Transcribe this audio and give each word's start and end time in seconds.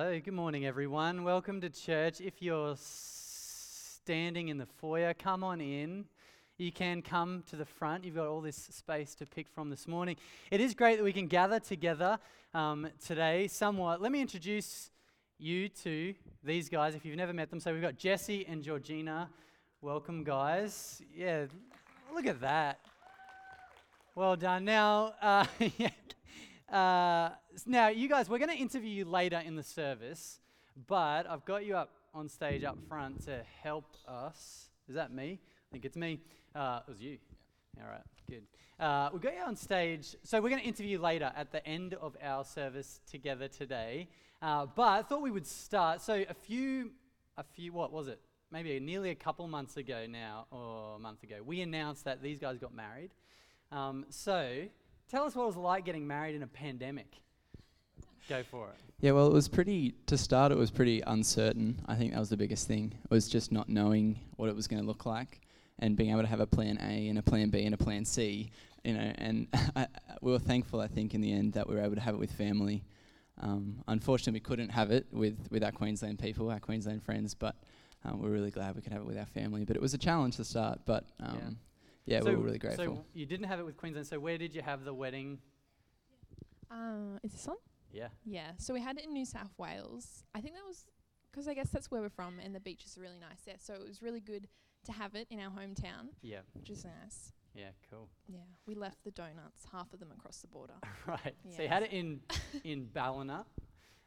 Hello, 0.00 0.20
good 0.20 0.32
morning, 0.32 0.64
everyone. 0.64 1.24
Welcome 1.24 1.60
to 1.60 1.68
church. 1.68 2.20
If 2.20 2.40
you're 2.40 2.76
standing 2.78 4.46
in 4.46 4.56
the 4.56 4.66
foyer, 4.66 5.12
come 5.12 5.42
on 5.42 5.60
in. 5.60 6.04
You 6.56 6.70
can 6.70 7.02
come 7.02 7.42
to 7.50 7.56
the 7.56 7.64
front. 7.64 8.04
You've 8.04 8.14
got 8.14 8.28
all 8.28 8.40
this 8.40 8.54
space 8.54 9.16
to 9.16 9.26
pick 9.26 9.48
from 9.48 9.70
this 9.70 9.88
morning. 9.88 10.14
It 10.52 10.60
is 10.60 10.72
great 10.72 10.98
that 10.98 11.02
we 11.02 11.12
can 11.12 11.26
gather 11.26 11.58
together 11.58 12.20
um, 12.54 12.86
today 13.04 13.48
somewhat. 13.48 14.00
Let 14.00 14.12
me 14.12 14.20
introduce 14.20 14.92
you 15.36 15.68
to 15.82 16.14
these 16.44 16.68
guys 16.68 16.94
if 16.94 17.04
you've 17.04 17.16
never 17.16 17.32
met 17.32 17.50
them. 17.50 17.58
So 17.58 17.72
we've 17.72 17.82
got 17.82 17.98
Jesse 17.98 18.46
and 18.46 18.62
Georgina. 18.62 19.28
Welcome, 19.80 20.22
guys. 20.22 21.02
Yeah, 21.12 21.46
look 22.14 22.26
at 22.26 22.40
that. 22.40 22.78
Well 24.14 24.36
done. 24.36 24.64
Now, 24.64 25.14
uh. 25.20 25.44
Uh, 26.70 27.30
now, 27.64 27.88
you 27.88 28.08
guys, 28.10 28.28
we're 28.28 28.38
going 28.38 28.50
to 28.50 28.56
interview 28.56 28.90
you 28.90 29.04
later 29.06 29.38
in 29.38 29.56
the 29.56 29.62
service, 29.62 30.38
but 30.86 31.26
I've 31.26 31.44
got 31.46 31.64
you 31.64 31.76
up 31.76 31.90
on 32.12 32.28
stage 32.28 32.62
up 32.62 32.76
front 32.88 33.24
to 33.24 33.42
help 33.62 33.96
us. 34.06 34.68
Is 34.86 34.94
that 34.94 35.10
me? 35.10 35.40
I 35.40 35.68
think 35.72 35.86
it's 35.86 35.96
me. 35.96 36.20
Uh, 36.54 36.80
it 36.86 36.90
was 36.90 37.00
you. 37.00 37.16
Yeah. 37.76 37.84
All 37.84 37.90
right, 37.90 38.02
good. 38.28 38.42
Uh, 38.78 39.08
we've 39.12 39.22
got 39.22 39.34
you 39.34 39.40
on 39.46 39.56
stage. 39.56 40.14
So 40.24 40.42
we're 40.42 40.50
going 40.50 40.60
to 40.60 40.68
interview 40.68 40.92
you 40.92 40.98
later 40.98 41.32
at 41.34 41.52
the 41.52 41.66
end 41.66 41.94
of 41.94 42.16
our 42.22 42.44
service 42.44 43.00
together 43.10 43.48
today. 43.48 44.08
Uh, 44.42 44.66
but 44.66 44.88
I 44.88 45.02
thought 45.02 45.22
we 45.22 45.30
would 45.30 45.46
start. 45.46 46.02
So 46.02 46.22
a 46.28 46.34
few, 46.34 46.90
a 47.38 47.44
few, 47.44 47.72
what 47.72 47.92
was 47.92 48.08
it? 48.08 48.20
Maybe 48.50 48.78
nearly 48.78 49.08
a 49.08 49.14
couple 49.14 49.48
months 49.48 49.78
ago 49.78 50.06
now, 50.06 50.46
or 50.50 50.96
a 50.96 50.98
month 50.98 51.22
ago, 51.22 51.36
we 51.44 51.62
announced 51.62 52.04
that 52.04 52.22
these 52.22 52.38
guys 52.38 52.58
got 52.58 52.74
married. 52.74 53.10
Um, 53.72 54.04
so 54.10 54.68
tell 55.08 55.24
us 55.24 55.34
what 55.34 55.44
it 55.44 55.46
was 55.46 55.56
like 55.56 55.84
getting 55.84 56.06
married 56.06 56.34
in 56.34 56.42
a 56.42 56.46
pandemic. 56.46 57.20
Go 58.28 58.42
for 58.42 58.68
it. 58.68 58.74
Yeah, 59.00 59.12
well, 59.12 59.26
it 59.26 59.32
was 59.32 59.48
pretty, 59.48 59.94
to 60.06 60.18
start, 60.18 60.52
it 60.52 60.58
was 60.58 60.70
pretty 60.70 61.00
uncertain. 61.06 61.80
I 61.86 61.94
think 61.94 62.12
that 62.12 62.20
was 62.20 62.28
the 62.28 62.36
biggest 62.36 62.66
thing. 62.66 62.92
It 63.02 63.10
was 63.10 63.28
just 63.28 63.52
not 63.52 63.68
knowing 63.68 64.18
what 64.36 64.48
it 64.48 64.56
was 64.56 64.66
going 64.66 64.82
to 64.82 64.86
look 64.86 65.06
like 65.06 65.40
and 65.78 65.96
being 65.96 66.10
able 66.10 66.22
to 66.22 66.26
have 66.26 66.40
a 66.40 66.46
plan 66.46 66.78
A 66.82 67.08
and 67.08 67.18
a 67.18 67.22
plan 67.22 67.50
B 67.50 67.64
and 67.64 67.74
a 67.74 67.78
plan 67.78 68.04
C, 68.04 68.50
you 68.84 68.94
know, 68.94 69.12
and 69.16 69.46
we 70.20 70.32
were 70.32 70.38
thankful, 70.38 70.80
I 70.80 70.88
think, 70.88 71.14
in 71.14 71.20
the 71.20 71.32
end 71.32 71.52
that 71.54 71.68
we 71.68 71.76
were 71.76 71.82
able 71.82 71.94
to 71.94 72.00
have 72.00 72.14
it 72.14 72.18
with 72.18 72.32
family. 72.32 72.84
Um, 73.40 73.84
unfortunately, 73.86 74.32
we 74.32 74.40
couldn't 74.40 74.70
have 74.70 74.90
it 74.90 75.06
with, 75.12 75.38
with 75.50 75.62
our 75.62 75.70
Queensland 75.72 76.18
people, 76.18 76.50
our 76.50 76.58
Queensland 76.58 77.04
friends, 77.04 77.34
but 77.34 77.56
um, 78.04 78.20
we're 78.20 78.30
really 78.30 78.50
glad 78.50 78.74
we 78.74 78.82
could 78.82 78.92
have 78.92 79.02
it 79.02 79.06
with 79.06 79.18
our 79.18 79.26
family. 79.26 79.64
But 79.64 79.76
it 79.76 79.82
was 79.82 79.94
a 79.94 79.98
challenge 79.98 80.36
to 80.36 80.44
start, 80.44 80.80
but 80.84 81.04
um, 81.20 81.58
yeah, 82.08 82.16
yeah 82.16 82.22
so 82.22 82.30
we 82.30 82.36
were 82.36 82.42
really 82.42 82.58
grateful. 82.58 82.84
So 82.84 83.04
you 83.12 83.26
didn't 83.26 83.46
have 83.46 83.60
it 83.60 83.66
with 83.66 83.76
Queensland, 83.76 84.06
so 84.06 84.18
where 84.18 84.38
did 84.38 84.54
you 84.54 84.62
have 84.62 84.84
the 84.84 84.94
wedding? 84.94 85.38
Uh, 86.70 87.18
is 87.22 87.32
this 87.32 87.48
on? 87.48 87.56
Yeah. 87.92 88.08
Yeah, 88.24 88.50
so 88.58 88.74
we 88.74 88.80
had 88.80 88.98
it 88.98 89.04
in 89.04 89.12
New 89.12 89.24
South 89.24 89.52
Wales. 89.58 90.24
I 90.34 90.40
think 90.40 90.54
that 90.54 90.66
was 90.66 90.84
because 91.30 91.48
I 91.48 91.54
guess 91.54 91.70
that's 91.70 91.90
where 91.90 92.00
we're 92.00 92.08
from, 92.08 92.38
and 92.42 92.54
the 92.54 92.60
beaches 92.60 92.96
are 92.96 93.00
really 93.00 93.18
nice 93.20 93.42
there. 93.46 93.56
So 93.58 93.74
it 93.74 93.86
was 93.86 94.02
really 94.02 94.20
good 94.20 94.48
to 94.84 94.92
have 94.92 95.14
it 95.14 95.26
in 95.30 95.40
our 95.40 95.50
hometown. 95.50 96.08
Yeah. 96.22 96.40
Which 96.54 96.70
is 96.70 96.84
nice. 96.84 97.32
Yeah, 97.54 97.70
cool. 97.90 98.08
Yeah, 98.28 98.40
we 98.66 98.74
left 98.74 99.02
the 99.04 99.10
donuts, 99.10 99.66
half 99.72 99.92
of 99.92 100.00
them 100.00 100.10
across 100.16 100.38
the 100.38 100.46
border. 100.46 100.74
right. 101.06 101.34
Yeah. 101.44 101.56
So 101.56 101.62
you 101.62 101.68
had 101.68 101.82
it 101.82 101.92
in 101.92 102.20
in 102.64 102.86
Ballina, 102.92 103.44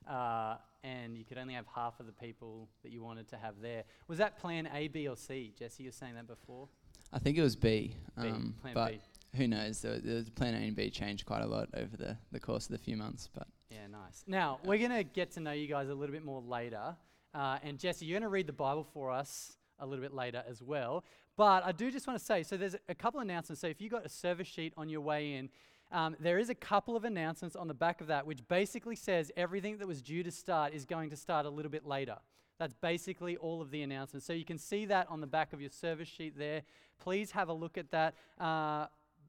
uh, 0.10 0.56
and 0.84 1.18
you 1.18 1.26
could 1.26 1.38
only 1.38 1.54
have 1.54 1.66
half 1.74 2.00
of 2.00 2.06
the 2.06 2.14
people 2.14 2.70
that 2.84 2.92
you 2.92 3.04
wanted 3.04 3.28
to 3.30 3.38
have 3.38 3.56
there. 3.62 3.84
Was 4.08 4.20
that 4.20 4.38
plan 4.38 4.70
A, 4.74 4.88
B, 4.88 5.08
or 5.08 5.18
C? 5.18 5.54
Jesse, 5.58 5.84
you 5.84 5.90
were 5.90 5.94
saying 5.94 6.16
that 6.16 6.28
before. 6.28 6.70
I 7.14 7.20
think 7.20 7.38
it 7.38 7.42
was 7.42 7.56
B. 7.56 7.96
B 8.20 8.28
um, 8.28 8.56
plan 8.62 8.74
but 8.74 8.92
B. 8.92 9.00
who 9.36 9.48
knows? 9.48 9.82
The, 9.82 10.02
the 10.04 10.32
plan 10.36 10.54
A 10.56 10.58
and 10.58 10.76
B 10.76 10.90
changed 10.90 11.26
quite 11.26 11.42
a 11.42 11.48
lot 11.48 11.70
over 11.76 11.98
the, 11.98 12.18
the 12.32 12.40
course 12.40 12.66
of 12.66 12.72
the 12.72 12.78
few 12.78 12.98
months. 12.98 13.30
But 13.34 13.48
yeah, 13.70 13.88
nice. 13.92 14.24
Now 14.28 14.60
we're 14.64 14.80
gonna 14.80 15.04
get 15.04 15.32
to 15.34 15.40
know 15.40 15.52
you 15.52 15.68
guys 15.68 15.90
a 15.90 15.94
little 15.94 16.14
bit 16.14 16.24
more 16.24 16.42
later. 16.42 16.96
Uh, 17.34 17.58
and 17.64 17.80
Jesse, 17.80 18.06
you're 18.06 18.20
gonna 18.20 18.30
read 18.30 18.48
the 18.48 18.54
Bible 18.54 18.86
for 18.94 19.12
us 19.12 19.58
a 19.80 19.86
little 19.86 20.04
bit 20.04 20.14
later 20.14 20.44
as 20.48 20.62
well. 20.62 21.04
But 21.38 21.66
I 21.66 21.72
do 21.72 21.92
just 21.92 22.08
want 22.08 22.20
to 22.20 22.26
say 22.26 22.44
so 22.44 22.58
there's 22.58 22.76
a 22.88 22.96
couple 22.96 23.20
announcements. 23.20 23.62
So 23.62 23.68
if 23.68 23.82
you 23.82 23.90
got 23.90 24.06
a 24.06 24.10
service 24.10 24.48
sheet 24.48 24.74
on 24.78 24.90
your 24.90 25.02
way 25.02 25.34
in, 25.34 25.50
um, 25.92 26.16
there 26.20 26.40
is 26.40 26.50
a 26.50 26.56
couple 26.56 26.96
of 26.96 27.04
announcements 27.04 27.56
on 27.56 27.68
the 27.68 27.74
back 27.74 28.00
of 28.00 28.08
that, 28.08 28.26
which 28.26 28.48
basically 28.48 28.96
says 28.96 29.32
everything 29.36 29.78
that 29.80 29.88
was 29.88 30.02
due 30.02 30.24
to 30.24 30.32
start 30.32 30.74
is 30.74 30.86
going 30.86 31.10
to 31.10 31.18
start 31.18 31.46
a 31.46 31.50
little 31.50 31.72
bit 31.72 31.86
later. 31.86 32.18
That's 32.62 32.76
basically 32.76 33.38
all 33.38 33.60
of 33.60 33.72
the 33.72 33.82
announcements. 33.82 34.28
So 34.28 34.34
you 34.34 34.46
can 34.46 34.60
see 34.60 34.86
that 34.86 35.08
on 35.10 35.20
the 35.20 35.26
back 35.26 35.52
of 35.52 35.62
your 35.62 35.72
service 35.72 36.08
sheet 36.08 36.38
there. 36.38 36.62
Please 37.00 37.32
have 37.32 37.50
a 37.50 37.54
look 37.54 37.76
at 37.76 37.90
that. 37.90 38.14
Uh, 38.40 38.86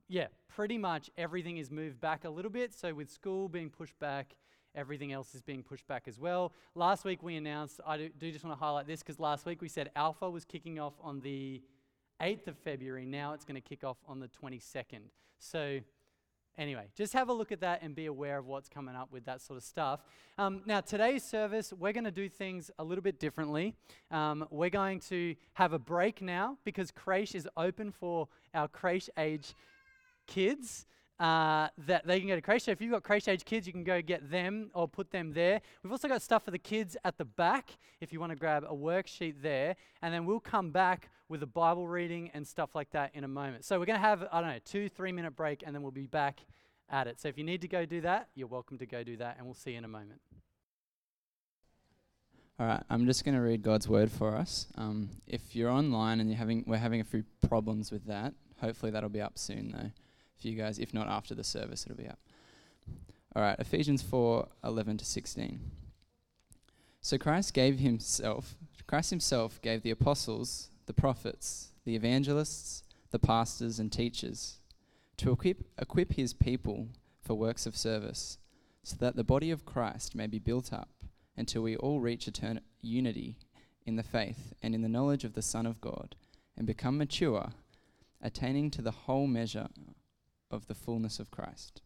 yeah, 0.06 0.26
pretty 0.54 0.76
much 0.76 1.08
everything 1.16 1.56
is 1.56 1.70
moved 1.70 1.98
back 1.98 2.26
a 2.26 2.28
little 2.28 2.50
bit. 2.50 2.74
So 2.74 2.92
with 2.92 3.10
school 3.10 3.48
being 3.48 3.70
pushed 3.70 3.98
back, 3.98 4.36
Everything 4.74 5.12
else 5.12 5.34
is 5.34 5.42
being 5.42 5.62
pushed 5.62 5.86
back 5.86 6.04
as 6.08 6.18
well. 6.18 6.54
Last 6.74 7.04
week 7.04 7.22
we 7.22 7.36
announced, 7.36 7.78
I 7.86 7.98
do, 7.98 8.08
do 8.18 8.32
just 8.32 8.42
want 8.42 8.58
to 8.58 8.64
highlight 8.64 8.86
this 8.86 9.00
because 9.00 9.20
last 9.20 9.44
week 9.44 9.60
we 9.60 9.68
said 9.68 9.90
Alpha 9.94 10.30
was 10.30 10.46
kicking 10.46 10.80
off 10.80 10.94
on 11.02 11.20
the 11.20 11.60
8th 12.22 12.46
of 12.46 12.56
February. 12.56 13.04
Now 13.04 13.34
it's 13.34 13.44
going 13.44 13.60
to 13.60 13.60
kick 13.60 13.84
off 13.84 13.98
on 14.08 14.18
the 14.18 14.28
22nd. 14.28 15.10
So, 15.38 15.80
anyway, 16.58 16.88
just 16.96 17.12
have 17.12 17.28
a 17.28 17.32
look 17.32 17.52
at 17.52 17.60
that 17.60 17.82
and 17.82 17.94
be 17.94 18.06
aware 18.06 18.38
of 18.38 18.46
what's 18.46 18.68
coming 18.68 18.94
up 18.94 19.12
with 19.12 19.24
that 19.24 19.40
sort 19.40 19.56
of 19.56 19.62
stuff. 19.62 20.00
Um, 20.38 20.62
now, 20.66 20.80
today's 20.80 21.24
service, 21.24 21.72
we're 21.72 21.92
going 21.92 22.04
to 22.04 22.10
do 22.10 22.28
things 22.28 22.70
a 22.78 22.84
little 22.84 23.02
bit 23.02 23.18
differently. 23.18 23.74
Um, 24.10 24.46
we're 24.50 24.70
going 24.70 25.00
to 25.00 25.34
have 25.54 25.72
a 25.72 25.78
break 25.78 26.22
now 26.22 26.58
because 26.64 26.90
Creche 26.90 27.34
is 27.34 27.48
open 27.56 27.92
for 27.92 28.28
our 28.54 28.68
Creche 28.68 29.10
age 29.16 29.54
kids 30.26 30.86
uh, 31.22 31.68
that 31.86 32.04
they 32.04 32.18
can 32.18 32.28
go 32.28 32.34
to 32.34 32.42
Creche. 32.42 32.64
So 32.64 32.72
if 32.72 32.80
you've 32.80 32.90
got 32.90 33.04
Creche 33.04 33.28
age 33.28 33.44
kids, 33.44 33.64
you 33.64 33.72
can 33.72 33.84
go 33.84 34.02
get 34.02 34.28
them 34.28 34.72
or 34.74 34.88
put 34.88 35.12
them 35.12 35.32
there. 35.32 35.60
We've 35.82 35.92
also 35.92 36.08
got 36.08 36.20
stuff 36.20 36.44
for 36.44 36.50
the 36.50 36.58
kids 36.58 36.96
at 37.04 37.16
the 37.16 37.24
back 37.24 37.78
if 38.00 38.12
you 38.12 38.18
want 38.18 38.30
to 38.30 38.36
grab 38.36 38.64
a 38.68 38.74
worksheet 38.74 39.36
there. 39.40 39.76
And 40.02 40.12
then 40.12 40.26
we'll 40.26 40.40
come 40.40 40.72
back 40.72 41.10
with 41.28 41.40
a 41.44 41.46
Bible 41.46 41.86
reading 41.86 42.32
and 42.34 42.44
stuff 42.44 42.74
like 42.74 42.90
that 42.90 43.12
in 43.14 43.22
a 43.22 43.28
moment. 43.28 43.64
So 43.64 43.78
we're 43.78 43.86
going 43.86 44.00
to 44.00 44.04
have, 44.04 44.26
I 44.32 44.40
don't 44.40 44.50
know, 44.50 44.58
two, 44.64 44.88
three 44.88 45.12
minute 45.12 45.36
break 45.36 45.62
and 45.64 45.72
then 45.72 45.82
we'll 45.82 45.92
be 45.92 46.08
back 46.08 46.40
at 46.90 47.06
it. 47.06 47.20
So 47.20 47.28
if 47.28 47.38
you 47.38 47.44
need 47.44 47.60
to 47.60 47.68
go 47.68 47.86
do 47.86 48.00
that, 48.00 48.26
you're 48.34 48.48
welcome 48.48 48.76
to 48.78 48.86
go 48.86 49.04
do 49.04 49.16
that 49.18 49.36
and 49.38 49.46
we'll 49.46 49.54
see 49.54 49.70
you 49.70 49.78
in 49.78 49.84
a 49.84 49.88
moment. 49.88 50.20
All 52.58 52.66
right, 52.66 52.82
I'm 52.90 53.06
just 53.06 53.24
going 53.24 53.36
to 53.36 53.40
read 53.40 53.62
God's 53.62 53.86
word 53.86 54.10
for 54.10 54.34
us. 54.36 54.66
Um, 54.76 55.08
if 55.28 55.54
you're 55.54 55.70
online 55.70 56.18
and 56.18 56.28
you're 56.28 56.38
having, 56.38 56.64
we're 56.66 56.78
having 56.78 57.00
a 57.00 57.04
few 57.04 57.22
problems 57.48 57.92
with 57.92 58.06
that, 58.06 58.34
hopefully 58.60 58.90
that'll 58.90 59.08
be 59.08 59.20
up 59.20 59.38
soon 59.38 59.70
though 59.70 59.90
for 60.42 60.48
you 60.48 60.56
guys. 60.56 60.78
If 60.78 60.92
not 60.92 61.08
after 61.08 61.34
the 61.34 61.44
service, 61.44 61.84
it'll 61.84 61.96
be 61.96 62.08
up. 62.08 62.18
All 63.34 63.42
right, 63.42 63.58
Ephesians 63.58 64.02
4 64.02 64.46
11 64.64 64.98
to 64.98 65.04
16. 65.04 65.60
So 67.00 67.18
Christ 67.18 67.54
gave 67.54 67.78
himself, 67.78 68.54
Christ 68.86 69.10
himself 69.10 69.60
gave 69.62 69.82
the 69.82 69.90
apostles, 69.90 70.70
the 70.86 70.92
prophets, 70.92 71.72
the 71.84 71.96
evangelists, 71.96 72.84
the 73.10 73.18
pastors, 73.18 73.78
and 73.78 73.90
teachers 73.90 74.58
to 75.16 75.32
equip, 75.32 75.64
equip 75.78 76.12
his 76.12 76.34
people 76.34 76.88
for 77.22 77.34
works 77.34 77.66
of 77.66 77.76
service, 77.76 78.38
so 78.82 78.96
that 78.98 79.16
the 79.16 79.24
body 79.24 79.50
of 79.50 79.64
Christ 79.64 80.14
may 80.14 80.26
be 80.26 80.38
built 80.38 80.72
up 80.72 80.90
until 81.36 81.62
we 81.62 81.76
all 81.76 82.00
reach 82.00 82.28
eternal 82.28 82.62
unity 82.80 83.36
in 83.86 83.96
the 83.96 84.02
faith 84.02 84.52
and 84.62 84.74
in 84.74 84.82
the 84.82 84.88
knowledge 84.88 85.24
of 85.24 85.32
the 85.32 85.42
Son 85.42 85.66
of 85.66 85.80
God, 85.80 86.14
and 86.56 86.66
become 86.66 86.98
mature, 86.98 87.50
attaining 88.20 88.70
to 88.70 88.82
the 88.82 88.90
whole 88.90 89.26
measure 89.26 89.68
of 90.52 90.66
the 90.66 90.74
fullness 90.74 91.18
of 91.18 91.30
Christ. 91.30 91.80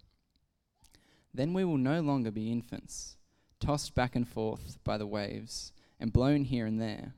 Then 1.33 1.53
we 1.53 1.65
will 1.65 1.79
no 1.79 2.01
longer 2.01 2.31
be 2.31 2.51
infants, 2.51 3.17
tossed 3.61 3.95
back 3.95 4.17
and 4.17 4.29
forth 4.29 4.79
by 4.85 4.99
the 4.99 5.07
waves, 5.07 5.73
and 6.01 6.13
blown 6.13 6.45
here 6.45 6.67
and 6.67 6.81
there 6.81 7.15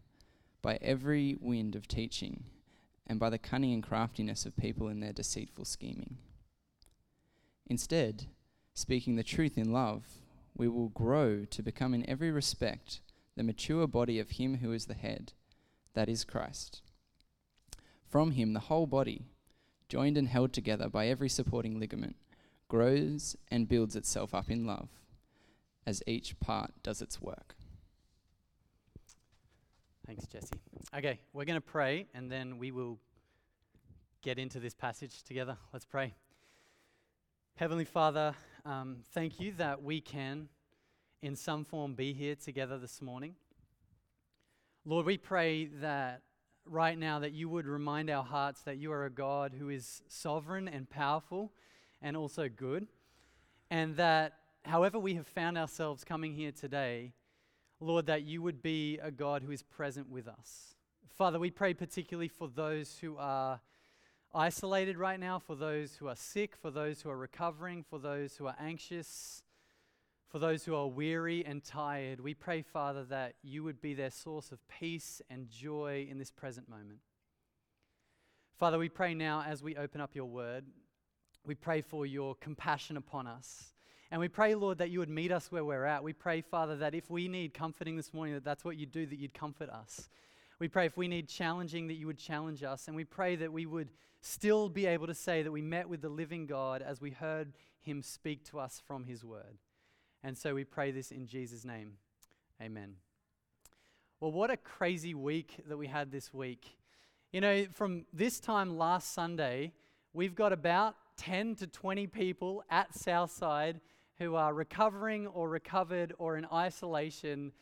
by 0.61 0.79
every 0.83 1.37
wind 1.41 1.75
of 1.75 1.87
teaching, 1.87 2.45
and 3.07 3.19
by 3.19 3.31
the 3.31 3.39
cunning 3.39 3.73
and 3.73 3.83
craftiness 3.83 4.45
of 4.45 4.57
people 4.57 4.89
in 4.89 5.01
their 5.01 5.13
deceitful 5.13 5.65
scheming. 5.65 6.19
Instead, 7.67 8.27
speaking 8.75 9.17
the 9.17 9.23
truth 9.23 9.57
in 9.57 9.73
love, 9.73 10.05
we 10.57 10.69
will 10.69 10.89
grow 10.89 11.45
to 11.45 11.63
become 11.63 11.95
in 11.95 12.09
every 12.09 12.31
respect 12.31 13.01
the 13.37 13.45
mature 13.45 13.87
body 13.87 14.19
of 14.19 14.33
Him 14.33 14.59
who 14.59 14.73
is 14.73 14.87
the 14.87 14.95
head, 14.95 15.33
that 15.95 16.09
is 16.09 16.25
Christ. 16.25 16.83
From 18.09 18.33
Him, 18.33 18.53
the 18.53 18.61
whole 18.61 18.87
body 18.87 19.27
joined 19.89 20.17
and 20.17 20.29
held 20.29 20.53
together 20.53 20.89
by 20.89 21.07
every 21.09 21.29
supporting 21.29 21.79
ligament, 21.79 22.17
grows 22.69 23.37
and 23.51 23.69
builds 23.69 23.97
itself 23.97 24.35
up 24.35 24.51
in 24.51 24.67
love 24.67 24.89
as 25.87 26.03
each 26.07 26.39
part 26.41 26.73
does 26.83 27.01
its 27.01 27.21
work. 27.21 27.55
Thanks, 30.07 30.27
Jesse. 30.27 30.61
Okay, 30.97 31.21
we're 31.33 31.45
going 31.45 31.61
to 31.61 31.61
pray 31.61 32.07
and 32.15 32.31
then 32.31 32.59
we 32.59 32.71
will 32.71 32.99
get 34.23 34.39
into 34.39 34.61
this 34.61 34.75
passage 34.75 35.23
together. 35.23 35.57
Let's 35.73 35.85
pray. 35.85 36.15
Heavenly 37.57 37.85
Father, 37.85 38.35
um, 38.65 38.99
thank 39.13 39.41
you 39.41 39.53
that 39.59 39.83
we 39.83 40.01
can, 40.01 40.49
in 41.23 41.37
some 41.37 41.65
form, 41.65 41.95
be 41.95 42.13
here 42.13 42.37
together 42.37 42.79
this 42.79 43.03
morning. 43.03 43.35
Lord, 44.85 45.07
we 45.07 45.19
pray 45.19 45.67
that 45.81 46.23
right 46.71 46.99
now 46.99 47.19
that 47.21 47.33
you 47.33 47.49
would 47.49 47.67
remind 47.67 48.11
our 48.11 48.25
hearts 48.25 48.63
that 48.63 48.77
you 48.77 48.93
are 48.93 49.05
a 49.05 49.11
God 49.11 49.53
who 49.59 49.69
is 49.69 50.03
sovereign 50.09 50.69
and 50.69 50.89
powerful 50.89 51.53
and 52.01 52.17
also 52.17 52.49
good, 52.49 52.87
and 53.71 53.97
that 53.97 54.35
however 54.65 54.99
we 54.99 55.15
have 55.15 55.27
found 55.27 55.59
ourselves 55.59 56.05
coming 56.05 56.35
here 56.35 56.53
today, 56.53 57.13
Lord, 57.81 58.07
that 58.07 58.23
you 58.23 58.43
would 58.43 58.63
be 58.63 58.99
a 59.03 59.11
God 59.11 59.43
who 59.43 59.51
is 59.51 59.63
present 59.63 60.11
with 60.11 60.29
us. 60.29 60.75
Father, 61.17 61.39
we 61.39 61.51
pray 61.51 61.75
particularly 61.75 62.29
for 62.29 62.49
those 62.49 62.99
who 63.01 63.17
are 63.19 63.61
isolated 64.35 64.97
right 64.97 65.19
now, 65.19 65.39
for 65.39 65.57
those 65.57 65.95
who 65.95 66.07
are 66.09 66.17
sick, 66.17 66.57
for 66.57 66.71
those 66.71 67.03
who 67.03 67.11
are 67.11 67.17
recovering, 67.17 67.83
for 67.83 67.99
those 67.99 68.37
who 68.37 68.47
are 68.47 68.57
anxious, 68.61 69.43
for 70.29 70.39
those 70.39 70.65
who 70.65 70.75
are 70.75 70.87
weary 70.87 71.45
and 71.45 71.65
tired. 71.65 72.21
We 72.21 72.35
pray, 72.35 72.63
Father, 72.63 73.05
that 73.05 73.35
you 73.43 73.65
would 73.65 73.81
be 73.81 73.95
their 73.95 74.11
source 74.11 74.53
of 74.53 74.59
peace 74.69 75.23
and 75.31 75.49
joy 75.49 76.07
in 76.11 76.19
this 76.19 76.31
present 76.31 76.69
moment. 76.69 77.01
Father, 78.59 78.79
we 78.79 78.89
pray 78.89 79.15
now 79.15 79.43
as 79.47 79.63
we 79.63 79.77
open 79.77 80.01
up 80.01 80.15
your 80.15 80.27
word, 80.27 80.65
we 81.47 81.55
pray 81.55 81.81
for 81.81 82.05
your 82.05 82.35
compassion 82.35 82.97
upon 82.97 83.27
us. 83.27 83.73
And 84.11 84.21
we 84.21 84.29
pray, 84.29 84.55
Lord, 84.55 84.79
that 84.79 84.91
you 84.91 84.99
would 84.99 85.09
meet 85.09 85.33
us 85.33 85.53
where 85.53 85.65
we're 85.65 85.85
at. 85.85 86.03
We 86.03 86.13
pray, 86.13 86.41
Father, 86.41 86.77
that 86.77 86.95
if 86.95 87.11
we 87.11 87.29
need 87.29 87.55
comforting 87.55 87.97
this 87.97 88.13
morning, 88.13 88.35
that 88.35 88.45
that's 88.45 88.65
what 88.65 88.77
you'd 88.77 88.93
do, 88.93 89.07
that 89.07 89.19
you'd 89.19 89.35
comfort 89.35 89.71
us. 89.71 90.09
We 90.59 90.69
pray 90.69 90.87
if 90.87 90.97
we 90.97 91.09
need 91.09 91.29
challenging, 91.29 91.87
that 91.89 91.95
you 91.95 92.07
would 92.07 92.19
challenge 92.19 92.63
us. 92.63 92.89
And 92.89 92.97
we 92.97 93.05
pray 93.05 93.37
that 93.37 93.53
we 93.53 93.65
would 93.65 93.91
still 94.21 94.69
be 94.69 94.87
able 94.87 95.07
to 95.07 95.15
say 95.15 95.43
that 95.43 95.53
we 95.53 95.63
met 95.63 95.89
with 95.89 96.01
the 96.03 96.09
living 96.09 96.47
God 96.47 96.83
as 96.83 97.01
we 97.01 97.11
heard 97.11 97.53
him 97.81 98.03
speak 98.03 98.45
to 98.51 98.59
us 98.59 98.83
from 98.87 99.05
his 99.05 99.25
word. 99.25 99.59
And 100.23 100.37
so 100.37 100.55
we 100.55 100.65
pray 100.65 100.91
this 100.91 101.11
in 101.11 101.27
Jesus' 101.27 101.65
name. 101.65 101.93
Amen. 102.61 102.97
Well, 104.21 104.33
what 104.33 104.51
a 104.51 104.57
crazy 104.57 105.15
week 105.15 105.63
that 105.69 105.77
we 105.77 105.87
had 105.87 106.11
this 106.11 106.35
week. 106.35 106.77
You 107.33 107.41
know, 107.41 107.67
from 107.73 108.05
this 108.13 108.41
time 108.41 108.77
last 108.77 109.15
Sunday, 109.15 109.73
we've 110.13 110.35
got 110.35 110.53
about 110.53 110.97
10 111.19 111.55
to 111.57 111.67
20 111.67 112.07
people 112.09 112.65
at 112.71 112.95
Southside 112.95 113.81
who 114.19 114.35
are 114.35 114.53
recovering 114.53 115.27
or 115.29 115.49
recovered 115.49 116.13
or 116.19 116.37
in 116.37 116.47
isolation 116.53 117.53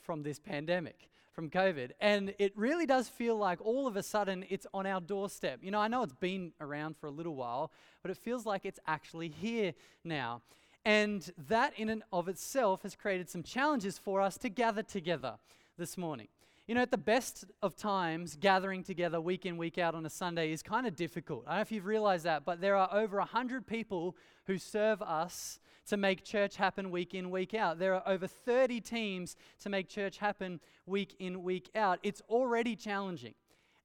from 0.00 0.22
this 0.22 0.38
pandemic 0.38 1.08
from 1.32 1.48
COVID. 1.48 1.92
And 2.00 2.34
it 2.38 2.52
really 2.56 2.86
does 2.86 3.08
feel 3.08 3.36
like 3.36 3.60
all 3.64 3.86
of 3.86 3.96
a 3.96 4.02
sudden 4.02 4.44
it's 4.48 4.66
on 4.74 4.86
our 4.86 5.00
doorstep. 5.00 5.60
You 5.62 5.70
know, 5.70 5.80
I 5.80 5.88
know 5.88 6.02
it's 6.02 6.12
been 6.12 6.52
around 6.60 6.96
for 6.96 7.06
a 7.06 7.10
little 7.10 7.34
while, 7.34 7.72
but 8.02 8.10
it 8.10 8.16
feels 8.18 8.44
like 8.44 8.64
it's 8.64 8.80
actually 8.86 9.28
here 9.28 9.72
now. 10.04 10.42
And 10.84 11.30
that, 11.48 11.78
in 11.78 11.88
and 11.88 12.02
of 12.12 12.28
itself, 12.28 12.82
has 12.82 12.94
created 12.94 13.30
some 13.30 13.42
challenges 13.42 13.98
for 13.98 14.20
us 14.20 14.36
to 14.38 14.48
gather 14.48 14.82
together 14.82 15.34
this 15.78 15.96
morning. 15.96 16.28
You 16.66 16.76
know, 16.76 16.82
at 16.82 16.90
the 16.90 16.98
best 16.98 17.44
of 17.60 17.76
times, 17.76 18.36
gathering 18.38 18.84
together 18.84 19.20
week 19.20 19.46
in, 19.46 19.56
week 19.56 19.78
out 19.78 19.94
on 19.94 20.06
a 20.06 20.10
Sunday 20.10 20.52
is 20.52 20.62
kind 20.62 20.86
of 20.86 20.94
difficult. 20.94 21.44
I 21.46 21.50
don't 21.50 21.56
know 21.58 21.62
if 21.62 21.72
you've 21.72 21.86
realized 21.86 22.24
that, 22.24 22.44
but 22.44 22.60
there 22.60 22.76
are 22.76 22.88
over 22.92 23.18
100 23.18 23.66
people 23.66 24.16
who 24.46 24.58
serve 24.58 25.02
us 25.02 25.58
to 25.88 25.96
make 25.96 26.24
church 26.24 26.56
happen 26.56 26.90
week 26.90 27.14
in, 27.14 27.30
week 27.30 27.54
out. 27.54 27.78
There 27.78 27.94
are 27.94 28.02
over 28.06 28.26
30 28.26 28.80
teams 28.80 29.36
to 29.60 29.68
make 29.68 29.88
church 29.88 30.18
happen 30.18 30.60
week 30.86 31.16
in, 31.18 31.42
week 31.42 31.68
out. 31.74 31.98
It's 32.02 32.22
already 32.28 32.76
challenging. 32.76 33.34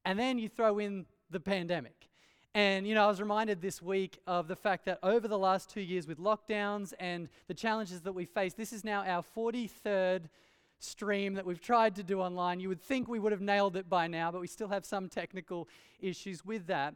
And 0.05 0.17
then 0.17 0.37
you 0.37 0.47
throw 0.47 0.77
in 0.77 1.07
the 1.29 1.39
pandemic. 1.39 2.07
And, 2.57 2.87
you 2.87 2.95
know, 2.95 3.03
I 3.03 3.07
was 3.07 3.21
reminded 3.21 3.61
this 3.61 3.83
week 3.83 4.17
of 4.25 4.47
the 4.47 4.55
fact 4.55 4.85
that 4.85 4.97
over 5.03 5.27
the 5.27 5.37
last 5.37 5.69
two 5.69 5.79
years 5.79 6.07
with 6.07 6.17
lockdowns 6.17 6.91
and 6.99 7.29
the 7.47 7.53
challenges 7.53 8.01
that 8.01 8.13
we 8.13 8.25
face, 8.25 8.55
this 8.55 8.73
is 8.73 8.83
now 8.83 9.03
our 9.05 9.23
43rd 9.37 10.23
stream 10.79 11.35
that 11.35 11.45
we've 11.45 11.61
tried 11.61 11.93
to 11.97 12.01
do 12.01 12.19
online. 12.19 12.59
You 12.59 12.69
would 12.69 12.81
think 12.81 13.07
we 13.07 13.19
would 13.19 13.31
have 13.31 13.41
nailed 13.41 13.75
it 13.75 13.87
by 13.87 14.07
now, 14.07 14.31
but 14.31 14.41
we 14.41 14.47
still 14.47 14.69
have 14.69 14.85
some 14.85 15.07
technical 15.07 15.69
issues 15.99 16.43
with 16.43 16.65
that. 16.65 16.95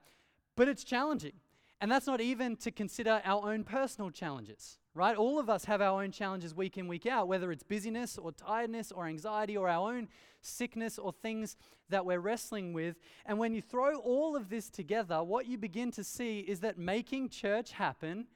But 0.56 0.68
it's 0.68 0.84
challenging. 0.84 1.34
And 1.80 1.92
that's 1.92 2.08
not 2.08 2.22
even 2.22 2.56
to 2.56 2.72
consider 2.72 3.22
our 3.24 3.48
own 3.48 3.64
personal 3.64 4.10
challenges 4.10 4.80
right? 4.94 5.16
All 5.16 5.40
of 5.40 5.50
us 5.50 5.66
have 5.66 5.82
our 5.82 6.02
own 6.02 6.12
challenges 6.12 6.54
week 6.54 6.78
in, 6.78 6.88
week 6.88 7.06
out, 7.06 7.28
whether 7.28 7.52
it's 7.52 7.64
busyness 7.64 8.18
or 8.18 8.32
tiredness 8.32 8.92
or 8.92 9.06
anxiety 9.06 9.56
or 9.56 9.70
our 9.70 9.94
own 9.94 10.10
sickness 10.42 11.00
or 11.00 11.14
things 11.14 11.56
that 11.90 12.06
we're 12.06 12.20
wrestling 12.20 12.74
with. 12.74 12.98
And 13.26 13.38
when 13.38 13.54
you 13.54 13.62
throw 13.62 13.96
all 14.00 14.36
of 14.36 14.50
this 14.50 14.70
together, 14.70 15.24
what 15.24 15.48
you 15.48 15.58
begin 15.58 15.92
to 15.92 16.04
see 16.04 16.40
is 16.40 16.60
that 16.62 16.78
making 16.78 17.30
church 17.30 17.72
happen 17.72 18.28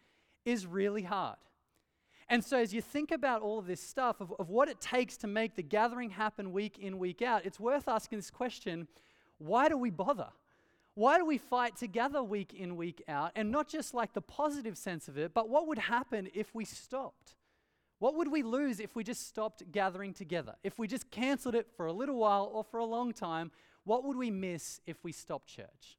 is 0.46 0.66
really 0.66 1.04
hard. 1.04 1.38
And 2.28 2.44
so, 2.44 2.58
as 2.58 2.74
you 2.74 2.82
think 2.82 3.12
about 3.12 3.42
all 3.44 3.60
of 3.60 3.68
this 3.68 3.82
stuff, 3.82 4.20
of, 4.20 4.34
of 4.40 4.50
what 4.50 4.68
it 4.68 4.82
takes 4.82 5.16
to 5.18 5.28
make 5.28 5.56
the 5.56 5.62
gathering 5.62 6.10
happen 6.10 6.52
week 6.52 6.80
in, 6.80 6.98
week 6.98 7.22
out, 7.22 7.46
it's 7.46 7.60
worth 7.60 7.88
asking 7.88 8.18
this 8.18 8.32
question 8.32 8.88
why 9.38 9.68
do 9.68 9.78
we 9.78 9.90
bother? 9.90 10.30
Why 10.96 11.18
do 11.18 11.26
we 11.26 11.38
fight 11.38 11.76
together 11.76 12.24
week 12.24 12.54
in, 12.54 12.78
week 12.78 13.04
out? 13.08 13.32
And 13.36 13.52
not 13.52 13.68
just 13.68 13.94
like 13.94 14.14
the 14.14 14.22
positive 14.22 14.78
sense 14.78 15.10
of 15.10 15.18
it, 15.18 15.34
but 15.34 15.50
what 15.50 15.68
would 15.68 15.78
happen 15.78 16.30
if 16.34 16.56
we 16.56 16.64
stopped? 16.64 17.36
What 18.00 18.16
would 18.16 18.32
we 18.32 18.44
lose 18.44 18.80
if 18.80 18.96
we 18.96 19.04
just 19.04 19.28
stopped 19.28 19.72
gathering 19.72 20.14
together? 20.14 20.56
If 20.64 20.80
we 20.80 20.88
just 20.88 21.12
canceled 21.12 21.56
it 21.56 21.68
for 21.76 21.86
a 21.86 21.94
little 21.94 22.18
while 22.18 22.50
or 22.52 22.64
for 22.64 22.80
a 22.80 22.86
long 22.86 23.12
time, 23.12 23.52
what 23.84 24.06
would 24.06 24.16
we 24.16 24.32
miss 24.32 24.80
if 24.86 25.04
we 25.04 25.12
stopped 25.12 25.48
church? 25.48 25.98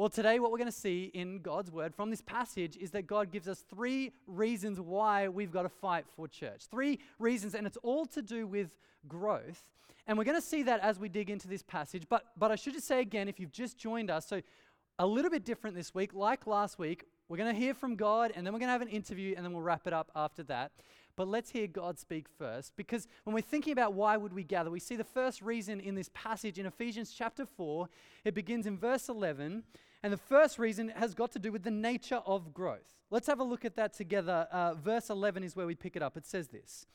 Well, 0.00 0.08
today, 0.08 0.38
what 0.38 0.50
we're 0.50 0.56
going 0.56 0.64
to 0.64 0.72
see 0.72 1.10
in 1.12 1.40
God's 1.40 1.70
word 1.70 1.94
from 1.94 2.08
this 2.08 2.22
passage 2.22 2.74
is 2.78 2.90
that 2.92 3.06
God 3.06 3.30
gives 3.30 3.46
us 3.46 3.66
three 3.68 4.12
reasons 4.26 4.80
why 4.80 5.28
we've 5.28 5.52
got 5.52 5.64
to 5.64 5.68
fight 5.68 6.06
for 6.16 6.26
church. 6.26 6.62
Three 6.70 7.00
reasons, 7.18 7.54
and 7.54 7.66
it's 7.66 7.76
all 7.82 8.06
to 8.06 8.22
do 8.22 8.46
with 8.46 8.70
growth. 9.08 9.62
And 10.06 10.16
we're 10.16 10.24
going 10.24 10.40
to 10.40 10.46
see 10.46 10.62
that 10.62 10.80
as 10.80 10.98
we 10.98 11.10
dig 11.10 11.28
into 11.28 11.48
this 11.48 11.62
passage. 11.62 12.04
But, 12.08 12.24
but 12.38 12.50
I 12.50 12.56
should 12.56 12.72
just 12.72 12.86
say 12.86 13.02
again, 13.02 13.28
if 13.28 13.38
you've 13.38 13.52
just 13.52 13.76
joined 13.76 14.10
us, 14.10 14.26
so 14.26 14.40
a 14.98 15.06
little 15.06 15.30
bit 15.30 15.44
different 15.44 15.76
this 15.76 15.94
week, 15.94 16.14
like 16.14 16.46
last 16.46 16.78
week, 16.78 17.04
we're 17.28 17.36
going 17.36 17.54
to 17.54 17.60
hear 17.60 17.74
from 17.74 17.94
God, 17.94 18.32
and 18.34 18.46
then 18.46 18.54
we're 18.54 18.58
going 18.58 18.68
to 18.68 18.72
have 18.72 18.80
an 18.80 18.88
interview, 18.88 19.34
and 19.36 19.44
then 19.44 19.52
we'll 19.52 19.60
wrap 19.60 19.86
it 19.86 19.92
up 19.92 20.10
after 20.16 20.42
that. 20.44 20.72
But 21.14 21.28
let's 21.28 21.50
hear 21.50 21.66
God 21.66 21.98
speak 21.98 22.26
first, 22.38 22.72
because 22.74 23.06
when 23.24 23.34
we're 23.34 23.42
thinking 23.42 23.74
about 23.74 23.92
why 23.92 24.16
would 24.16 24.32
we 24.32 24.44
gather, 24.44 24.70
we 24.70 24.80
see 24.80 24.96
the 24.96 25.04
first 25.04 25.42
reason 25.42 25.78
in 25.78 25.94
this 25.94 26.08
passage 26.14 26.58
in 26.58 26.64
Ephesians 26.64 27.12
chapter 27.14 27.44
4. 27.44 27.86
It 28.24 28.34
begins 28.34 28.66
in 28.66 28.78
verse 28.78 29.10
11, 29.10 29.64
and 30.02 30.12
the 30.12 30.18
first 30.18 30.58
reason 30.58 30.88
has 30.96 31.14
got 31.14 31.30
to 31.32 31.38
do 31.38 31.52
with 31.52 31.62
the 31.62 31.70
nature 31.70 32.22
of 32.26 32.54
growth. 32.54 32.96
Let's 33.10 33.26
have 33.26 33.40
a 33.40 33.44
look 33.44 33.64
at 33.64 33.76
that 33.76 33.92
together. 33.92 34.48
Uh, 34.50 34.74
verse 34.74 35.10
11 35.10 35.42
is 35.42 35.56
where 35.56 35.66
we 35.66 35.74
pick 35.74 35.96
it 35.96 36.02
up. 36.02 36.16
It 36.16 36.26
says 36.26 36.48
this 36.48 36.86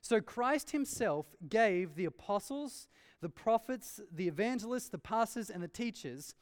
So 0.00 0.20
Christ 0.20 0.70
himself 0.70 1.26
gave 1.48 1.94
the 1.94 2.04
apostles, 2.04 2.88
the 3.20 3.28
prophets, 3.28 4.00
the 4.12 4.28
evangelists, 4.28 4.88
the 4.88 4.98
pastors, 4.98 5.50
and 5.50 5.62
the 5.62 5.68
teachers 5.68 6.34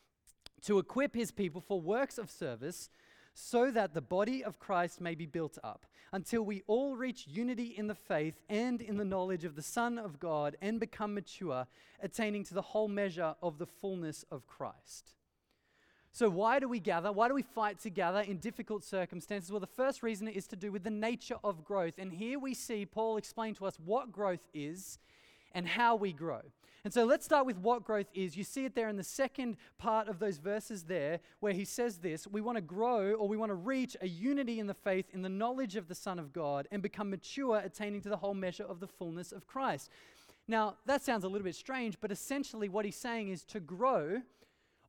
to 0.62 0.78
equip 0.78 1.14
his 1.14 1.30
people 1.30 1.60
for 1.60 1.80
works 1.80 2.18
of 2.18 2.30
service 2.30 2.88
so 3.34 3.70
that 3.70 3.94
the 3.94 4.00
body 4.00 4.44
of 4.44 4.58
Christ 4.58 5.00
may 5.00 5.14
be 5.14 5.26
built 5.26 5.58
up 5.64 5.86
until 6.12 6.42
we 6.42 6.62
all 6.66 6.94
reach 6.94 7.26
unity 7.26 7.74
in 7.76 7.88
the 7.88 7.94
faith 7.94 8.40
and 8.48 8.80
in 8.80 8.96
the 8.96 9.04
knowledge 9.04 9.44
of 9.44 9.56
the 9.56 9.62
Son 9.62 9.98
of 9.98 10.20
God 10.20 10.56
and 10.62 10.78
become 10.78 11.14
mature, 11.14 11.66
attaining 12.00 12.44
to 12.44 12.54
the 12.54 12.62
whole 12.62 12.86
measure 12.86 13.34
of 13.42 13.58
the 13.58 13.66
fullness 13.66 14.24
of 14.30 14.46
Christ. 14.46 15.14
So, 16.14 16.30
why 16.30 16.60
do 16.60 16.68
we 16.68 16.78
gather? 16.78 17.10
Why 17.10 17.26
do 17.26 17.34
we 17.34 17.42
fight 17.42 17.80
together 17.80 18.20
in 18.20 18.36
difficult 18.36 18.84
circumstances? 18.84 19.50
Well, 19.50 19.58
the 19.58 19.66
first 19.66 20.00
reason 20.00 20.28
is 20.28 20.46
to 20.46 20.54
do 20.54 20.70
with 20.70 20.84
the 20.84 20.90
nature 20.90 21.38
of 21.42 21.64
growth. 21.64 21.94
And 21.98 22.12
here 22.12 22.38
we 22.38 22.54
see 22.54 22.86
Paul 22.86 23.16
explain 23.16 23.56
to 23.56 23.66
us 23.66 23.80
what 23.84 24.12
growth 24.12 24.46
is 24.54 25.00
and 25.56 25.66
how 25.66 25.96
we 25.96 26.12
grow. 26.12 26.42
And 26.84 26.94
so 26.94 27.04
let's 27.04 27.24
start 27.24 27.46
with 27.46 27.58
what 27.58 27.82
growth 27.82 28.06
is. 28.14 28.36
You 28.36 28.44
see 28.44 28.64
it 28.64 28.76
there 28.76 28.88
in 28.88 28.96
the 28.96 29.02
second 29.02 29.56
part 29.76 30.06
of 30.06 30.20
those 30.20 30.38
verses 30.38 30.84
there, 30.84 31.18
where 31.40 31.52
he 31.52 31.64
says 31.64 31.98
this 31.98 32.28
We 32.28 32.40
want 32.40 32.58
to 32.58 32.62
grow 32.62 33.14
or 33.14 33.26
we 33.26 33.36
want 33.36 33.50
to 33.50 33.56
reach 33.56 33.96
a 34.00 34.06
unity 34.06 34.60
in 34.60 34.68
the 34.68 34.74
faith, 34.74 35.06
in 35.12 35.22
the 35.22 35.28
knowledge 35.28 35.74
of 35.74 35.88
the 35.88 35.96
Son 35.96 36.20
of 36.20 36.32
God, 36.32 36.68
and 36.70 36.80
become 36.80 37.10
mature, 37.10 37.56
attaining 37.56 38.02
to 38.02 38.08
the 38.08 38.18
whole 38.18 38.34
measure 38.34 38.62
of 38.62 38.78
the 38.78 38.86
fullness 38.86 39.32
of 39.32 39.48
Christ. 39.48 39.90
Now, 40.46 40.76
that 40.86 41.02
sounds 41.02 41.24
a 41.24 41.28
little 41.28 41.44
bit 41.44 41.56
strange, 41.56 41.96
but 42.00 42.12
essentially 42.12 42.68
what 42.68 42.84
he's 42.84 42.94
saying 42.94 43.30
is 43.30 43.42
to 43.46 43.58
grow 43.58 44.22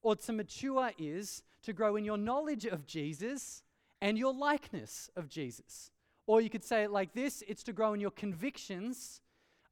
or 0.05 0.15
to 0.15 0.31
mature 0.31 0.91
is 0.99 1.41
to 1.63 1.73
grow 1.73 1.95
in 1.95 2.05
your 2.05 2.17
knowledge 2.17 2.65
of 2.65 2.85
Jesus 2.85 3.63
and 3.99 4.19
your 4.19 4.35
likeness 4.35 5.09
of 5.15 5.27
Jesus. 5.29 5.89
Or 6.27 6.41
you 6.41 6.49
could 6.51 6.63
say 6.63 6.83
it 6.83 6.91
like 6.91 7.13
this 7.13 7.43
it's 7.47 7.63
to 7.63 7.73
grow 7.73 7.93
in 7.93 7.99
your 7.99 8.11
convictions 8.11 9.19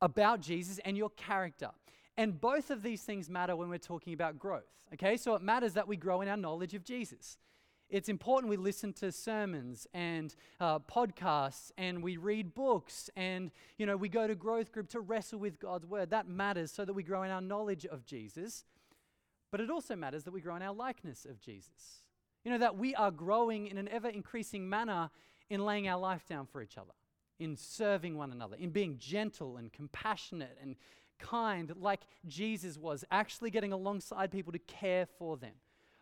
about 0.02 0.42
Jesus 0.42 0.80
and 0.84 0.98
your 0.98 1.12
character. 1.12 1.70
And 2.18 2.42
both 2.42 2.72
of 2.72 2.82
these 2.82 3.04
things 3.04 3.30
matter 3.30 3.56
when 3.56 3.70
we're 3.70 3.78
talking 3.78 4.14
about 4.14 4.40
growth. 4.40 4.64
Okay, 4.96 5.18
so 5.18 5.36
it 5.36 5.44
matters 5.44 5.74
that 5.74 5.88
we 5.88 5.98
grow 5.98 6.22
in 6.22 6.28
our 6.28 6.38
knowledge 6.38 6.74
of 6.74 6.84
Jesus. 6.84 7.38
it's 7.90 8.10
important 8.10 8.50
we 8.50 8.58
listen 8.58 8.92
to 8.92 9.12
sermons 9.12 9.86
and 9.94 10.36
uh, 10.60 10.80
podcasts 10.80 11.72
and 11.78 12.02
we 12.02 12.18
read 12.18 12.56
books 12.56 13.10
and 13.16 13.52
you 13.78 13.86
know 13.86 13.96
we 13.96 14.10
go 14.10 14.26
to 14.26 14.34
growth 14.34 14.72
group 14.72 14.90
to 14.90 15.00
wrestle 15.00 15.38
with 15.38 15.60
god's 15.60 15.86
word 15.86 16.10
that 16.10 16.28
matters 16.28 16.72
so 16.72 16.86
that 16.86 16.94
we 16.94 17.04
grow 17.04 17.22
in 17.24 17.30
our 17.30 17.42
knowledge 17.42 17.86
of 17.86 18.04
jesus 18.06 18.64
but 19.54 19.62
it 19.62 19.70
also 19.70 19.96
matters 19.96 20.24
that 20.24 20.34
we 20.34 20.42
grow 20.42 20.56
in 20.58 20.62
our 20.62 20.74
likeness 20.74 21.24
of 21.24 21.40
jesus 21.40 22.02
you 22.44 22.52
know 22.52 22.58
that 22.58 22.76
we 22.78 22.94
are 22.96 23.12
growing 23.12 23.68
in 23.68 23.78
an 23.78 23.88
ever 23.88 24.10
increasing 24.10 24.68
manner 24.68 25.10
in 25.50 25.64
laying 25.64 25.88
our 25.88 26.00
life 26.00 26.26
down 26.26 26.46
for 26.46 26.62
each 26.62 26.78
other 26.78 26.94
in 27.40 27.56
serving 27.56 28.18
one 28.18 28.32
another 28.32 28.58
in 28.60 28.72
being 28.72 28.98
gentle 28.98 29.58
and 29.58 29.72
compassionate 29.72 30.58
and 30.62 30.76
kind 31.20 31.72
like 31.80 32.02
jesus 32.28 32.78
was 32.78 33.06
actually 33.12 33.52
getting 33.52 33.72
alongside 33.72 34.32
people 34.32 34.52
to 34.52 34.60
care 34.60 35.06
for 35.06 35.38
them 35.38 35.54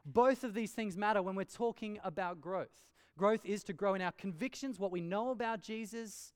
both 0.05 0.43
of 0.43 0.53
these 0.53 0.71
things 0.71 0.97
matter 0.97 1.21
when 1.21 1.35
we're 1.35 1.43
talking 1.43 1.99
about 2.03 2.41
growth. 2.41 2.85
Growth 3.17 3.45
is 3.45 3.63
to 3.65 3.73
grow 3.73 3.93
in 3.93 4.01
our 4.01 4.13
convictions, 4.13 4.79
what 4.79 4.91
we 4.91 5.01
know 5.01 5.29
about 5.29 5.61
Jesus, 5.61 6.33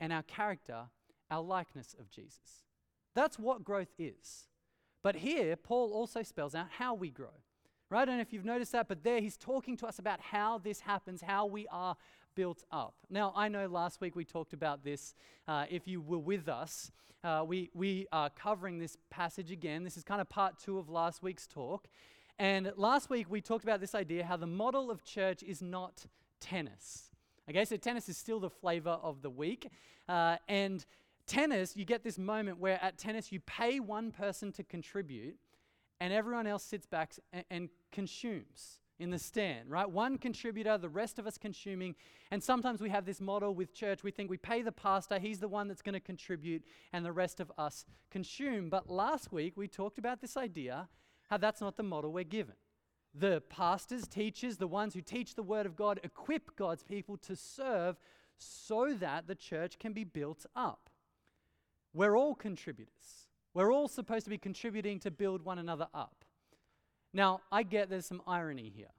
and 0.00 0.12
our 0.12 0.22
character, 0.22 0.88
our 1.30 1.42
likeness 1.42 1.94
of 1.98 2.10
Jesus. 2.10 2.64
That's 3.14 3.38
what 3.38 3.64
growth 3.64 3.94
is. 3.98 4.48
But 5.06 5.14
here, 5.14 5.54
Paul 5.54 5.92
also 5.92 6.24
spells 6.24 6.56
out 6.56 6.66
how 6.68 6.92
we 6.92 7.10
grow. 7.10 7.30
Right? 7.90 8.02
I 8.02 8.04
don't 8.06 8.16
know 8.16 8.22
if 8.22 8.32
you've 8.32 8.44
noticed 8.44 8.72
that, 8.72 8.88
but 8.88 9.04
there 9.04 9.20
he's 9.20 9.36
talking 9.36 9.76
to 9.76 9.86
us 9.86 10.00
about 10.00 10.20
how 10.20 10.58
this 10.58 10.80
happens, 10.80 11.22
how 11.22 11.46
we 11.46 11.68
are 11.70 11.94
built 12.34 12.64
up. 12.72 12.94
Now, 13.08 13.32
I 13.36 13.46
know 13.46 13.68
last 13.68 14.00
week 14.00 14.16
we 14.16 14.24
talked 14.24 14.52
about 14.52 14.82
this. 14.82 15.14
Uh, 15.46 15.66
if 15.70 15.86
you 15.86 16.00
were 16.00 16.18
with 16.18 16.48
us, 16.48 16.90
uh, 17.22 17.44
we, 17.46 17.70
we 17.72 18.08
are 18.10 18.30
covering 18.30 18.80
this 18.80 18.98
passage 19.08 19.52
again. 19.52 19.84
This 19.84 19.96
is 19.96 20.02
kind 20.02 20.20
of 20.20 20.28
part 20.28 20.58
two 20.58 20.76
of 20.76 20.88
last 20.88 21.22
week's 21.22 21.46
talk. 21.46 21.86
And 22.40 22.72
last 22.76 23.08
week 23.08 23.30
we 23.30 23.40
talked 23.40 23.62
about 23.62 23.78
this 23.78 23.94
idea 23.94 24.24
how 24.24 24.36
the 24.36 24.48
model 24.48 24.90
of 24.90 25.04
church 25.04 25.44
is 25.44 25.62
not 25.62 26.06
tennis. 26.40 27.10
Okay, 27.48 27.64
so 27.64 27.76
tennis 27.76 28.08
is 28.08 28.18
still 28.18 28.40
the 28.40 28.50
flavor 28.50 28.98
of 29.04 29.22
the 29.22 29.30
week. 29.30 29.68
Uh, 30.08 30.38
and 30.48 30.84
tennis, 31.26 31.76
you 31.76 31.84
get 31.84 32.04
this 32.04 32.18
moment 32.18 32.58
where 32.58 32.82
at 32.82 32.98
tennis 32.98 33.32
you 33.32 33.40
pay 33.40 33.80
one 33.80 34.10
person 34.10 34.52
to 34.52 34.62
contribute 34.62 35.36
and 36.00 36.12
everyone 36.12 36.46
else 36.46 36.64
sits 36.64 36.86
back 36.86 37.12
and, 37.32 37.44
and 37.50 37.68
consumes 37.92 38.80
in 38.98 39.10
the 39.10 39.18
stand, 39.18 39.70
right? 39.70 39.88
One 39.88 40.16
contributor, 40.16 40.78
the 40.78 40.88
rest 40.88 41.18
of 41.18 41.26
us 41.26 41.36
consuming. 41.36 41.94
And 42.30 42.42
sometimes 42.42 42.80
we 42.80 42.88
have 42.88 43.04
this 43.04 43.20
model 43.20 43.54
with 43.54 43.74
church. 43.74 44.02
We 44.02 44.10
think 44.10 44.30
we 44.30 44.38
pay 44.38 44.62
the 44.62 44.72
pastor, 44.72 45.18
he's 45.18 45.38
the 45.38 45.48
one 45.48 45.68
that's 45.68 45.82
going 45.82 45.94
to 45.94 46.00
contribute, 46.00 46.64
and 46.92 47.04
the 47.04 47.12
rest 47.12 47.40
of 47.40 47.52
us 47.58 47.84
consume. 48.10 48.70
But 48.70 48.90
last 48.90 49.32
week 49.32 49.54
we 49.56 49.68
talked 49.68 49.98
about 49.98 50.20
this 50.20 50.36
idea 50.36 50.88
how 51.28 51.36
that's 51.36 51.60
not 51.60 51.76
the 51.76 51.82
model 51.82 52.12
we're 52.12 52.24
given. 52.24 52.54
The 53.14 53.42
pastors, 53.48 54.06
teachers, 54.06 54.58
the 54.58 54.66
ones 54.66 54.94
who 54.94 55.00
teach 55.00 55.34
the 55.34 55.42
Word 55.42 55.66
of 55.66 55.74
God 55.74 56.00
equip 56.04 56.54
God's 56.56 56.82
people 56.82 57.16
to 57.18 57.34
serve 57.34 57.96
so 58.38 58.94
that 58.94 59.26
the 59.26 59.34
church 59.34 59.78
can 59.78 59.92
be 59.92 60.04
built 60.04 60.44
up. 60.54 60.90
We're 61.96 62.14
all 62.14 62.34
contributors. 62.34 63.26
We're 63.54 63.72
all 63.72 63.88
supposed 63.88 64.24
to 64.24 64.30
be 64.30 64.36
contributing 64.36 65.00
to 65.00 65.10
build 65.10 65.42
one 65.46 65.58
another 65.58 65.88
up. 65.94 66.26
Now, 67.14 67.40
I 67.50 67.62
get 67.62 67.88
there's 67.88 68.04
some 68.04 68.20
irony 68.26 68.70
here. 68.76 68.92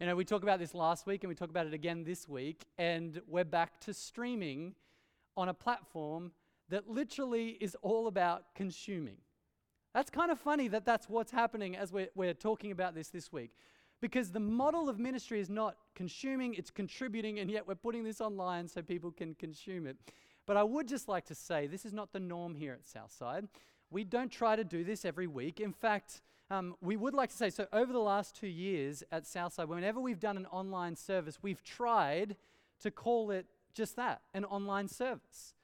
You 0.00 0.06
know, 0.06 0.16
we 0.16 0.24
talked 0.24 0.42
about 0.42 0.58
this 0.58 0.72
last 0.72 1.06
week 1.06 1.22
and 1.22 1.28
we 1.28 1.34
talk 1.34 1.50
about 1.50 1.66
it 1.66 1.74
again 1.74 2.02
this 2.02 2.26
week, 2.26 2.64
and 2.78 3.20
we're 3.28 3.44
back 3.44 3.78
to 3.82 3.92
streaming 3.92 4.74
on 5.36 5.50
a 5.50 5.54
platform 5.54 6.32
that 6.70 6.88
literally 6.88 7.58
is 7.60 7.76
all 7.82 8.06
about 8.06 8.54
consuming. 8.54 9.18
That's 9.92 10.08
kind 10.08 10.30
of 10.30 10.40
funny 10.40 10.66
that 10.68 10.86
that's 10.86 11.10
what's 11.10 11.30
happening 11.30 11.76
as 11.76 11.92
we're, 11.92 12.08
we're 12.14 12.32
talking 12.32 12.70
about 12.70 12.94
this 12.94 13.08
this 13.08 13.34
week. 13.34 13.50
Because 14.00 14.32
the 14.32 14.40
model 14.40 14.88
of 14.88 14.98
ministry 14.98 15.40
is 15.40 15.50
not 15.50 15.76
consuming, 15.94 16.54
it's 16.54 16.70
contributing, 16.70 17.38
and 17.38 17.50
yet 17.50 17.68
we're 17.68 17.74
putting 17.74 18.02
this 18.02 18.22
online 18.22 18.66
so 18.66 18.80
people 18.80 19.10
can 19.10 19.34
consume 19.34 19.86
it. 19.86 19.98
But 20.46 20.56
I 20.56 20.62
would 20.62 20.88
just 20.88 21.08
like 21.08 21.24
to 21.26 21.34
say 21.34 21.66
this 21.66 21.84
is 21.84 21.92
not 21.92 22.12
the 22.12 22.20
norm 22.20 22.54
here 22.54 22.72
at 22.72 22.86
Southside. 22.86 23.48
We 23.90 24.04
don't 24.04 24.30
try 24.30 24.56
to 24.56 24.64
do 24.64 24.84
this 24.84 25.04
every 25.04 25.26
week. 25.26 25.60
In 25.60 25.72
fact, 25.72 26.20
um, 26.50 26.74
we 26.80 26.96
would 26.96 27.14
like 27.14 27.30
to 27.30 27.36
say 27.36 27.50
so 27.50 27.66
over 27.72 27.92
the 27.92 27.98
last 27.98 28.36
two 28.36 28.48
years 28.48 29.02
at 29.10 29.26
Southside, 29.26 29.68
whenever 29.68 30.00
we've 30.00 30.20
done 30.20 30.36
an 30.36 30.46
online 30.46 30.96
service, 30.96 31.38
we've 31.42 31.62
tried 31.62 32.36
to 32.82 32.90
call 32.90 33.30
it 33.30 33.46
just 33.72 33.96
that 33.96 34.20
an 34.34 34.44
online 34.44 34.88
service. 34.88 35.54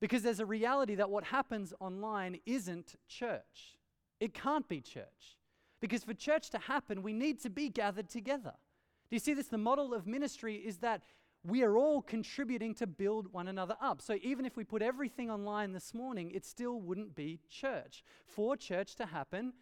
Because 0.00 0.22
there's 0.22 0.40
a 0.40 0.46
reality 0.46 0.94
that 0.94 1.10
what 1.10 1.24
happens 1.24 1.74
online 1.78 2.40
isn't 2.46 2.96
church. 3.06 3.78
It 4.18 4.32
can't 4.32 4.66
be 4.66 4.80
church. 4.80 5.36
Because 5.80 6.04
for 6.04 6.14
church 6.14 6.50
to 6.50 6.58
happen, 6.58 7.02
we 7.02 7.12
need 7.12 7.40
to 7.42 7.50
be 7.50 7.68
gathered 7.68 8.08
together. 8.08 8.52
Do 9.10 9.16
you 9.16 9.20
see 9.20 9.34
this? 9.34 9.48
The 9.48 9.58
model 9.58 9.92
of 9.92 10.06
ministry 10.06 10.56
is 10.56 10.78
that 10.78 11.02
we 11.42 11.62
are 11.62 11.76
all 11.76 12.02
contributing 12.02 12.74
to 12.74 12.86
build 12.86 13.32
one 13.32 13.48
another 13.48 13.76
up. 13.80 14.02
So 14.02 14.18
even 14.22 14.44
if 14.44 14.56
we 14.56 14.64
put 14.64 14.82
everything 14.82 15.30
online 15.30 15.72
this 15.72 15.94
morning, 15.94 16.30
it 16.32 16.44
still 16.44 16.80
wouldn't 16.80 17.14
be 17.14 17.40
church. 17.48 18.04
For 18.26 18.56
church 18.56 18.94
to 18.96 19.06
happen, 19.06 19.54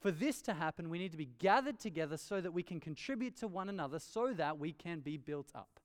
for 0.00 0.10
this 0.10 0.42
to 0.42 0.54
happen, 0.54 0.90
we 0.90 0.98
need 0.98 1.12
to 1.12 1.16
be 1.16 1.30
gathered 1.38 1.78
together 1.78 2.16
so 2.16 2.40
that 2.40 2.52
we 2.52 2.62
can 2.62 2.80
contribute 2.80 3.36
to 3.36 3.48
one 3.48 3.68
another 3.68 3.98
so 3.98 4.34
that 4.34 4.58
we 4.58 4.72
can 4.72 5.00
be 5.00 5.16
built 5.16 5.50
up. 5.54 5.80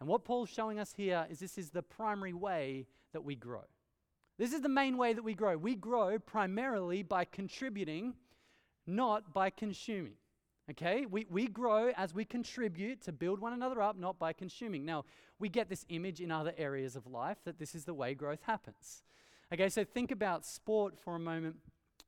And 0.00 0.08
what 0.08 0.24
Paul's 0.24 0.48
showing 0.48 0.78
us 0.78 0.94
here 0.96 1.26
is 1.28 1.38
this 1.38 1.58
is 1.58 1.70
the 1.70 1.82
primary 1.82 2.32
way 2.32 2.86
that 3.12 3.24
we 3.24 3.34
grow. 3.34 3.64
This 4.38 4.52
is 4.52 4.60
the 4.60 4.68
main 4.68 4.96
way 4.96 5.12
that 5.12 5.24
we 5.24 5.34
grow. 5.34 5.56
We 5.56 5.74
grow 5.74 6.18
primarily 6.18 7.02
by 7.02 7.24
contributing, 7.24 8.14
not 8.86 9.34
by 9.34 9.50
consuming. 9.50 10.14
Okay? 10.70 11.06
We, 11.06 11.26
we 11.30 11.46
grow 11.46 11.90
as 11.96 12.14
we 12.14 12.24
contribute 12.24 13.00
to 13.02 13.12
build 13.12 13.40
one 13.40 13.52
another 13.52 13.80
up, 13.80 13.98
not 13.98 14.18
by 14.18 14.32
consuming. 14.32 14.84
Now, 14.84 15.04
we 15.38 15.48
get 15.48 15.68
this 15.68 15.84
image 15.88 16.20
in 16.20 16.30
other 16.30 16.52
areas 16.56 16.96
of 16.96 17.06
life 17.06 17.38
that 17.44 17.58
this 17.58 17.74
is 17.74 17.84
the 17.84 17.94
way 17.94 18.14
growth 18.14 18.42
happens. 18.42 19.02
Okay, 19.52 19.68
so 19.68 19.84
think 19.84 20.10
about 20.10 20.44
sport 20.44 20.98
for 20.98 21.16
a 21.16 21.20
moment 21.20 21.56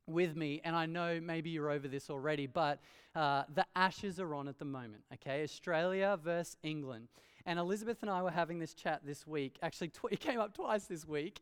with 0.07 0.37
me, 0.37 0.61
and 0.65 0.75
I 0.75 0.87
know 0.87 1.21
maybe 1.23 1.51
you're 1.51 1.71
over 1.71 1.89
this 1.89 2.11
already, 2.11 2.47
but 2.47 2.81
uh, 3.15 3.45
the 3.55 3.65
Ashes 3.77 4.19
are 4.21 4.35
on 4.35 4.49
at 4.49 4.59
the 4.59 4.65
moment. 4.65 5.05
Okay, 5.15 5.43
Australia 5.43 6.19
versus 6.23 6.57
England. 6.63 7.09
And 7.47 7.59
Elizabeth 7.59 7.99
and 8.03 8.11
I 8.11 8.23
were 8.23 8.31
having 8.31 8.59
this 8.59 8.75
chat 8.75 9.01
this 9.05 9.27
week. 9.27 9.59
Actually, 9.63 9.89
tw- 9.89 10.05
it 10.11 10.21
came 10.21 10.41
up 10.41 10.55
twice 10.55 10.85
this 10.85 11.07
week 11.07 11.41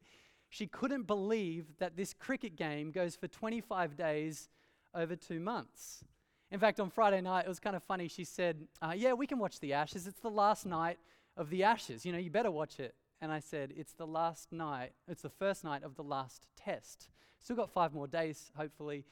she 0.48 0.66
couldn't 0.66 1.06
believe 1.06 1.66
that 1.78 1.96
this 1.96 2.14
cricket 2.14 2.56
game 2.56 2.90
goes 2.90 3.16
for 3.16 3.28
25 3.28 3.96
days 3.96 4.48
over 4.94 5.14
two 5.14 5.40
months. 5.40 6.04
In 6.50 6.58
fact, 6.58 6.80
on 6.80 6.90
Friday 6.90 7.20
night, 7.20 7.44
it 7.44 7.48
was 7.48 7.60
kind 7.60 7.76
of 7.76 7.82
funny. 7.82 8.08
She 8.08 8.24
said, 8.24 8.66
uh, 8.80 8.94
Yeah, 8.96 9.12
we 9.12 9.26
can 9.26 9.38
watch 9.38 9.60
the 9.60 9.74
Ashes. 9.74 10.06
It's 10.06 10.20
the 10.20 10.30
last 10.30 10.64
night 10.66 10.98
of 11.36 11.50
the 11.50 11.64
Ashes. 11.64 12.06
You 12.06 12.12
know, 12.12 12.18
you 12.18 12.30
better 12.30 12.50
watch 12.50 12.80
it. 12.80 12.94
And 13.20 13.30
I 13.32 13.40
said, 13.40 13.72
It's 13.76 13.92
the 13.92 14.06
last 14.06 14.52
night, 14.52 14.92
it's 15.06 15.22
the 15.22 15.30
first 15.30 15.64
night 15.64 15.82
of 15.82 15.96
the 15.96 16.02
last 16.02 16.46
test. 16.56 17.08
Still 17.40 17.56
got 17.56 17.70
five 17.70 17.92
more 17.92 18.06
days, 18.06 18.50
hopefully, 18.56 19.04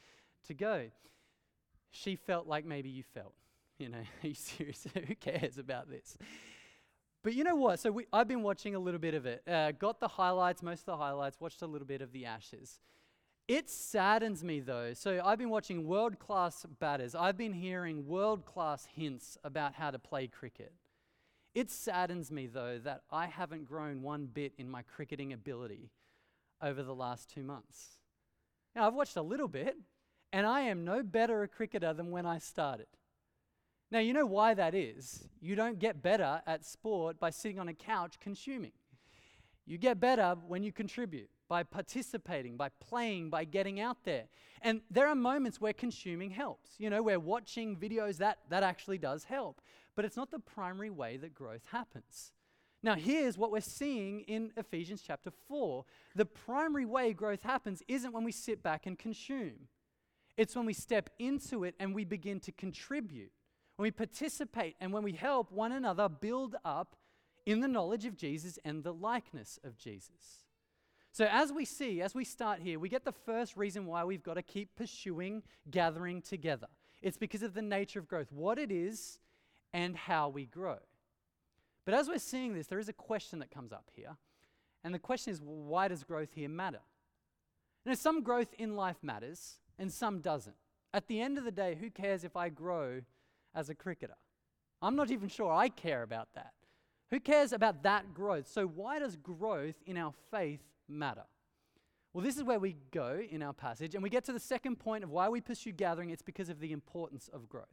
to 0.47 0.53
go. 0.53 0.87
She 1.91 2.15
felt 2.15 2.47
like 2.47 2.65
maybe 2.65 2.89
you 2.89 3.03
felt. 3.03 3.33
You 3.79 3.89
know, 3.89 3.99
are 4.23 4.27
you 4.27 4.33
serious? 4.33 4.87
Who 5.07 5.13
cares 5.13 5.59
about 5.59 5.87
this? 5.87 6.17
But 7.23 7.35
you 7.35 7.43
know 7.43 7.55
what? 7.55 7.79
So 7.79 7.91
we, 7.91 8.07
I've 8.11 8.27
been 8.27 8.41
watching 8.41 8.73
a 8.73 8.79
little 8.79 8.99
bit 8.99 9.13
of 9.13 9.27
it. 9.27 9.43
Uh, 9.47 9.71
got 9.71 9.99
the 9.99 10.07
highlights, 10.07 10.63
most 10.63 10.79
of 10.79 10.85
the 10.87 10.97
highlights, 10.97 11.39
watched 11.39 11.61
a 11.61 11.67
little 11.67 11.85
bit 11.85 12.01
of 12.01 12.11
the 12.11 12.25
Ashes. 12.25 12.79
It 13.47 13.69
saddens 13.69 14.43
me 14.43 14.59
though. 14.59 14.93
So 14.93 15.21
I've 15.23 15.39
been 15.39 15.49
watching 15.49 15.87
world 15.87 16.19
class 16.19 16.65
batters. 16.79 17.15
I've 17.15 17.37
been 17.37 17.53
hearing 17.53 18.05
world 18.05 18.45
class 18.45 18.87
hints 18.93 19.37
about 19.43 19.75
how 19.75 19.91
to 19.91 19.99
play 19.99 20.27
cricket. 20.27 20.73
It 21.55 21.71
saddens 21.71 22.29
me 22.29 22.47
though 22.47 22.79
that 22.83 23.03
I 23.09 23.27
haven't 23.27 23.65
grown 23.65 24.01
one 24.01 24.25
bit 24.25 24.53
in 24.57 24.69
my 24.69 24.81
cricketing 24.81 25.31
ability 25.31 25.91
over 26.61 26.83
the 26.83 26.95
last 26.95 27.29
two 27.33 27.43
months. 27.43 27.97
Now, 28.75 28.85
I've 28.85 28.93
watched 28.93 29.15
a 29.15 29.21
little 29.21 29.47
bit, 29.47 29.75
and 30.31 30.45
I 30.45 30.61
am 30.61 30.85
no 30.85 31.01
better 31.01 31.41
a 31.41 31.47
cricketer 31.47 31.93
than 31.93 32.11
when 32.11 32.25
I 32.25 32.37
started. 32.37 32.87
Now, 33.89 33.99
you 33.99 34.13
know 34.13 34.25
why 34.25 34.53
that 34.53 34.75
is. 34.75 35.27
You 35.41 35.55
don't 35.55 35.79
get 35.79 36.03
better 36.03 36.41
at 36.45 36.65
sport 36.65 37.19
by 37.19 37.29
sitting 37.29 37.59
on 37.59 37.69
a 37.69 37.73
couch 37.73 38.19
consuming. 38.19 38.73
You 39.65 39.77
get 39.77 39.99
better 39.99 40.35
when 40.47 40.63
you 40.63 40.71
contribute, 40.71 41.29
by 41.47 41.63
participating, 41.63 42.57
by 42.57 42.69
playing, 42.69 43.29
by 43.29 43.43
getting 43.43 43.79
out 43.79 43.97
there. 44.03 44.23
And 44.61 44.81
there 44.91 45.07
are 45.07 45.15
moments 45.15 45.61
where 45.61 45.73
consuming 45.73 46.31
helps. 46.31 46.71
You 46.77 46.89
know, 46.89 47.01
where 47.01 47.19
watching 47.19 47.75
videos, 47.77 48.17
that, 48.17 48.39
that 48.49 48.63
actually 48.63 48.97
does 48.97 49.23
help. 49.23 49.61
But 49.95 50.05
it's 50.05 50.17
not 50.17 50.31
the 50.31 50.39
primary 50.39 50.89
way 50.89 51.17
that 51.17 51.33
growth 51.33 51.63
happens. 51.71 52.33
Now, 52.83 52.95
here's 52.95 53.37
what 53.37 53.51
we're 53.51 53.61
seeing 53.61 54.21
in 54.21 54.51
Ephesians 54.55 55.01
chapter 55.05 55.31
4. 55.47 55.83
The 56.15 56.25
primary 56.25 56.85
way 56.85 57.13
growth 57.13 57.41
happens 57.43 57.81
isn't 57.87 58.13
when 58.13 58.23
we 58.23 58.31
sit 58.31 58.61
back 58.61 58.85
and 58.85 58.97
consume, 58.97 59.67
it's 60.37 60.55
when 60.55 60.67
we 60.67 60.73
step 60.73 61.09
into 61.17 61.63
it 61.63 61.73
and 61.79 61.95
we 61.95 62.05
begin 62.05 62.39
to 62.41 62.51
contribute 62.51 63.31
when 63.77 63.83
we 63.83 63.91
participate 63.91 64.75
and 64.79 64.91
when 64.91 65.03
we 65.03 65.13
help 65.13 65.51
one 65.51 65.71
another 65.71 66.09
build 66.09 66.55
up 66.65 66.95
in 67.45 67.61
the 67.61 67.67
knowledge 67.67 68.05
of 68.05 68.17
Jesus 68.17 68.59
and 68.65 68.83
the 68.83 68.93
likeness 68.93 69.59
of 69.63 69.77
Jesus. 69.77 70.46
So, 71.17 71.25
as 71.31 71.51
we 71.51 71.65
see, 71.65 72.03
as 72.03 72.13
we 72.13 72.23
start 72.23 72.59
here, 72.59 72.77
we 72.77 72.89
get 72.89 73.03
the 73.03 73.11
first 73.11 73.57
reason 73.57 73.87
why 73.87 74.03
we've 74.03 74.21
got 74.21 74.35
to 74.35 74.43
keep 74.43 74.75
pursuing 74.75 75.41
gathering 75.71 76.21
together. 76.21 76.67
It's 77.01 77.17
because 77.17 77.41
of 77.41 77.55
the 77.55 77.61
nature 77.63 77.97
of 77.97 78.07
growth, 78.07 78.31
what 78.31 78.59
it 78.59 78.71
is, 78.71 79.17
and 79.73 79.97
how 79.97 80.29
we 80.29 80.45
grow. 80.45 80.77
But 81.85 81.95
as 81.95 82.07
we're 82.07 82.19
seeing 82.19 82.53
this, 82.53 82.67
there 82.67 82.77
is 82.77 82.87
a 82.87 82.93
question 82.93 83.39
that 83.39 83.49
comes 83.49 83.71
up 83.71 83.89
here. 83.95 84.15
And 84.83 84.93
the 84.93 84.99
question 84.99 85.33
is, 85.33 85.41
well, 85.41 85.55
why 85.55 85.87
does 85.87 86.03
growth 86.03 86.35
here 86.35 86.49
matter? 86.49 86.81
Know, 87.83 87.95
some 87.95 88.21
growth 88.21 88.53
in 88.59 88.75
life 88.75 88.97
matters 89.01 89.55
and 89.79 89.91
some 89.91 90.19
doesn't. 90.19 90.57
At 90.93 91.07
the 91.07 91.19
end 91.19 91.39
of 91.39 91.45
the 91.45 91.51
day, 91.51 91.75
who 91.81 91.89
cares 91.89 92.25
if 92.25 92.35
I 92.35 92.49
grow 92.49 93.01
as 93.55 93.71
a 93.71 93.73
cricketer? 93.73 94.17
I'm 94.83 94.95
not 94.95 95.09
even 95.09 95.29
sure 95.29 95.51
I 95.51 95.69
care 95.69 96.03
about 96.03 96.27
that. 96.35 96.53
Who 97.09 97.19
cares 97.19 97.53
about 97.53 97.81
that 97.81 98.13
growth? 98.13 98.47
So, 98.47 98.67
why 98.67 98.99
does 98.99 99.15
growth 99.15 99.81
in 99.87 99.97
our 99.97 100.13
faith 100.29 100.61
matter? 100.87 101.23
Well, 102.13 102.23
this 102.23 102.37
is 102.37 102.43
where 102.43 102.59
we 102.59 102.77
go 102.91 103.19
in 103.29 103.43
our 103.43 103.53
passage, 103.53 103.93
and 103.93 104.03
we 104.03 104.09
get 104.09 104.23
to 104.25 104.33
the 104.33 104.39
second 104.39 104.77
point 104.77 105.03
of 105.03 105.11
why 105.11 105.29
we 105.29 105.41
pursue 105.41 105.71
gathering. 105.71 106.09
It's 106.09 106.21
because 106.21 106.49
of 106.49 106.59
the 106.59 106.71
importance 106.71 107.29
of 107.31 107.47
growth. 107.47 107.65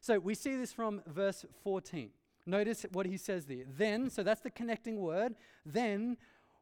So, 0.00 0.18
we 0.18 0.34
see 0.34 0.56
this 0.56 0.72
from 0.72 1.02
verse 1.06 1.44
14. 1.62 2.10
Notice 2.46 2.86
what 2.92 3.06
he 3.06 3.16
says 3.16 3.46
there. 3.46 3.64
Then, 3.76 4.08
so 4.08 4.22
that's 4.22 4.40
the 4.40 4.50
connecting 4.50 5.00
word, 5.00 5.34
then 5.64 6.16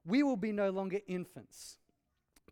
we 0.06 0.22
will 0.22 0.36
be 0.36 0.52
no 0.52 0.70
longer 0.70 1.00
infants, 1.06 1.78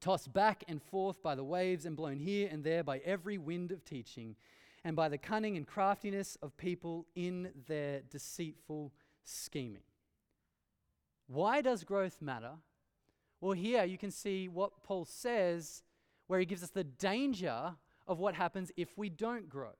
tossed 0.01 0.33
back 0.33 0.65
and 0.69 0.83
forth 0.83 1.23
by 1.23 1.35
the 1.35 1.45
waves 1.45 1.87
and 1.87 1.97
blown 1.97 2.19
here 2.19 2.49
and 2.51 2.63
there 2.63 2.85
by 2.85 2.99
every 2.99 3.39
wind 3.39 3.73
of 3.73 3.85
teaching 3.85 4.37
and 4.85 4.97
by 4.97 5.09
the 5.09 5.19
cunning 5.19 5.57
and 5.57 5.67
craftiness 5.67 6.37
of 6.43 6.57
people 6.57 7.07
in 7.15 7.51
their 7.69 8.01
deceitful 8.11 8.93
scheming. 9.25 9.83
Why 11.27 11.63
does 11.63 11.85
growth 11.85 12.21
matter? 12.21 12.53
Well, 13.43 13.53
here 13.53 13.83
you 13.83 13.99
can 13.99 14.13
see 14.13 14.49
what 14.49 14.85
Paul 14.85 15.05
says, 15.05 15.83
where 16.29 16.39
he 16.39 16.47
gives 16.47 16.63
us 16.63 16.71
the 16.71 16.85
danger 16.85 17.75
of 18.07 18.21
what 18.21 18.37
happens 18.37 18.71
if 18.77 18.97
we 18.97 19.11
don't 19.11 19.49
grow. 19.49 19.73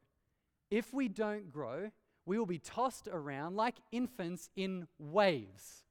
If 0.69 0.93
we 0.93 1.07
don't 1.07 1.49
grow, 1.49 1.93
we 2.27 2.39
will 2.39 2.47
be 2.47 2.59
tossed 2.59 3.07
around 3.07 3.55
like 3.55 3.77
infants 3.93 4.51
in 4.57 4.89
waves. 4.99 5.85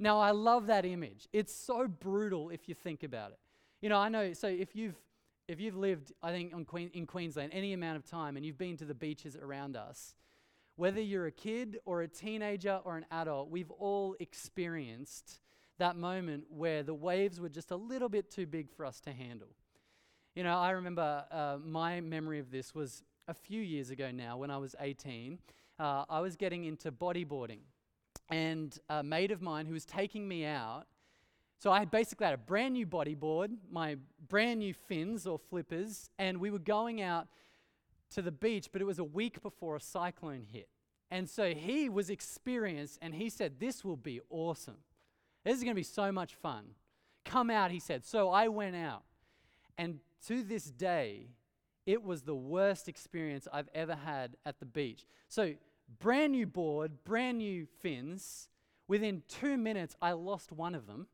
Now, 0.00 0.18
I 0.18 0.32
love 0.32 0.66
that 0.66 0.84
image. 0.84 1.28
It's 1.32 1.54
so 1.54 1.86
brutal 1.86 2.50
if 2.50 2.68
you 2.68 2.74
think 2.74 3.04
about 3.04 3.30
it. 3.30 3.38
You 3.80 3.90
know, 3.90 3.98
I 3.98 4.08
know, 4.08 4.32
so 4.32 4.48
if 4.48 4.74
you've 4.74 5.00
if 5.46 5.60
you've 5.60 5.76
lived, 5.76 6.12
I 6.22 6.30
think, 6.30 6.52
Queen, 6.66 6.90
in 6.92 7.06
Queensland 7.06 7.52
any 7.54 7.72
amount 7.72 7.96
of 7.96 8.04
time 8.04 8.36
and 8.36 8.44
you've 8.44 8.58
been 8.58 8.76
to 8.76 8.84
the 8.84 8.92
beaches 8.92 9.34
around 9.34 9.76
us, 9.76 10.14
whether 10.76 11.00
you're 11.00 11.26
a 11.26 11.32
kid 11.32 11.78
or 11.86 12.02
a 12.02 12.08
teenager 12.08 12.80
or 12.84 12.96
an 12.96 13.06
adult, 13.10 13.50
we've 13.50 13.70
all 13.70 14.14
experienced 14.20 15.40
that 15.78 15.96
moment 15.96 16.44
where 16.50 16.82
the 16.82 16.94
waves 16.94 17.40
were 17.40 17.48
just 17.48 17.70
a 17.70 17.76
little 17.76 18.08
bit 18.08 18.30
too 18.30 18.46
big 18.46 18.70
for 18.70 18.84
us 18.84 19.00
to 19.00 19.12
handle. 19.12 19.48
You 20.34 20.44
know, 20.44 20.58
I 20.58 20.70
remember 20.70 21.24
uh, 21.30 21.58
my 21.64 22.00
memory 22.00 22.38
of 22.38 22.50
this 22.50 22.74
was 22.74 23.02
a 23.26 23.34
few 23.34 23.60
years 23.60 23.90
ago 23.90 24.10
now 24.10 24.36
when 24.36 24.50
I 24.50 24.58
was 24.58 24.74
18. 24.78 25.38
Uh, 25.78 26.04
I 26.08 26.20
was 26.20 26.36
getting 26.36 26.64
into 26.64 26.90
bodyboarding, 26.90 27.60
and 28.28 28.76
a 28.88 29.02
mate 29.02 29.30
of 29.30 29.40
mine 29.40 29.66
who 29.66 29.72
was 29.72 29.84
taking 29.84 30.26
me 30.26 30.44
out 30.44 30.86
so 31.58 31.72
I 31.72 31.84
basically 31.84 32.24
had 32.26 32.34
a 32.34 32.38
brand 32.38 32.74
new 32.74 32.86
bodyboard, 32.86 33.50
my 33.68 33.96
brand 34.28 34.60
new 34.60 34.72
fins 34.72 35.26
or 35.26 35.38
flippers, 35.38 36.08
and 36.16 36.38
we 36.38 36.50
were 36.50 36.60
going 36.60 37.02
out 37.02 37.26
to 38.10 38.22
the 38.22 38.30
beach, 38.30 38.68
but 38.72 38.80
it 38.80 38.84
was 38.84 39.00
a 39.00 39.04
week 39.04 39.42
before 39.42 39.74
a 39.74 39.80
cyclone 39.80 40.44
hit. 40.50 40.68
And 41.10 41.28
so 41.28 41.52
he 41.54 41.88
was 41.88 42.10
experienced 42.10 42.98
and 43.02 43.14
he 43.14 43.28
said, 43.28 43.58
This 43.58 43.84
will 43.84 43.96
be 43.96 44.20
awesome. 44.30 44.76
This 45.44 45.56
is 45.56 45.62
going 45.62 45.74
to 45.74 45.78
be 45.78 45.82
so 45.82 46.12
much 46.12 46.34
fun. 46.34 46.64
Come 47.24 47.50
out, 47.50 47.70
he 47.70 47.78
said. 47.80 48.04
So 48.04 48.30
I 48.30 48.48
went 48.48 48.76
out. 48.76 49.02
And 49.76 50.00
to 50.26 50.42
this 50.42 50.64
day, 50.64 51.28
it 51.86 52.02
was 52.02 52.22
the 52.22 52.34
worst 52.34 52.88
experience 52.88 53.48
I've 53.52 53.68
ever 53.74 53.94
had 53.94 54.36
at 54.44 54.58
the 54.60 54.66
beach. 54.66 55.06
So, 55.28 55.54
brand 56.00 56.32
new 56.32 56.46
board, 56.46 57.04
brand 57.04 57.38
new 57.38 57.66
fins. 57.80 58.48
Within 58.88 59.22
two 59.28 59.56
minutes, 59.56 59.96
I 60.02 60.12
lost 60.12 60.52
one 60.52 60.74
of 60.74 60.86
them. 60.86 61.06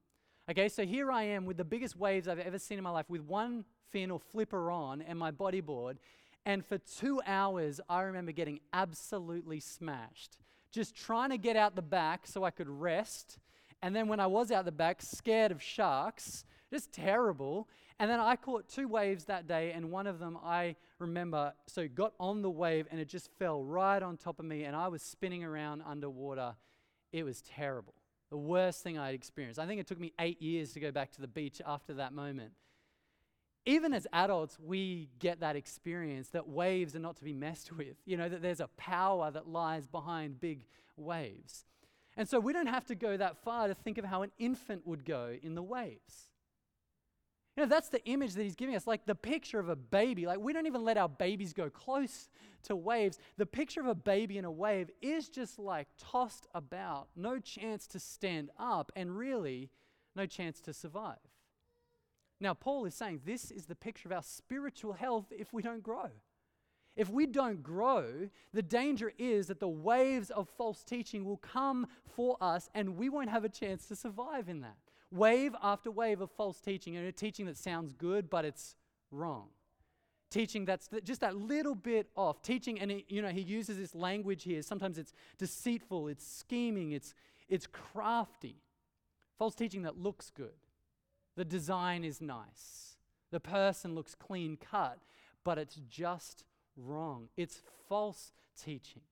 Okay, 0.50 0.68
so 0.68 0.84
here 0.84 1.10
I 1.10 1.22
am 1.24 1.44
with 1.44 1.56
the 1.56 1.64
biggest 1.64 1.96
waves 1.96 2.28
I've 2.28 2.38
ever 2.38 2.58
seen 2.58 2.78
in 2.78 2.84
my 2.84 2.90
life 2.90 3.08
with 3.08 3.22
one 3.22 3.64
fin 3.90 4.10
or 4.10 4.18
flipper 4.18 4.70
on 4.70 5.00
and 5.00 5.18
my 5.18 5.30
bodyboard. 5.30 5.96
And 6.44 6.64
for 6.64 6.78
two 6.78 7.20
hours, 7.26 7.80
I 7.88 8.02
remember 8.02 8.32
getting 8.32 8.60
absolutely 8.72 9.60
smashed. 9.60 10.38
Just 10.70 10.94
trying 10.94 11.30
to 11.30 11.38
get 11.38 11.56
out 11.56 11.76
the 11.76 11.82
back 11.82 12.26
so 12.26 12.44
I 12.44 12.50
could 12.50 12.68
rest. 12.68 13.38
And 13.82 13.94
then 13.94 14.08
when 14.08 14.20
I 14.20 14.26
was 14.26 14.50
out 14.50 14.64
the 14.64 14.72
back, 14.72 15.02
scared 15.02 15.52
of 15.52 15.62
sharks, 15.62 16.44
just 16.72 16.92
terrible. 16.92 17.68
And 17.98 18.10
then 18.10 18.20
I 18.20 18.36
caught 18.36 18.68
two 18.68 18.88
waves 18.88 19.24
that 19.26 19.46
day, 19.46 19.72
and 19.72 19.90
one 19.90 20.06
of 20.06 20.18
them 20.18 20.38
I 20.42 20.76
remember, 20.98 21.52
so 21.66 21.86
got 21.86 22.12
on 22.18 22.42
the 22.42 22.50
wave 22.50 22.86
and 22.90 23.00
it 23.00 23.08
just 23.08 23.30
fell 23.38 23.62
right 23.62 24.02
on 24.02 24.16
top 24.16 24.38
of 24.38 24.44
me, 24.44 24.64
and 24.64 24.74
I 24.74 24.88
was 24.88 25.02
spinning 25.02 25.44
around 25.44 25.82
underwater. 25.86 26.56
It 27.12 27.24
was 27.24 27.42
terrible 27.42 27.94
the 28.34 28.38
worst 28.38 28.82
thing 28.82 28.98
I'd 28.98 29.14
experienced. 29.14 29.60
I 29.60 29.66
think 29.66 29.80
it 29.80 29.86
took 29.86 30.00
me 30.00 30.12
eight 30.18 30.42
years 30.42 30.72
to 30.72 30.80
go 30.80 30.90
back 30.90 31.12
to 31.12 31.20
the 31.20 31.28
beach 31.28 31.62
after 31.64 31.94
that 31.94 32.12
moment. 32.12 32.50
Even 33.64 33.94
as 33.94 34.08
adults, 34.12 34.58
we 34.58 35.08
get 35.20 35.38
that 35.38 35.54
experience 35.54 36.30
that 36.30 36.48
waves 36.48 36.96
are 36.96 36.98
not 36.98 37.14
to 37.18 37.22
be 37.22 37.32
messed 37.32 37.70
with, 37.76 37.96
you 38.04 38.16
know, 38.16 38.28
that 38.28 38.42
there's 38.42 38.58
a 38.58 38.66
power 38.76 39.30
that 39.30 39.46
lies 39.48 39.86
behind 39.86 40.40
big 40.40 40.66
waves. 40.96 41.64
And 42.16 42.28
so 42.28 42.38
we 42.38 42.52
don't 42.52 42.66
have 42.66 42.86
to 42.86 42.94
go 42.94 43.16
that 43.16 43.38
far 43.42 43.68
to 43.68 43.74
think 43.74 43.98
of 43.98 44.04
how 44.04 44.22
an 44.22 44.30
infant 44.38 44.86
would 44.86 45.04
go 45.04 45.36
in 45.42 45.54
the 45.54 45.62
waves. 45.62 46.30
You 47.56 47.62
know, 47.62 47.68
that's 47.68 47.88
the 47.88 48.04
image 48.04 48.34
that 48.34 48.42
he's 48.42 48.56
giving 48.56 48.74
us, 48.74 48.86
like 48.86 49.06
the 49.06 49.14
picture 49.14 49.60
of 49.60 49.68
a 49.68 49.76
baby. 49.76 50.26
Like, 50.26 50.40
we 50.40 50.52
don't 50.52 50.66
even 50.66 50.84
let 50.84 50.96
our 50.96 51.08
babies 51.08 51.52
go 51.52 51.70
close 51.70 52.28
to 52.64 52.74
waves. 52.74 53.18
The 53.36 53.46
picture 53.46 53.80
of 53.80 53.86
a 53.86 53.94
baby 53.94 54.38
in 54.38 54.44
a 54.44 54.50
wave 54.50 54.90
is 55.00 55.28
just 55.28 55.58
like 55.58 55.86
tossed 55.98 56.48
about, 56.52 57.08
no 57.14 57.38
chance 57.38 57.86
to 57.88 58.00
stand 58.00 58.50
up, 58.58 58.90
and 58.96 59.16
really 59.16 59.70
no 60.16 60.26
chance 60.26 60.60
to 60.62 60.72
survive. 60.72 61.18
Now, 62.40 62.54
Paul 62.54 62.86
is 62.86 62.94
saying 62.94 63.20
this 63.24 63.52
is 63.52 63.66
the 63.66 63.76
picture 63.76 64.08
of 64.08 64.12
our 64.12 64.22
spiritual 64.22 64.94
health 64.94 65.26
if 65.30 65.52
we 65.52 65.62
don't 65.62 65.82
grow. 65.82 66.10
If 66.96 67.10
we 67.10 67.26
don't 67.26 67.62
grow, 67.62 68.28
the 68.52 68.62
danger 68.62 69.12
is 69.18 69.48
that 69.48 69.60
the 69.60 69.68
waves 69.68 70.30
of 70.30 70.48
false 70.48 70.84
teaching 70.84 71.24
will 71.24 71.38
come 71.38 71.86
for 72.14 72.36
us 72.40 72.70
and 72.74 72.96
we 72.96 73.08
won't 73.08 73.30
have 73.30 73.44
a 73.44 73.48
chance 73.48 73.86
to 73.86 73.96
survive 73.96 74.48
in 74.48 74.60
that 74.60 74.76
wave 75.14 75.54
after 75.62 75.90
wave 75.90 76.20
of 76.20 76.30
false 76.32 76.60
teaching, 76.60 76.96
and 76.96 77.06
a 77.06 77.12
teaching 77.12 77.46
that 77.46 77.56
sounds 77.56 77.92
good, 77.92 78.28
but 78.28 78.44
it's 78.44 78.74
wrong. 79.10 79.48
Teaching 80.30 80.64
that's 80.64 80.88
th- 80.88 81.04
just 81.04 81.20
that 81.20 81.36
little 81.36 81.76
bit 81.76 82.08
off. 82.16 82.42
Teaching, 82.42 82.80
and 82.80 83.02
you 83.08 83.22
know, 83.22 83.28
he 83.28 83.40
uses 83.40 83.78
this 83.78 83.94
language 83.94 84.42
here. 84.42 84.62
Sometimes 84.62 84.98
it's 84.98 85.12
deceitful, 85.38 86.08
it's 86.08 86.26
scheming, 86.26 86.92
it's, 86.92 87.14
it's 87.48 87.66
crafty. 87.66 88.56
False 89.38 89.54
teaching 89.54 89.82
that 89.82 89.96
looks 89.96 90.30
good. 90.30 90.50
The 91.36 91.44
design 91.44 92.04
is 92.04 92.20
nice. 92.20 92.96
The 93.30 93.40
person 93.40 93.94
looks 93.94 94.14
clean 94.14 94.56
cut, 94.56 94.98
but 95.44 95.58
it's 95.58 95.76
just 95.88 96.44
wrong. 96.76 97.28
It's 97.36 97.62
false 97.88 98.32
teaching. 98.60 99.02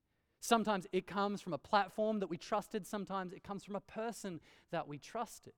Sometimes 0.40 0.87
it 0.92 1.07
comes 1.07 1.40
from 1.40 1.53
a 1.53 1.59
platform 1.59 2.18
that 2.18 2.29
we 2.29 2.37
trusted, 2.37 2.87
sometimes 2.87 3.33
it 3.33 3.44
comes 3.44 3.64
from 3.64 3.77
a 3.77 3.81
person 3.81 4.40
that 4.72 4.88
we 4.88 4.98
trusted. 4.98 5.53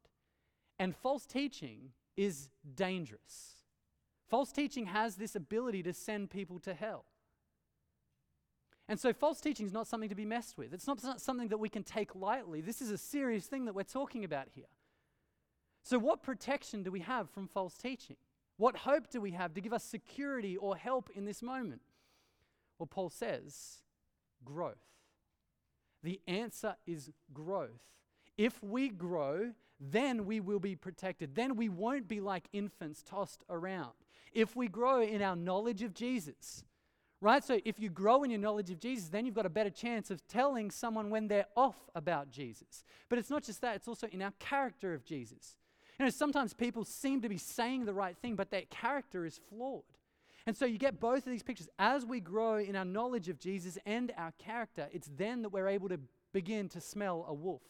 And 0.79 0.95
false 0.95 1.25
teaching 1.25 1.91
is 2.17 2.51
dangerous. 2.75 3.55
False 4.29 4.53
teaching 4.53 4.87
has 4.87 5.17
this 5.17 5.35
ability 5.35 5.83
to 5.85 5.93
send 5.93 6.31
people 6.31 6.59
to 6.61 6.75
hell. 6.75 7.05
And 8.89 9.01
so, 9.01 9.13
false 9.15 9.41
teaching 9.41 9.65
is 9.65 9.73
not 9.73 9.87
something 9.87 10.11
to 10.11 10.15
be 10.15 10.27
messed 10.27 10.59
with. 10.59 10.75
It's 10.75 10.87
not, 10.87 10.99
it's 10.99 11.07
not 11.07 11.21
something 11.21 11.49
that 11.49 11.59
we 11.59 11.71
can 11.71 11.83
take 11.83 12.15
lightly. 12.15 12.61
This 12.61 12.83
is 12.83 12.91
a 12.91 12.99
serious 12.99 13.47
thing 13.47 13.65
that 13.65 13.75
we're 13.75 13.83
talking 13.83 14.25
about 14.25 14.49
here. 14.55 14.67
So, 15.83 15.99
what 15.99 16.23
protection 16.23 16.83
do 16.83 16.91
we 16.91 17.01
have 17.01 17.31
from 17.31 17.49
false 17.49 17.77
teaching? 17.79 18.17
What 18.57 18.77
hope 18.77 19.09
do 19.11 19.21
we 19.21 19.33
have 19.33 19.55
to 19.55 19.61
give 19.61 19.73
us 19.73 19.85
security 19.85 20.57
or 20.57 20.77
help 20.77 21.09
in 21.15 21.25
this 21.25 21.43
moment? 21.43 21.81
Well, 22.79 22.87
Paul 22.87 23.11
says 23.11 23.81
growth. 24.45 24.75
The 26.03 26.21
answer 26.27 26.77
is 26.87 27.11
growth. 27.33 27.93
If 28.37 28.63
we 28.63 28.89
grow, 28.89 29.53
then 29.81 30.27
we 30.27 30.41
will 30.41 30.59
be 30.59 30.77
protected. 30.77 31.35
Then 31.35 31.57
we 31.57 31.69
won't 31.69 32.09
be 32.09 32.21
like 32.21 32.49
infants 32.53 33.03
tossed 33.03 33.45
around. 33.49 33.93
If 34.33 34.57
we 34.57 34.69
grow 34.69 35.01
in 35.01 35.23
our 35.23 35.37
knowledge 35.37 35.83
of 35.83 35.95
Jesus, 35.95 36.65
right? 37.21 37.43
So 37.43 37.61
if 37.65 37.79
you 37.79 37.89
grow 37.89 38.23
in 38.23 38.31
your 38.31 38.41
knowledge 38.41 38.71
of 38.71 38.81
Jesus, 38.81 39.09
then 39.09 39.25
you've 39.25 39.35
got 39.35 39.47
a 39.47 39.51
better 39.51 39.71
chance 39.71 40.11
of 40.11 40.27
telling 40.27 40.71
someone 40.71 41.11
when 41.11 41.29
they're 41.29 41.47
off 41.57 41.77
about 41.95 42.31
Jesus. 42.31 42.85
But 43.09 43.19
it's 43.19 43.31
not 43.31 43.45
just 43.45 43.61
that, 43.63 43.77
it's 43.77 43.89
also 43.89 44.09
in 44.09 44.21
our 44.21 44.33
character 44.39 44.93
of 44.93 45.05
Jesus. 45.05 45.57
You 45.99 46.05
know, 46.05 46.11
sometimes 46.11 46.53
people 46.53 46.85
seem 46.85 47.23
to 47.23 47.29
be 47.29 47.39
saying 47.39 47.85
the 47.85 47.95
right 47.95 48.17
thing, 48.17 48.35
but 48.35 48.51
their 48.51 48.65
character 48.69 49.25
is 49.25 49.41
flawed. 49.49 49.85
And 50.47 50.57
so 50.57 50.67
you 50.67 50.79
get 50.79 51.01
both 51.01 51.27
of 51.27 51.33
these 51.33 51.43
pictures. 51.43 51.69
As 51.79 52.05
we 52.05 52.21
grow 52.21 52.59
in 52.59 52.77
our 52.77 52.85
knowledge 52.85 53.29
of 53.29 53.39
Jesus 53.39 53.79
and 53.87 54.13
our 54.17 54.33
character, 54.33 54.89
it's 54.93 55.11
then 55.17 55.43
that 55.43 55.49
we're 55.51 55.69
able 55.69 55.89
to 55.89 55.99
begin 56.33 56.69
to 56.71 56.81
smell 56.81 57.25
a 57.27 57.33
wolf. 57.33 57.63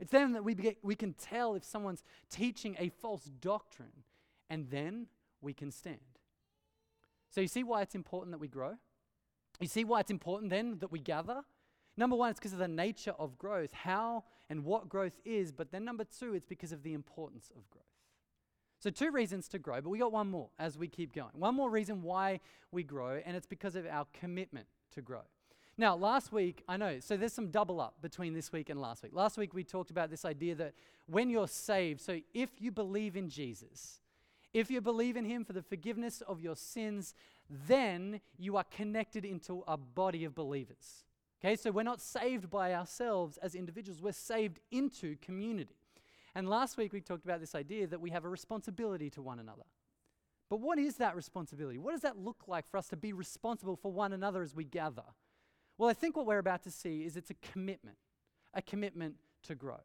It's 0.00 0.10
then 0.10 0.32
that 0.32 0.44
we, 0.44 0.56
we 0.82 0.94
can 0.94 1.12
tell 1.14 1.54
if 1.54 1.64
someone's 1.64 2.02
teaching 2.30 2.76
a 2.78 2.88
false 2.88 3.24
doctrine, 3.40 4.04
and 4.48 4.70
then 4.70 5.06
we 5.40 5.52
can 5.52 5.70
stand. 5.70 5.98
So, 7.30 7.40
you 7.40 7.48
see 7.48 7.64
why 7.64 7.82
it's 7.82 7.94
important 7.94 8.32
that 8.32 8.38
we 8.38 8.48
grow? 8.48 8.74
You 9.60 9.68
see 9.68 9.84
why 9.84 10.00
it's 10.00 10.10
important 10.10 10.50
then 10.50 10.78
that 10.80 10.92
we 10.92 10.98
gather? 10.98 11.42
Number 11.96 12.14
one, 12.14 12.30
it's 12.30 12.38
because 12.38 12.52
of 12.52 12.58
the 12.58 12.68
nature 12.68 13.14
of 13.18 13.38
growth, 13.38 13.72
how 13.72 14.24
and 14.50 14.64
what 14.64 14.88
growth 14.88 15.18
is. 15.24 15.50
But 15.50 15.70
then 15.72 15.84
number 15.84 16.04
two, 16.04 16.34
it's 16.34 16.46
because 16.46 16.72
of 16.72 16.82
the 16.82 16.92
importance 16.92 17.50
of 17.56 17.68
growth. 17.70 17.84
So, 18.78 18.90
two 18.90 19.10
reasons 19.10 19.48
to 19.48 19.58
grow, 19.58 19.80
but 19.80 19.88
we 19.88 19.98
got 19.98 20.12
one 20.12 20.30
more 20.30 20.50
as 20.58 20.76
we 20.76 20.88
keep 20.88 21.14
going. 21.14 21.30
One 21.34 21.54
more 21.54 21.70
reason 21.70 22.02
why 22.02 22.40
we 22.70 22.82
grow, 22.82 23.20
and 23.24 23.36
it's 23.36 23.46
because 23.46 23.74
of 23.74 23.86
our 23.86 24.06
commitment 24.12 24.66
to 24.94 25.02
grow. 25.02 25.22
Now, 25.78 25.94
last 25.94 26.32
week, 26.32 26.62
I 26.68 26.76
know, 26.76 27.00
so 27.00 27.16
there's 27.16 27.34
some 27.34 27.50
double 27.50 27.80
up 27.80 28.00
between 28.00 28.32
this 28.32 28.50
week 28.50 28.70
and 28.70 28.80
last 28.80 29.02
week. 29.02 29.12
Last 29.14 29.36
week, 29.36 29.52
we 29.52 29.62
talked 29.62 29.90
about 29.90 30.10
this 30.10 30.24
idea 30.24 30.54
that 30.54 30.74
when 31.06 31.28
you're 31.28 31.48
saved, 31.48 32.00
so 32.00 32.18
if 32.32 32.50
you 32.60 32.70
believe 32.70 33.14
in 33.14 33.28
Jesus, 33.28 34.00
if 34.54 34.70
you 34.70 34.80
believe 34.80 35.16
in 35.16 35.26
Him 35.26 35.44
for 35.44 35.52
the 35.52 35.62
forgiveness 35.62 36.22
of 36.22 36.40
your 36.40 36.56
sins, 36.56 37.14
then 37.50 38.20
you 38.38 38.56
are 38.56 38.64
connected 38.64 39.24
into 39.24 39.62
a 39.68 39.76
body 39.76 40.24
of 40.24 40.34
believers. 40.34 41.04
Okay, 41.40 41.56
so 41.56 41.70
we're 41.70 41.82
not 41.82 42.00
saved 42.00 42.48
by 42.48 42.74
ourselves 42.74 43.36
as 43.38 43.54
individuals, 43.54 44.00
we're 44.00 44.12
saved 44.12 44.60
into 44.70 45.16
community. 45.16 45.76
And 46.36 46.50
last 46.50 46.76
week 46.76 46.92
we 46.92 47.00
talked 47.00 47.24
about 47.24 47.40
this 47.40 47.54
idea 47.54 47.86
that 47.86 47.98
we 47.98 48.10
have 48.10 48.26
a 48.26 48.28
responsibility 48.28 49.08
to 49.08 49.22
one 49.22 49.38
another. 49.38 49.64
But 50.50 50.60
what 50.60 50.78
is 50.78 50.96
that 50.96 51.16
responsibility? 51.16 51.78
What 51.78 51.92
does 51.92 52.02
that 52.02 52.18
look 52.18 52.42
like 52.46 52.68
for 52.70 52.76
us 52.76 52.88
to 52.88 52.96
be 52.96 53.14
responsible 53.14 53.74
for 53.74 53.90
one 53.90 54.12
another 54.12 54.42
as 54.42 54.54
we 54.54 54.64
gather? 54.64 55.02
Well, 55.78 55.88
I 55.88 55.94
think 55.94 56.14
what 56.14 56.26
we're 56.26 56.36
about 56.36 56.62
to 56.64 56.70
see 56.70 57.04
is 57.06 57.16
it's 57.16 57.30
a 57.30 57.36
commitment, 57.52 57.96
a 58.52 58.60
commitment 58.60 59.14
to 59.44 59.54
grow. 59.54 59.80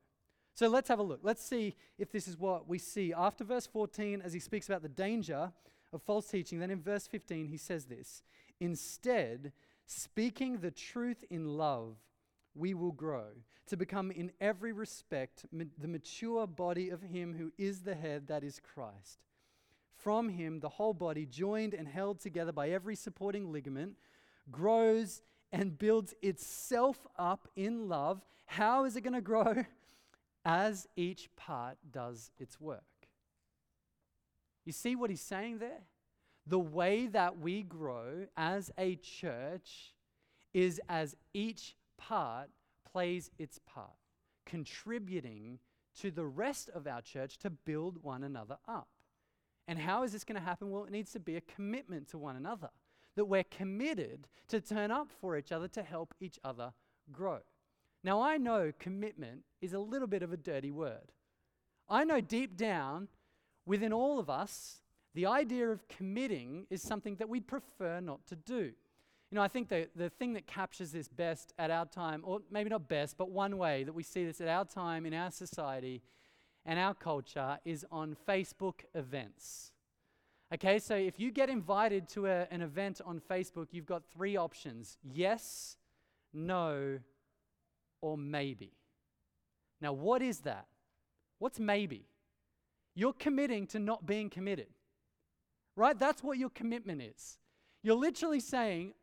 So 0.54 0.68
let's 0.68 0.90
have 0.90 1.00
a 1.00 1.04
look. 1.04 1.22
Let's 1.24 1.44
see 1.44 1.74
if 1.98 2.12
this 2.12 2.28
is 2.28 2.38
what 2.38 2.68
we 2.68 2.80
see. 2.80 3.14
After 3.14 3.46
verse 3.46 3.66
14, 3.66 4.22
as 4.22 4.34
he 4.34 4.42
speaks 4.42 4.68
about 4.68 4.82
the 4.82 4.90
danger 4.90 5.54
of 5.94 6.02
false 6.02 6.28
teaching, 6.28 6.60
then 6.60 6.70
in 6.70 6.82
verse 6.82 7.08
15, 7.08 7.46
he 7.46 7.56
says 7.56 7.86
this 7.86 8.24
Instead, 8.60 9.54
speaking 9.86 10.58
the 10.58 10.72
truth 10.72 11.24
in 11.30 11.58
love, 11.58 11.96
we 12.56 12.74
will 12.74 12.92
grow 12.92 13.26
to 13.68 13.78
become 13.78 14.12
in 14.12 14.32
every 14.42 14.72
respect 14.74 15.46
ma- 15.52 15.64
the 15.78 15.88
mature 15.88 16.46
body 16.48 16.90
of 16.90 17.02
Him 17.02 17.36
who 17.38 17.52
is 17.58 17.82
the 17.82 17.96
head, 17.96 18.28
that 18.28 18.44
is 18.44 18.60
Christ. 18.60 19.20
From 19.96 20.30
Him, 20.30 20.60
the 20.60 20.70
whole 20.70 20.94
body, 20.94 21.26
joined 21.26 21.74
and 21.74 21.88
held 21.88 22.20
together 22.20 22.52
by 22.52 22.70
every 22.70 22.96
supporting 22.96 23.52
ligament, 23.52 23.96
grows 24.52 25.22
and 25.52 25.78
builds 25.78 26.14
itself 26.22 27.08
up 27.18 27.48
in 27.56 27.88
love. 27.88 28.22
How 28.46 28.86
is 28.86 28.96
it 28.96 29.02
going 29.02 29.14
to 29.14 29.22
grow? 29.22 29.66
As 30.46 30.88
each 30.96 31.30
part 31.36 31.78
does 31.92 32.32
its 32.40 32.60
work. 32.60 32.82
You 34.66 34.72
see 34.72 34.96
what 34.96 35.10
he's 35.10 35.22
saying 35.22 35.60
there? 35.60 35.82
The 36.48 36.60
way 36.60 37.08
that 37.08 37.40
we 37.40 37.62
grow 37.64 38.28
as 38.36 38.72
a 38.78 38.96
church 38.96 39.94
is 40.54 40.82
as 40.90 41.16
each 41.34 41.76
part 42.08 42.50
plays 42.92 43.32
its 43.38 43.60
part, 43.60 43.96
contributing 44.46 45.60
to 46.00 46.12
the 46.12 46.26
rest 46.26 46.70
of 46.74 46.88
our 46.88 47.02
church 47.02 47.38
to 47.40 47.50
build 47.50 48.02
one 48.04 48.24
another 48.24 48.58
up. 48.68 48.88
And 49.68 49.78
how 49.78 50.04
is 50.04 50.12
this 50.12 50.24
going 50.24 50.40
to 50.40 50.46
happen? 50.46 50.72
Well, 50.72 50.86
it 50.86 50.92
needs 50.92 51.12
to 51.14 51.20
be 51.20 51.36
a 51.36 51.42
commitment 51.42 52.10
to 52.10 52.18
one 52.18 52.36
another, 52.36 52.70
that 53.16 53.26
we're 53.26 53.44
committed 53.44 54.28
to 54.48 54.62
turn 54.62 54.90
up 54.90 55.10
for 55.20 55.38
each 55.38 55.52
other 55.52 55.68
to 55.70 55.84
help 55.84 56.14
each 56.20 56.40
other 56.44 56.74
grow. 57.12 57.40
Now, 58.04 58.22
I 58.22 58.38
know 58.38 58.72
commitment 58.80 59.44
is 59.62 59.74
a 59.74 59.80
little 59.80 60.08
bit 60.08 60.24
of 60.24 60.34
a 60.34 60.38
dirty 60.38 60.72
word. 60.72 61.12
I 61.88 62.04
know 62.04 62.22
deep 62.22 62.58
down 62.58 63.10
within 63.66 63.94
all 63.94 64.18
of 64.18 64.30
us, 64.30 64.82
the 65.14 65.26
idea 65.26 65.70
of 65.70 65.88
committing 65.88 66.66
is 66.70 66.82
something 66.82 67.16
that 67.18 67.30
we'd 67.30 67.48
prefer 67.48 68.00
not 68.00 68.26
to 68.28 68.36
do. 68.36 68.72
You 69.32 69.38
know, 69.38 69.42
I 69.42 69.48
think 69.48 69.70
the, 69.70 69.88
the 69.96 70.10
thing 70.10 70.34
that 70.34 70.46
captures 70.46 70.92
this 70.92 71.08
best 71.08 71.54
at 71.58 71.72
our 71.72 71.86
time, 71.86 72.22
or 72.26 72.42
maybe 72.52 72.70
not 72.70 72.90
best, 72.90 73.18
but 73.18 73.32
one 73.32 73.58
way 73.58 73.86
that 73.86 73.94
we 73.94 74.04
see 74.04 74.26
this 74.26 74.42
at 74.42 74.50
our 74.50 74.66
time 74.66 75.06
in 75.06 75.14
our 75.14 75.32
society 75.32 76.02
and 76.66 76.78
our 76.78 76.94
culture 76.94 77.58
is 77.64 77.86
on 77.92 78.18
Facebook 78.28 78.82
events. 78.94 79.72
Okay, 80.54 80.80
so 80.80 80.96
if 80.96 81.18
you 81.18 81.32
get 81.32 81.50
invited 81.50 82.10
to 82.10 82.26
a, 82.26 82.46
an 82.52 82.62
event 82.62 83.00
on 83.06 83.22
Facebook, 83.22 83.68
you've 83.72 83.86
got 83.86 84.04
three 84.14 84.36
options 84.36 84.98
yes, 85.02 85.78
no, 86.34 87.00
or 88.02 88.18
maybe. 88.18 88.74
Now, 89.80 89.94
what 89.94 90.22
is 90.22 90.40
that? 90.40 90.68
What's 91.40 91.58
maybe? 91.58 92.06
You're 92.96 93.14
committing 93.14 93.66
to 93.68 93.80
not 93.80 94.06
being 94.06 94.30
committed, 94.30 94.68
right? 95.78 95.98
That's 95.98 96.22
what 96.22 96.38
your 96.38 96.50
commitment 96.50 97.02
is. 97.02 97.38
You're 97.82 97.96
literally 97.96 98.42
saying, 98.42 98.94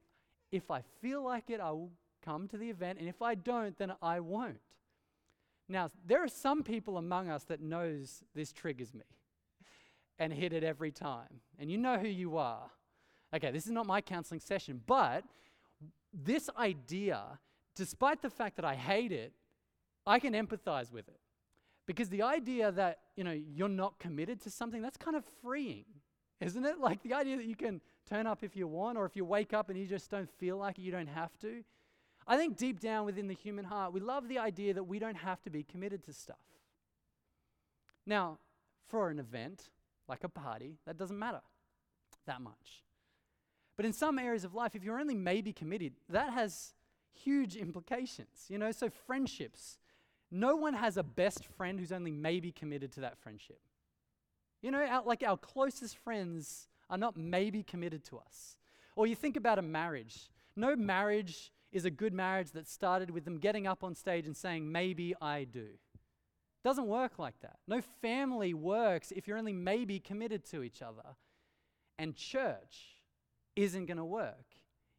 if 0.50 0.70
I 0.70 0.82
feel 1.00 1.22
like 1.22 1.50
it, 1.50 1.60
I 1.60 1.70
will 1.70 1.90
come 2.24 2.48
to 2.48 2.58
the 2.58 2.70
event, 2.70 2.98
and 2.98 3.08
if 3.08 3.22
I 3.22 3.34
don't, 3.34 3.76
then 3.78 3.92
I 4.02 4.20
won't. 4.20 4.58
Now, 5.68 5.90
there 6.06 6.22
are 6.22 6.28
some 6.28 6.62
people 6.62 6.96
among 6.96 7.28
us 7.28 7.44
that 7.44 7.60
knows 7.60 8.22
this 8.34 8.52
triggers 8.52 8.94
me 8.94 9.04
and 10.18 10.32
hit 10.32 10.52
it 10.52 10.64
every 10.64 10.90
time. 10.90 11.40
And 11.58 11.70
you 11.70 11.76
know 11.76 11.98
who 11.98 12.08
you 12.08 12.38
are. 12.38 12.70
Okay, 13.34 13.50
this 13.50 13.66
is 13.66 13.72
not 13.72 13.86
my 13.86 14.00
counseling 14.00 14.40
session, 14.40 14.80
but 14.86 15.24
this 16.12 16.48
idea, 16.58 17.22
despite 17.76 18.22
the 18.22 18.30
fact 18.30 18.56
that 18.56 18.64
I 18.64 18.74
hate 18.74 19.12
it, 19.12 19.32
I 20.06 20.18
can 20.18 20.32
empathize 20.32 20.90
with 20.90 21.08
it. 21.08 21.20
Because 21.86 22.08
the 22.08 22.22
idea 22.22 22.72
that, 22.72 22.98
you 23.16 23.24
know, 23.24 23.32
you're 23.32 23.68
not 23.68 23.98
committed 23.98 24.40
to 24.42 24.50
something, 24.50 24.80
that's 24.80 24.96
kind 24.96 25.16
of 25.16 25.24
freeing, 25.42 25.84
isn't 26.40 26.64
it? 26.64 26.80
Like 26.80 27.02
the 27.02 27.14
idea 27.14 27.36
that 27.36 27.46
you 27.46 27.56
can 27.56 27.80
turn 28.08 28.26
up 28.26 28.42
if 28.42 28.56
you 28.56 28.66
want, 28.66 28.96
or 28.98 29.04
if 29.04 29.16
you 29.16 29.24
wake 29.24 29.52
up 29.52 29.68
and 29.68 29.78
you 29.78 29.86
just 29.86 30.10
don't 30.10 30.30
feel 30.38 30.56
like 30.56 30.78
it, 30.78 30.82
you 30.82 30.92
don't 30.92 31.08
have 31.08 31.36
to. 31.40 31.62
I 32.26 32.36
think 32.36 32.56
deep 32.56 32.80
down 32.80 33.06
within 33.06 33.28
the 33.28 33.34
human 33.34 33.64
heart, 33.64 33.92
we 33.92 34.00
love 34.00 34.28
the 34.28 34.38
idea 34.38 34.74
that 34.74 34.84
we 34.84 34.98
don't 34.98 35.16
have 35.16 35.42
to 35.42 35.50
be 35.50 35.62
committed 35.62 36.04
to 36.04 36.12
stuff. 36.12 36.36
Now, 38.04 38.38
for 38.86 39.10
an 39.10 39.18
event, 39.18 39.70
like 40.08 40.24
a 40.24 40.28
party, 40.28 40.78
that 40.86 40.96
doesn't 40.96 41.18
matter 41.18 41.40
that 42.26 42.40
much. 42.40 42.84
But 43.76 43.86
in 43.86 43.92
some 43.92 44.18
areas 44.18 44.44
of 44.44 44.54
life, 44.54 44.74
if 44.74 44.82
you're 44.82 44.98
only 44.98 45.14
maybe 45.14 45.52
committed, 45.52 45.94
that 46.08 46.32
has 46.32 46.74
huge 47.12 47.56
implications. 47.56 48.46
You 48.48 48.58
know, 48.58 48.72
so 48.72 48.90
friendships, 48.90 49.78
no 50.30 50.56
one 50.56 50.74
has 50.74 50.96
a 50.96 51.02
best 51.02 51.44
friend 51.56 51.78
who's 51.78 51.92
only 51.92 52.10
maybe 52.10 52.50
committed 52.52 52.92
to 52.92 53.00
that 53.00 53.18
friendship. 53.18 53.60
You 54.62 54.70
know, 54.70 54.84
our, 54.84 55.02
like 55.04 55.22
our 55.22 55.36
closest 55.36 55.96
friends 55.96 56.68
are 56.90 56.98
not 56.98 57.16
maybe 57.16 57.62
committed 57.62 58.04
to 58.06 58.18
us. 58.18 58.56
Or 58.96 59.06
you 59.06 59.14
think 59.14 59.36
about 59.36 59.58
a 59.58 59.62
marriage. 59.62 60.30
No 60.56 60.74
marriage 60.74 61.52
is 61.70 61.84
a 61.84 61.90
good 61.90 62.12
marriage 62.12 62.52
that 62.52 62.68
started 62.68 63.10
with 63.10 63.24
them 63.24 63.38
getting 63.38 63.66
up 63.66 63.84
on 63.84 63.94
stage 63.94 64.26
and 64.26 64.36
saying, 64.36 64.70
maybe 64.70 65.14
I 65.20 65.44
do. 65.44 65.68
Doesn't 66.64 66.86
work 66.86 67.18
like 67.18 67.38
that. 67.40 67.58
No 67.66 67.80
family 68.02 68.54
works 68.54 69.12
if 69.12 69.28
you're 69.28 69.38
only 69.38 69.52
maybe 69.52 70.00
committed 70.00 70.44
to 70.50 70.62
each 70.62 70.82
other. 70.82 71.16
And 71.98 72.16
church 72.16 73.02
isn't 73.54 73.86
going 73.86 73.98
to 73.98 74.04
work 74.04 74.46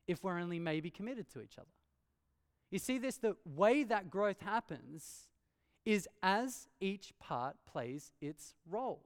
if 0.08 0.24
we're 0.24 0.40
only 0.40 0.60
maybe 0.60 0.90
committed 0.90 1.30
to 1.34 1.42
each 1.42 1.58
other. 1.58 1.68
You 2.72 2.80
see 2.80 2.98
this? 2.98 3.18
The 3.18 3.36
way 3.46 3.84
that 3.84 4.10
growth 4.10 4.42
happens 4.42 5.28
is 5.86 6.08
as 6.22 6.68
each 6.80 7.14
part 7.20 7.56
plays 7.66 8.12
its 8.22 8.54
role, 8.70 9.06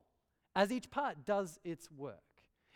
as 0.55 0.71
each 0.71 0.91
part 0.91 1.25
does 1.25 1.59
its 1.63 1.89
work. 1.91 2.17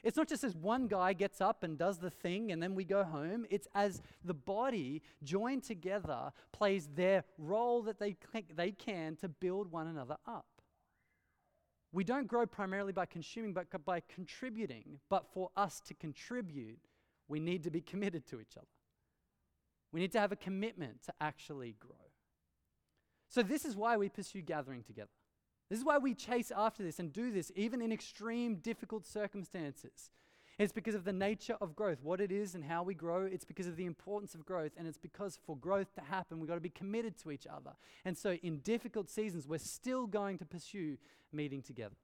It's 0.04 0.16
not 0.16 0.28
just 0.28 0.44
as 0.44 0.56
one 0.56 0.88
guy 0.88 1.14
gets 1.14 1.42
up 1.42 1.64
and 1.64 1.78
does 1.78 1.98
the 1.98 2.10
thing 2.10 2.52
and 2.52 2.62
then 2.62 2.76
we 2.76 2.84
go 2.86 3.04
home. 3.04 3.46
It's 3.50 3.68
as 3.74 4.02
the 4.24 4.34
body 4.34 5.02
joined 5.24 5.64
together 5.64 6.32
plays 6.52 6.88
their 6.96 7.24
role 7.38 7.82
that 7.84 8.00
they, 8.00 8.16
they 8.56 8.72
can 8.72 9.16
to 9.18 9.28
build 9.28 9.72
one 9.72 9.88
another 9.88 10.18
up. 10.28 10.46
We 11.92 12.04
don't 12.04 12.28
grow 12.28 12.46
primarily 12.46 12.94
by 12.94 13.06
consuming, 13.06 13.54
but 13.54 13.68
by 13.86 14.02
contributing. 14.14 15.00
But 15.10 15.26
for 15.34 15.50
us 15.56 15.82
to 15.88 15.94
contribute, 15.94 16.80
we 17.28 17.40
need 17.40 17.64
to 17.64 17.72
be 17.72 17.82
committed 17.82 18.28
to 18.28 18.40
each 18.40 18.58
other. 18.58 18.68
We 19.92 20.02
need 20.02 20.12
to 20.12 20.20
have 20.20 20.32
a 20.32 20.36
commitment 20.36 21.04
to 21.04 21.14
actually 21.22 21.76
grow. 21.80 21.96
So, 23.30 23.42
this 23.42 23.66
is 23.66 23.76
why 23.76 23.98
we 23.98 24.10
pursue 24.10 24.42
gathering 24.42 24.84
together. 24.84 25.10
This 25.70 25.80
is 25.80 25.86
why 25.86 25.98
we 25.98 26.14
chase 26.14 26.52
after 26.56 26.84
this 26.84 27.00
and 27.00 27.12
do 27.12 27.32
this, 27.32 27.52
even 27.56 27.82
in 27.82 27.92
extreme, 27.92 28.56
difficult 28.56 29.06
circumstances. 29.06 30.10
It's 30.60 30.74
because 30.74 30.96
of 30.96 31.04
the 31.04 31.14
nature 31.14 31.56
of 31.62 31.76
growth, 31.76 32.00
what 32.02 32.20
it 32.20 32.32
is 32.32 32.56
and 32.56 32.64
how 32.64 32.82
we 32.82 32.96
grow. 32.96 33.26
It's 33.26 33.46
because 33.46 33.68
of 33.68 33.76
the 33.76 33.86
importance 33.86 34.34
of 34.34 34.44
growth. 34.44 34.72
And 34.76 34.88
it's 34.88 34.98
because 34.98 35.38
for 35.46 35.56
growth 35.56 35.94
to 35.96 36.02
happen, 36.02 36.40
we've 36.40 36.48
got 36.48 36.56
to 36.56 36.62
be 36.62 36.70
committed 36.70 37.16
to 37.22 37.32
each 37.32 37.46
other. 37.46 37.72
And 38.06 38.18
so, 38.18 38.32
in 38.42 38.60
difficult 38.60 39.10
seasons, 39.10 39.48
we're 39.48 39.60
still 39.60 40.08
going 40.08 40.40
to 40.40 40.46
pursue 40.46 40.98
meeting 41.32 41.62
together. 41.62 41.96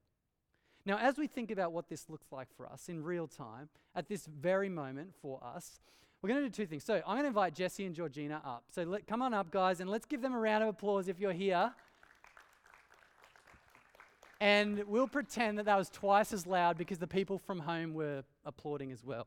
Now, 0.86 0.98
as 0.98 1.16
we 1.16 1.26
think 1.26 1.50
about 1.50 1.72
what 1.72 1.88
this 1.88 2.08
looks 2.08 2.26
like 2.30 2.48
for 2.56 2.70
us 2.70 2.88
in 2.88 3.02
real 3.02 3.26
time, 3.26 3.70
at 3.96 4.08
this 4.08 4.26
very 4.26 4.68
moment 4.68 5.14
for 5.20 5.42
us, 5.42 5.80
we're 6.22 6.28
going 6.28 6.42
to 6.42 6.48
do 6.48 6.52
two 6.54 6.66
things. 6.66 6.84
So, 6.84 6.94
I'm 6.94 7.14
going 7.14 7.22
to 7.22 7.28
invite 7.28 7.54
Jesse 7.54 7.84
and 7.84 7.94
Georgina 7.94 8.40
up. 8.44 8.64
So, 8.70 8.84
let, 8.84 9.08
come 9.08 9.20
on 9.20 9.34
up, 9.34 9.50
guys, 9.50 9.80
and 9.80 9.90
let's 9.90 10.06
give 10.06 10.22
them 10.22 10.32
a 10.32 10.38
round 10.38 10.62
of 10.62 10.68
applause 10.68 11.08
if 11.08 11.18
you're 11.18 11.32
here. 11.32 11.72
And 14.44 14.84
we'll 14.86 15.08
pretend 15.08 15.56
that 15.56 15.64
that 15.64 15.78
was 15.78 15.88
twice 15.88 16.30
as 16.30 16.46
loud 16.46 16.76
because 16.76 16.98
the 16.98 17.06
people 17.06 17.38
from 17.38 17.60
home 17.60 17.94
were 17.94 18.24
applauding 18.44 18.92
as 18.92 19.02
well. 19.02 19.26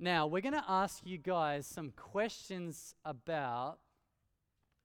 Now, 0.00 0.26
we're 0.26 0.40
going 0.40 0.54
to 0.54 0.64
ask 0.66 1.06
you 1.06 1.16
guys 1.16 1.68
some 1.68 1.92
questions 1.92 2.96
about 3.04 3.78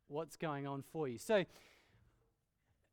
what's 0.07 0.37
going 0.37 0.67
on 0.67 0.83
for 0.83 1.07
you. 1.07 1.17
So, 1.17 1.45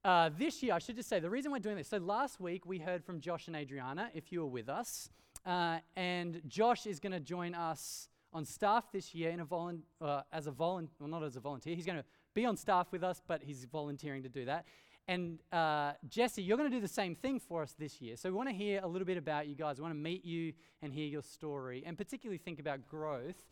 uh, 0.03 0.31
this 0.39 0.63
year, 0.63 0.73
I 0.73 0.79
should 0.79 0.97
just 0.97 1.11
say 1.11 1.21
the 1.21 1.29
reason 1.29 1.53
we're 1.53 1.59
doing 1.59 1.77
this. 1.77 1.89
So, 1.89 1.99
last 1.99 2.41
week 2.41 2.65
we 2.65 2.79
heard 2.79 3.05
from 3.05 3.21
Josh 3.21 3.49
and 3.49 3.57
Adriana, 3.57 4.09
if 4.15 4.33
you 4.33 4.41
were 4.41 4.47
with 4.47 4.71
us. 4.71 5.11
Uh, 5.45 5.81
and 5.95 6.41
Josh 6.49 6.87
is 6.87 7.01
going 7.01 7.13
to 7.13 7.21
join 7.21 7.55
us 7.55 8.09
on 8.33 8.47
staff 8.47 8.91
this 8.91 9.15
year 9.15 9.29
in 9.29 9.41
a 9.41 9.45
volun- 9.45 9.83
uh, 10.01 10.23
as 10.33 10.47
a 10.47 10.53
volunteer, 10.53 10.95
well, 11.01 11.11
not 11.11 11.23
as 11.23 11.37
a 11.37 11.41
volunteer. 11.41 11.77
He's 11.77 11.85
going 11.85 11.99
to 11.99 12.05
be 12.33 12.47
on 12.47 12.57
staff 12.57 12.87
with 12.93 13.05
us, 13.05 13.21
but 13.27 13.43
he's 13.43 13.67
volunteering 13.67 14.23
to 14.23 14.31
do 14.31 14.47
that. 14.47 14.65
And 15.09 15.41
uh, 15.53 15.93
Jesse, 16.09 16.43
you're 16.43 16.57
going 16.57 16.71
to 16.71 16.77
do 16.77 16.81
the 16.81 16.89
same 16.89 17.15
thing 17.15 17.41
for 17.41 17.63
us 17.63 17.75
this 17.79 18.01
year. 18.01 18.17
So 18.17 18.29
we 18.31 18.37
want 18.37 18.49
to 18.49 18.55
hear 18.55 18.81
a 18.83 18.87
little 18.87 19.07
bit 19.07 19.17
about 19.17 19.49
you 19.49 19.57
guys. 19.57 19.79
We 19.79 19.83
want 19.83 19.95
to 19.95 20.01
meet 20.01 20.25
you 20.25 20.53
and 20.81 20.93
hear 20.93 21.07
your 21.07 21.23
story, 21.23 21.83
and 21.85 21.99
particularly 21.99 22.39
think 22.39 22.61
about 22.61 22.89
growth. 22.89 23.45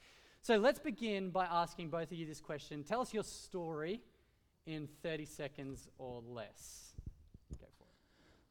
So 0.42 0.56
let's 0.56 0.78
begin 0.78 1.30
by 1.30 1.46
asking 1.46 1.90
both 1.90 2.12
of 2.12 2.12
you 2.12 2.26
this 2.26 2.40
question. 2.40 2.84
Tell 2.84 3.00
us 3.00 3.12
your 3.12 3.24
story 3.24 4.00
in 4.66 4.88
30 5.02 5.26
seconds 5.26 5.88
or 5.98 6.22
less. 6.26 6.90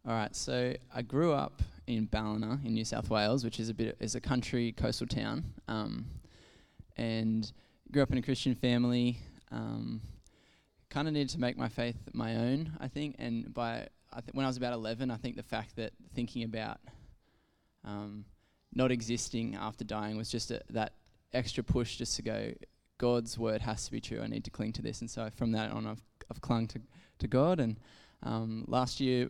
All 0.07 0.13
right, 0.13 0.33
so 0.33 0.73
I 0.95 1.01
grew 1.01 1.33
up 1.33 1.61
in 1.85 2.05
Ballina 2.05 2.59
in 2.63 2.73
New 2.73 2.85
South 2.85 3.09
Wales, 3.09 3.43
which 3.43 3.59
is 3.59 3.67
a 3.67 3.73
bit 3.73 3.97
is 3.99 4.15
a 4.15 4.21
country 4.21 4.71
coastal 4.71 5.05
town, 5.05 5.43
um, 5.67 6.05
and 6.95 7.51
grew 7.91 8.01
up 8.01 8.11
in 8.11 8.17
a 8.17 8.21
Christian 8.21 8.55
family. 8.55 9.19
Um, 9.51 9.99
kind 10.89 11.07
of 11.07 11.13
needed 11.13 11.29
to 11.29 11.39
make 11.39 11.57
my 11.57 11.69
faith 11.69 11.97
my 12.13 12.35
own, 12.35 12.71
I 12.79 12.87
think. 12.87 13.15
And 13.19 13.53
by 13.53 13.87
I 14.11 14.21
th- 14.21 14.33
when 14.33 14.45
I 14.45 14.49
was 14.49 14.57
about 14.57 14.73
11, 14.73 15.11
I 15.11 15.17
think 15.17 15.35
the 15.35 15.43
fact 15.43 15.75
that 15.75 15.93
thinking 16.15 16.43
about 16.43 16.79
um, 17.85 18.25
not 18.73 18.91
existing 18.91 19.55
after 19.55 19.83
dying 19.83 20.17
was 20.17 20.29
just 20.29 20.51
a, 20.51 20.61
that 20.71 20.93
extra 21.33 21.63
push 21.63 21.97
just 21.97 22.15
to 22.15 22.21
go, 22.21 22.51
God's 22.97 23.37
word 23.37 23.61
has 23.61 23.85
to 23.85 23.91
be 23.91 24.01
true. 24.01 24.21
I 24.21 24.27
need 24.27 24.43
to 24.45 24.51
cling 24.51 24.73
to 24.73 24.81
this. 24.81 25.01
And 25.01 25.09
so 25.09 25.29
from 25.35 25.51
that 25.53 25.71
on, 25.71 25.85
I've, 25.85 26.01
I've 26.29 26.41
clung 26.41 26.67
to, 26.67 26.81
to 27.19 27.27
God. 27.27 27.59
And 27.59 27.77
um, 28.23 28.65
last 28.67 28.99
year, 28.99 29.29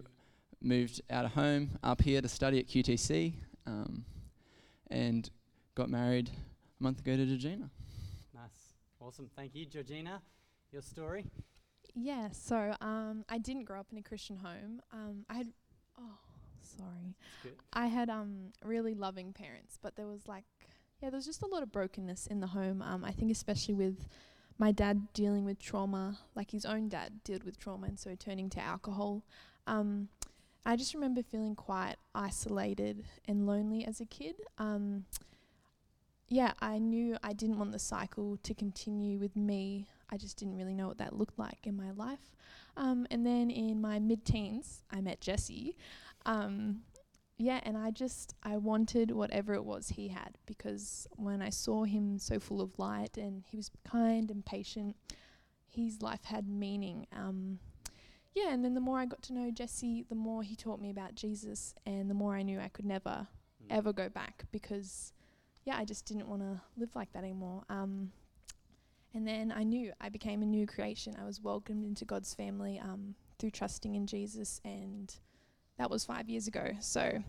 moved 0.61 1.01
out 1.09 1.25
of 1.25 1.31
home 1.31 1.69
up 1.83 2.01
here 2.01 2.21
to 2.21 2.27
study 2.27 2.59
at 2.59 2.67
QTC 2.67 3.33
um, 3.65 4.03
and 4.89 5.29
got 5.75 5.89
married 5.89 6.29
a 6.79 6.83
month 6.83 6.99
ago 6.99 7.15
to 7.15 7.25
Georgina. 7.25 7.69
Nice. 8.33 8.73
Awesome. 8.99 9.29
Thank 9.35 9.55
you. 9.55 9.65
Georgina, 9.65 10.21
your 10.71 10.81
story? 10.81 11.25
Yeah, 11.95 12.29
so 12.31 12.75
um, 12.81 13.25
I 13.29 13.37
didn't 13.37 13.65
grow 13.65 13.79
up 13.79 13.87
in 13.91 13.97
a 13.97 14.01
Christian 14.01 14.37
home. 14.37 14.81
Um, 14.93 15.25
I 15.29 15.35
had, 15.35 15.47
oh, 15.99 16.17
sorry. 16.61 17.15
I 17.73 17.87
had 17.87 18.09
um, 18.09 18.53
really 18.63 18.93
loving 18.93 19.33
parents, 19.33 19.77
but 19.81 19.95
there 19.95 20.07
was 20.07 20.27
like, 20.27 20.45
yeah, 21.01 21.09
there 21.09 21.17
was 21.17 21.25
just 21.25 21.41
a 21.41 21.47
lot 21.47 21.63
of 21.63 21.71
brokenness 21.71 22.27
in 22.27 22.39
the 22.39 22.47
home. 22.47 22.81
Um, 22.81 23.03
I 23.03 23.11
think 23.11 23.31
especially 23.31 23.73
with 23.73 24.07
my 24.57 24.71
dad 24.71 25.07
dealing 25.13 25.45
with 25.45 25.59
trauma, 25.59 26.19
like 26.35 26.51
his 26.51 26.65
own 26.65 26.89
dad 26.89 27.23
dealt 27.23 27.43
with 27.43 27.57
trauma, 27.57 27.87
and 27.87 27.99
so 27.99 28.15
turning 28.15 28.49
to 28.51 28.59
alcohol. 28.59 29.23
Um, 29.65 30.09
I 30.65 30.75
just 30.75 30.93
remember 30.93 31.23
feeling 31.23 31.55
quite 31.55 31.95
isolated 32.13 33.05
and 33.25 33.47
lonely 33.47 33.85
as 33.85 34.01
a 34.01 34.05
kid. 34.05 34.35
Um, 34.57 35.05
yeah, 36.29 36.53
I 36.59 36.77
knew 36.79 37.17
I 37.23 37.33
didn't 37.33 37.57
want 37.57 37.71
the 37.71 37.79
cycle 37.79 38.37
to 38.43 38.53
continue 38.53 39.17
with 39.19 39.35
me. 39.35 39.87
I 40.09 40.17
just 40.17 40.37
didn't 40.37 40.55
really 40.55 40.73
know 40.73 40.87
what 40.87 40.97
that 40.99 41.15
looked 41.15 41.37
like 41.37 41.65
in 41.65 41.75
my 41.75 41.91
life. 41.91 42.35
Um, 42.77 43.05
and 43.11 43.25
then 43.25 43.49
in 43.49 43.81
my 43.81 43.99
mid 43.99 44.25
teens, 44.25 44.83
I 44.91 45.01
met 45.01 45.21
Jesse. 45.21 45.75
Um, 46.25 46.81
yeah, 47.37 47.59
and 47.63 47.77
I 47.77 47.91
just, 47.91 48.35
I 48.43 48.57
wanted 48.57 49.11
whatever 49.11 49.53
it 49.53 49.63
was 49.63 49.89
he 49.89 50.09
had 50.09 50.37
because 50.45 51.07
when 51.15 51.41
I 51.41 51.49
saw 51.49 51.83
him 51.83 52.19
so 52.19 52.39
full 52.39 52.61
of 52.61 52.77
light 52.77 53.17
and 53.17 53.43
he 53.47 53.55
was 53.57 53.71
kind 53.89 54.29
and 54.29 54.45
patient, 54.45 54.95
his 55.67 56.01
life 56.01 56.25
had 56.25 56.47
meaning. 56.47 57.07
Um, 57.13 57.59
yeah, 58.35 58.51
and 58.53 58.63
then 58.63 58.73
the 58.73 58.81
more 58.81 58.99
I 58.99 59.05
got 59.05 59.21
to 59.23 59.33
know 59.33 59.51
Jesse, 59.51 60.05
the 60.07 60.15
more 60.15 60.43
he 60.43 60.55
taught 60.55 60.81
me 60.81 60.89
about 60.89 61.15
Jesus, 61.15 61.73
and 61.85 62.09
the 62.09 62.13
more 62.13 62.35
I 62.35 62.43
knew 62.43 62.59
I 62.59 62.67
could 62.69 62.85
never, 62.85 63.27
Mm. 63.63 63.65
ever 63.71 63.91
go 63.91 64.07
back 64.07 64.45
because, 64.51 65.11
yeah, 65.65 65.77
I 65.77 65.85
just 65.85 66.05
didn't 66.05 66.27
want 66.27 66.41
to 66.41 66.61
live 66.77 66.89
like 66.95 67.11
that 67.13 67.23
anymore. 67.23 67.63
Um, 67.69 68.11
and 69.13 69.27
then 69.27 69.51
I 69.55 69.63
knew 69.63 69.91
I 69.99 70.09
became 70.09 70.41
a 70.41 70.45
new 70.45 70.67
creation. 70.67 71.15
I 71.19 71.25
was 71.25 71.41
welcomed 71.41 71.83
into 71.85 72.05
God's 72.05 72.33
family 72.33 72.79
um, 72.79 73.15
through 73.39 73.51
trusting 73.51 73.95
in 73.95 74.05
Jesus, 74.05 74.61
and 74.63 75.13
that 75.77 75.89
was 75.89 76.05
five 76.05 76.29
years 76.29 76.47
ago. 76.47 76.71
So, 76.79 77.23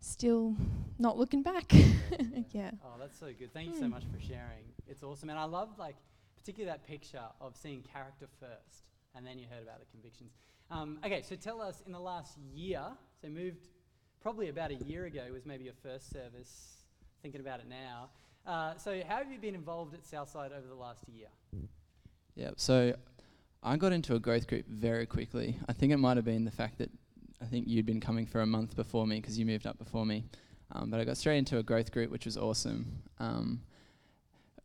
still 0.00 0.54
not 0.98 1.16
looking 1.18 1.42
back. 1.42 1.72
yeah. 2.52 2.70
Oh, 2.84 2.94
that's 3.00 3.18
so 3.18 3.26
good. 3.36 3.52
Thank 3.52 3.68
you 3.68 3.74
so 3.74 3.84
Hmm. 3.86 3.90
much 3.90 4.04
for 4.12 4.20
sharing. 4.20 4.64
It's 4.86 5.02
awesome. 5.02 5.30
And 5.30 5.38
I 5.38 5.44
love, 5.44 5.70
like, 5.78 5.96
particularly 6.36 6.70
that 6.76 6.86
picture 6.86 7.22
of 7.40 7.56
seeing 7.56 7.82
character 7.82 8.26
first, 8.38 8.84
and 9.14 9.26
then 9.26 9.38
you 9.38 9.46
heard 9.50 9.62
about 9.62 9.80
the 9.80 9.86
convictions. 9.90 10.32
Um, 10.70 10.98
okay, 11.04 11.22
so 11.22 11.34
tell 11.36 11.60
us 11.60 11.82
in 11.86 11.92
the 11.92 12.00
last 12.00 12.38
year, 12.52 12.82
so 13.20 13.28
moved 13.28 13.66
probably 14.20 14.48
about 14.50 14.70
a 14.70 14.74
year 14.74 15.06
ago 15.06 15.22
was 15.32 15.44
maybe 15.46 15.64
your 15.64 15.74
first 15.82 16.10
service, 16.10 16.73
thinking 17.24 17.40
about 17.40 17.58
it 17.58 17.66
now. 17.70 18.10
Uh, 18.46 18.76
so, 18.76 19.00
how 19.08 19.16
have 19.16 19.32
you 19.32 19.38
been 19.38 19.54
involved 19.54 19.94
at 19.94 20.04
Southside 20.04 20.52
over 20.52 20.68
the 20.68 20.74
last 20.74 21.08
year? 21.08 21.28
Yeah, 22.36 22.50
so 22.56 22.94
I 23.62 23.78
got 23.78 23.92
into 23.94 24.14
a 24.14 24.18
growth 24.20 24.46
group 24.46 24.66
very 24.68 25.06
quickly. 25.06 25.58
I 25.66 25.72
think 25.72 25.90
it 25.90 25.96
might 25.96 26.18
have 26.18 26.26
been 26.26 26.44
the 26.44 26.50
fact 26.50 26.76
that 26.78 26.90
I 27.40 27.46
think 27.46 27.66
you'd 27.66 27.86
been 27.86 28.00
coming 28.00 28.26
for 28.26 28.42
a 28.42 28.46
month 28.46 28.76
before 28.76 29.06
me 29.06 29.22
because 29.22 29.38
you 29.38 29.46
moved 29.46 29.66
up 29.66 29.78
before 29.78 30.04
me. 30.04 30.26
Um, 30.72 30.90
but 30.90 31.00
I 31.00 31.04
got 31.04 31.16
straight 31.16 31.38
into 31.38 31.56
a 31.56 31.62
growth 31.62 31.92
group, 31.92 32.10
which 32.10 32.26
was 32.26 32.36
awesome. 32.36 33.02
Um, 33.18 33.62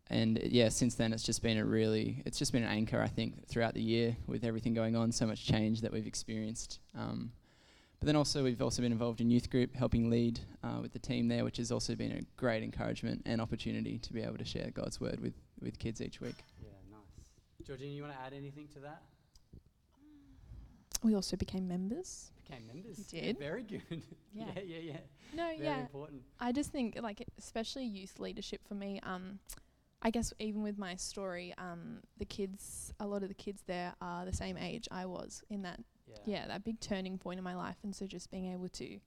and 0.10 0.38
yeah, 0.43 0.67
since 0.67 0.95
then 0.95 1.13
it's 1.13 1.24
just 1.24 1.41
been 1.41 1.58
a 1.58 1.63
really, 1.63 2.22
it's 2.26 2.38
just 2.38 2.52
been 2.52 2.63
an 2.63 2.69
anchor, 2.69 3.02
I 3.02 3.08
think, 3.08 3.48
throughout 3.48 3.74
the 3.74 3.82
year 3.82 4.17
with 4.28 4.43
everything 4.43 4.74
going 4.74 4.98
on, 4.98 5.13
so 5.13 5.26
much 5.26 5.45
change 5.45 5.80
that 5.82 5.93
we've 5.93 6.08
experienced. 6.08 6.80
Um, 6.98 7.32
but 8.00 8.06
then 8.06 8.16
also 8.16 8.44
we've 8.44 8.62
also 8.62 8.82
been 8.82 8.92
involved 8.92 9.20
in 9.20 9.30
youth 9.30 9.50
group, 9.50 9.76
helping 9.76 10.10
lead 10.10 10.40
uh, 10.64 10.80
with 10.82 10.94
the 10.94 11.00
team 11.00 11.28
there, 11.28 11.44
which 11.44 11.58
has 11.58 11.72
also 11.72 11.96
been 11.96 12.12
a 12.12 12.22
great 12.38 12.64
encouragement 12.64 13.22
and 13.26 13.42
opportunity 13.42 13.98
to 14.00 14.14
be 14.14 14.22
able 14.22 14.38
to 14.38 14.46
share 14.46 14.70
God's 14.74 15.02
word 15.02 15.20
with, 15.20 15.34
with 15.62 15.78
kids 15.80 16.02
each 16.02 16.22
week. 16.22 16.36
Yeah, 16.62 16.70
nice. 16.90 17.68
Georgina, 17.68 17.92
you 17.92 18.04
want 18.04 18.14
to 18.16 18.22
add 18.22 18.34
anything 18.34 18.68
to 18.74 18.80
that? 18.80 19.02
We 21.04 21.16
also 21.16 21.38
became 21.38 21.68
members. 21.68 22.32
Became 22.48 22.68
members. 22.68 22.98
You 23.12 23.22
did? 23.22 23.40
very 23.40 23.64
good. 23.64 23.82
Yeah. 24.32 24.46
yeah, 24.56 24.62
yeah, 24.64 24.78
yeah. 24.80 24.98
No, 25.34 25.48
Very 25.48 25.64
yeah. 25.64 25.80
important. 25.80 26.22
I 26.40 26.52
just 26.52 26.72
think 26.72 27.00
like 27.02 27.26
especially 27.40 27.86
youth 27.86 28.20
leadership 28.20 28.62
for 28.68 28.76
me. 28.76 29.00
Um, 29.02 29.40
I 30.04 30.12
guess 30.12 30.32
even 30.40 30.62
with 30.62 30.78
my 30.78 30.96
story, 30.96 31.54
um, 31.58 32.02
the 32.20 32.26
kids, 32.26 32.94
a 33.00 33.08
lot 33.08 33.24
of 33.24 33.30
the 33.30 33.34
kids 33.36 33.64
there 33.66 33.94
are 34.02 34.26
the 34.26 34.34
same 34.34 34.56
age 34.56 34.88
I 34.92 35.08
was 35.08 35.44
in 35.50 35.64
that 35.64 35.80
Yeah. 36.10 36.17
yeah 36.26 36.48
that 36.48 36.63
big 36.63 36.80
turning 36.80 37.17
point 37.17 37.38
in 37.38 37.43
my 37.43 37.56
life, 37.56 37.78
and 37.84 37.95
so 37.95 38.06
just 38.06 38.32
being 38.32 38.52
able 38.54 38.69
to 38.69 39.00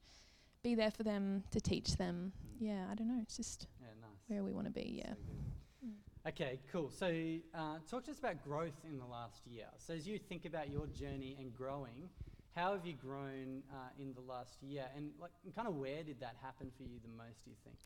be 0.63 0.75
there 0.75 0.91
for 0.91 1.03
them, 1.03 1.43
to 1.51 1.61
teach 1.61 1.97
them. 1.97 2.33
Mm. 2.63 2.67
Yeah, 2.69 2.87
I 2.91 2.95
don't 2.95 3.09
know. 3.09 3.21
It's 3.21 3.37
just 3.37 3.67
Yeah, 3.81 3.89
nice. 4.01 4.11
where 4.29 4.45
we 4.45 4.53
want 4.53 4.67
to 4.67 4.73
be. 4.73 5.03
Yeah. 5.05 5.15
So. 5.15 5.87
Mm. 5.87 6.29
Okay, 6.29 6.61
cool. 6.71 6.91
So, 6.91 7.07
uh, 7.55 7.79
talk 7.91 8.05
to 8.05 8.13
us 8.13 8.19
about 8.21 8.45
growth 8.45 8.79
in 8.89 8.99
the 8.99 9.05
last 9.05 9.45
year. 9.47 9.67
So, 9.79 9.95
as 9.95 10.07
you 10.07 10.19
think 10.19 10.45
about 10.45 10.71
your 10.71 10.87
journey 10.87 11.37
and 11.41 11.53
growing, 11.53 12.09
how 12.55 12.73
have 12.73 12.87
you 12.87 12.95
grown 12.95 13.63
uh, 13.73 13.89
in 13.99 14.13
the 14.15 14.21
last 14.21 14.63
year, 14.63 14.85
and 14.97 15.11
like, 15.21 15.33
kind 15.57 15.67
of 15.67 15.75
where 15.75 16.05
did 16.05 16.21
that 16.21 16.37
happen 16.43 16.71
for 16.77 16.85
you 16.85 17.01
the 17.03 17.09
most? 17.09 17.45
Do 17.45 17.51
you 17.51 17.57
think? 17.65 17.77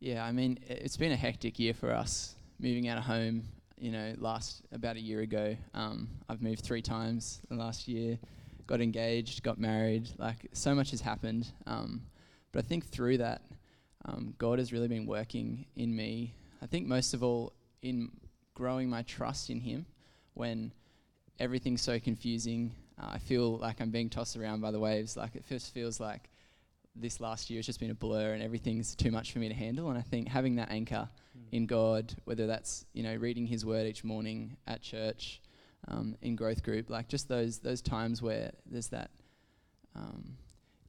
Yeah, 0.00 0.24
I 0.24 0.32
mean, 0.32 0.58
it's 0.66 0.96
been 0.96 1.12
a 1.12 1.16
hectic 1.16 1.58
year 1.58 1.72
for 1.74 1.92
us 1.92 2.34
moving 2.58 2.88
out 2.88 2.98
of 2.98 3.04
home. 3.04 3.44
You 3.78 3.90
know, 3.90 4.14
last 4.18 4.62
about 4.72 4.96
a 4.96 5.00
year 5.00 5.20
ago, 5.20 5.56
um, 5.74 6.08
I've 6.28 6.40
moved 6.40 6.64
three 6.64 6.82
times 6.82 7.40
in 7.50 7.56
the 7.56 7.62
last 7.62 7.88
year, 7.88 8.18
got 8.66 8.80
engaged, 8.80 9.42
got 9.42 9.58
married. 9.58 10.08
Like, 10.18 10.46
so 10.52 10.74
much 10.74 10.92
has 10.92 11.00
happened. 11.00 11.50
Um, 11.66 12.02
but 12.52 12.64
I 12.64 12.68
think 12.68 12.86
through 12.86 13.18
that, 13.18 13.42
um, 14.04 14.34
God 14.38 14.58
has 14.58 14.72
really 14.72 14.88
been 14.88 15.06
working 15.06 15.66
in 15.74 15.94
me. 15.94 16.34
I 16.60 16.66
think 16.66 16.86
most 16.86 17.14
of 17.14 17.22
all 17.22 17.52
in 17.82 18.10
growing 18.54 18.88
my 18.88 19.02
trust 19.02 19.50
in 19.50 19.60
Him 19.60 19.86
when 20.34 20.72
everything's 21.38 21.82
so 21.82 21.98
confusing. 21.98 22.72
Uh, 23.00 23.10
I 23.14 23.18
feel 23.18 23.58
like 23.58 23.80
I'm 23.80 23.90
being 23.90 24.10
tossed 24.10 24.36
around 24.36 24.60
by 24.60 24.70
the 24.70 24.80
waves. 24.80 25.16
Like, 25.16 25.34
it 25.34 25.44
just 25.48 25.74
feels 25.74 25.98
like 25.98 26.28
this 26.94 27.20
last 27.20 27.50
year 27.50 27.58
has 27.58 27.66
just 27.66 27.80
been 27.80 27.90
a 27.90 27.94
blur 27.94 28.32
and 28.32 28.42
everything's 28.42 28.94
too 28.94 29.10
much 29.10 29.32
for 29.32 29.38
me 29.38 29.48
to 29.48 29.54
handle. 29.54 29.88
And 29.88 29.98
I 29.98 30.02
think 30.02 30.28
having 30.28 30.56
that 30.56 30.70
anchor 30.70 31.08
in 31.50 31.66
God, 31.66 32.14
whether 32.24 32.46
that's 32.46 32.84
you 32.92 33.02
know 33.02 33.14
reading 33.14 33.46
His 33.46 33.64
Word 33.64 33.86
each 33.86 34.04
morning 34.04 34.56
at 34.66 34.82
church, 34.82 35.40
um, 35.88 36.16
in 36.22 36.36
growth 36.36 36.62
group, 36.62 36.90
like 36.90 37.08
just 37.08 37.28
those 37.28 37.58
those 37.58 37.82
times 37.82 38.22
where 38.22 38.52
there's 38.66 38.88
that, 38.88 39.10
um, 39.94 40.36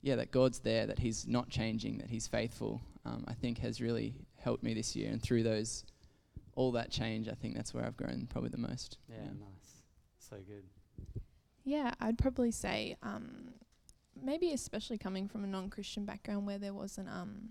yeah, 0.01 0.15
that 0.15 0.31
God's 0.31 0.59
there, 0.59 0.85
that 0.87 0.99
He's 0.99 1.27
not 1.27 1.49
changing, 1.49 1.97
that 1.99 2.09
He's 2.09 2.27
faithful. 2.27 2.81
Um, 3.05 3.25
I 3.27 3.33
think 3.33 3.57
has 3.59 3.81
really 3.81 4.15
helped 4.37 4.63
me 4.63 4.73
this 4.73 4.95
year, 4.95 5.11
and 5.11 5.21
through 5.21 5.43
those, 5.43 5.83
all 6.55 6.71
that 6.73 6.89
change, 6.89 7.27
I 7.27 7.33
think 7.33 7.55
that's 7.55 7.73
where 7.73 7.85
I've 7.85 7.97
grown 7.97 8.27
probably 8.29 8.49
the 8.49 8.57
most. 8.57 8.97
Yeah, 9.09 9.25
nice. 9.25 9.81
So 10.19 10.37
good. 10.37 10.63
Yeah, 11.65 11.91
I'd 11.99 12.17
probably 12.17 12.51
say 12.51 12.97
um, 13.03 13.53
maybe 14.23 14.51
especially 14.53 14.97
coming 14.97 15.27
from 15.27 15.43
a 15.43 15.47
non-Christian 15.47 16.05
background 16.05 16.45
where 16.47 16.57
there 16.57 16.73
wasn't 16.73 17.09
um, 17.09 17.49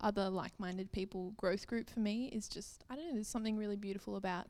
other 0.00 0.28
like-minded 0.28 0.92
people 0.92 1.32
growth 1.36 1.66
group 1.66 1.88
for 1.88 2.00
me 2.00 2.26
is 2.26 2.48
just 2.48 2.84
I 2.90 2.96
don't 2.96 3.06
know. 3.08 3.14
There's 3.14 3.28
something 3.28 3.56
really 3.56 3.76
beautiful 3.76 4.16
about 4.16 4.46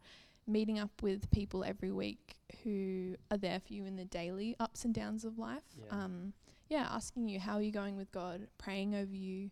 meeting 0.46 0.78
up 0.78 1.02
with 1.02 1.30
people 1.30 1.64
every 1.64 1.90
week 1.92 2.36
who 2.62 3.14
are 3.30 3.38
there 3.38 3.60
for 3.60 3.72
you 3.72 3.84
in 3.86 3.96
the 3.96 4.04
daily 4.04 4.56
ups 4.60 4.84
and 4.84 4.92
downs 4.94 5.24
of 5.24 5.38
life. 5.38 5.62
Yeah. 5.78 5.90
Um, 6.04 6.32
yeah, 6.68 6.86
asking 6.90 7.28
you 7.28 7.38
how 7.40 7.54
are 7.54 7.62
you 7.62 7.72
going 7.72 7.96
with 7.96 8.10
God, 8.10 8.46
praying 8.58 8.94
over 8.94 9.14
you 9.14 9.50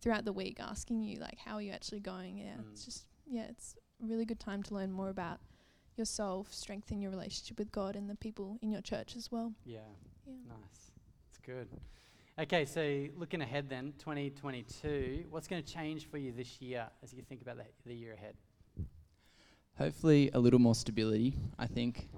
throughout 0.00 0.24
the 0.24 0.32
week, 0.32 0.58
asking 0.60 1.02
you 1.02 1.18
like 1.18 1.38
how 1.38 1.54
are 1.54 1.62
you 1.62 1.72
actually 1.72 2.00
going. 2.00 2.38
Yeah, 2.38 2.56
Mm. 2.58 2.70
it's 2.72 2.84
just 2.84 3.06
yeah, 3.26 3.44
it's 3.48 3.74
a 4.02 4.06
really 4.06 4.24
good 4.26 4.40
time 4.40 4.62
to 4.64 4.74
learn 4.74 4.92
more 4.92 5.08
about 5.08 5.40
yourself, 5.96 6.52
strengthen 6.52 7.00
your 7.00 7.10
relationship 7.10 7.58
with 7.58 7.70
God 7.72 7.96
and 7.96 8.10
the 8.10 8.14
people 8.16 8.58
in 8.62 8.70
your 8.70 8.82
church 8.82 9.16
as 9.16 9.30
well. 9.32 9.52
Yeah. 9.64 9.78
Yeah. 10.26 10.34
Nice. 10.48 10.83
Good. 11.46 11.68
Okay, 12.38 12.64
so 12.64 13.06
looking 13.18 13.42
ahead 13.42 13.68
then, 13.68 13.92
2022, 13.98 15.24
what's 15.28 15.46
going 15.46 15.62
to 15.62 15.72
change 15.72 16.08
for 16.08 16.16
you 16.16 16.32
this 16.32 16.62
year 16.62 16.86
as 17.02 17.12
you 17.12 17.20
think 17.20 17.42
about 17.42 17.58
the, 17.58 17.64
the 17.84 17.94
year 17.94 18.14
ahead? 18.14 18.34
Hopefully, 19.76 20.30
a 20.32 20.38
little 20.38 20.58
more 20.58 20.74
stability. 20.74 21.34
I 21.58 21.66
think 21.66 22.08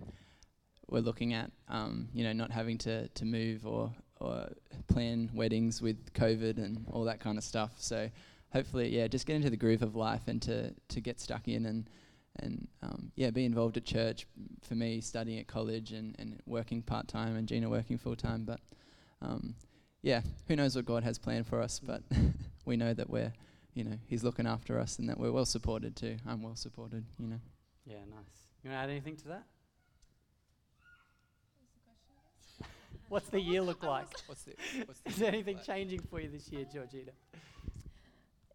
we're 0.89 1.01
looking 1.01 1.35
at, 1.35 1.51
um, 1.69 2.09
you 2.15 2.23
know, 2.23 2.33
not 2.33 2.53
having 2.53 2.79
to, 2.79 3.09
to 3.09 3.25
move 3.25 3.67
or, 3.67 3.93
or 4.21 4.49
plan 4.87 5.29
weddings 5.35 5.83
with 5.83 6.13
COVID 6.13 6.59
and 6.59 6.87
all 6.93 7.03
that 7.03 7.19
kind 7.19 7.37
of 7.37 7.43
stuff. 7.43 7.73
So, 7.79 8.09
hopefully, 8.53 8.97
yeah, 8.97 9.09
just 9.09 9.27
get 9.27 9.35
into 9.35 9.51
the 9.51 9.57
groove 9.57 9.83
of 9.83 9.97
life 9.97 10.29
and 10.29 10.41
to, 10.43 10.73
to 10.89 11.01
get 11.01 11.19
stuck 11.19 11.49
in 11.49 11.67
and, 11.67 11.91
and 12.39 12.69
um, 12.81 13.11
yeah, 13.17 13.31
be 13.31 13.45
involved 13.45 13.77
at 13.77 13.85
church. 13.85 14.25
For 14.63 14.77
me, 14.77 15.01
studying 15.01 15.41
at 15.41 15.49
college 15.49 15.91
and, 15.91 16.15
and 16.21 16.41
working 16.47 16.81
part 16.81 17.09
time, 17.09 17.35
and 17.35 17.49
Gina 17.49 17.69
working 17.69 17.99
full 17.99 18.15
time. 18.15 18.45
But 18.45 18.61
um, 19.23 19.55
yeah, 20.03 20.23
who 20.49 20.57
knows 20.57 20.77
what 20.77 20.85
God 20.87 21.03
has 21.05 21.19
planned 21.19 21.47
for 21.47 21.61
us? 21.61 21.81
But 21.81 22.03
we 22.65 22.77
know 22.77 22.95
that 22.95 23.09
we're, 23.11 23.33
you 23.75 23.85
know, 23.85 23.97
He's 24.07 24.23
looking 24.25 24.47
after 24.47 24.79
us 24.79 24.99
and 24.99 25.09
that 25.09 25.19
we're 25.19 25.33
well 25.33 25.45
supported 25.47 25.97
too. 25.97 26.17
I'm 26.27 26.43
well 26.43 26.57
supported, 26.57 27.05
you 27.19 27.27
know. 27.29 27.41
Yeah, 27.85 27.99
nice. 28.11 28.49
You 28.63 28.71
want 28.71 28.81
to 28.81 28.85
add 28.85 28.91
anything 28.91 29.17
to 29.17 29.29
that? 29.29 29.45
What's 33.09 33.29
the 33.29 33.41
year 33.41 33.63
look 33.63 33.85
like? 33.85 34.09
What's 34.27 34.43
the, 34.43 34.55
what's 34.87 35.01
Is 35.07 35.17
there 35.17 35.29
anything 35.29 35.61
changing 35.65 36.01
for 36.11 36.21
you 36.21 36.29
this 36.29 36.51
year, 36.51 36.65
Georgina? 36.73 37.13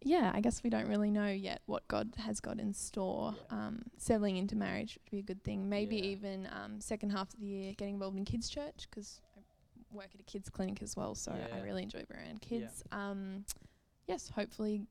Yeah, 0.04 0.30
I 0.34 0.40
guess 0.40 0.62
we 0.62 0.68
don't 0.68 0.88
really 0.88 1.10
know 1.10 1.28
yet 1.28 1.62
what 1.66 1.86
God 1.88 2.10
has 2.18 2.40
got 2.40 2.58
in 2.58 2.74
store. 2.74 3.34
Yeah. 3.50 3.56
Um, 3.56 3.82
settling 3.96 4.36
into 4.36 4.56
marriage 4.56 4.98
would 5.04 5.10
be 5.10 5.18
a 5.20 5.22
good 5.22 5.42
thing. 5.44 5.68
Maybe 5.68 5.96
Yeah. 5.96 6.02
even 6.04 6.48
um, 6.52 6.80
second 6.80 7.10
half 7.10 7.32
of 7.32 7.40
the 7.40 7.46
year 7.46 7.72
getting 7.78 7.94
involved 7.94 8.18
in 8.18 8.24
kids' 8.24 8.50
church 8.50 8.88
because 8.90 9.20
I 9.31 9.31
work 9.94 10.08
at 10.14 10.20
a 10.20 10.24
kids' 10.24 10.48
clinic 10.50 10.82
as 10.82 10.96
well, 10.96 11.14
so 11.14 11.34
Yeah. 11.34 11.54
I 11.56 11.60
really 11.60 11.82
enjoy 11.82 12.04
being 12.08 12.20
around 12.20 12.46
Yeah. 12.48 12.58
kids. 12.60 12.82
Um, 12.92 13.44
yes, 14.06 14.28
hopefully 14.28 14.86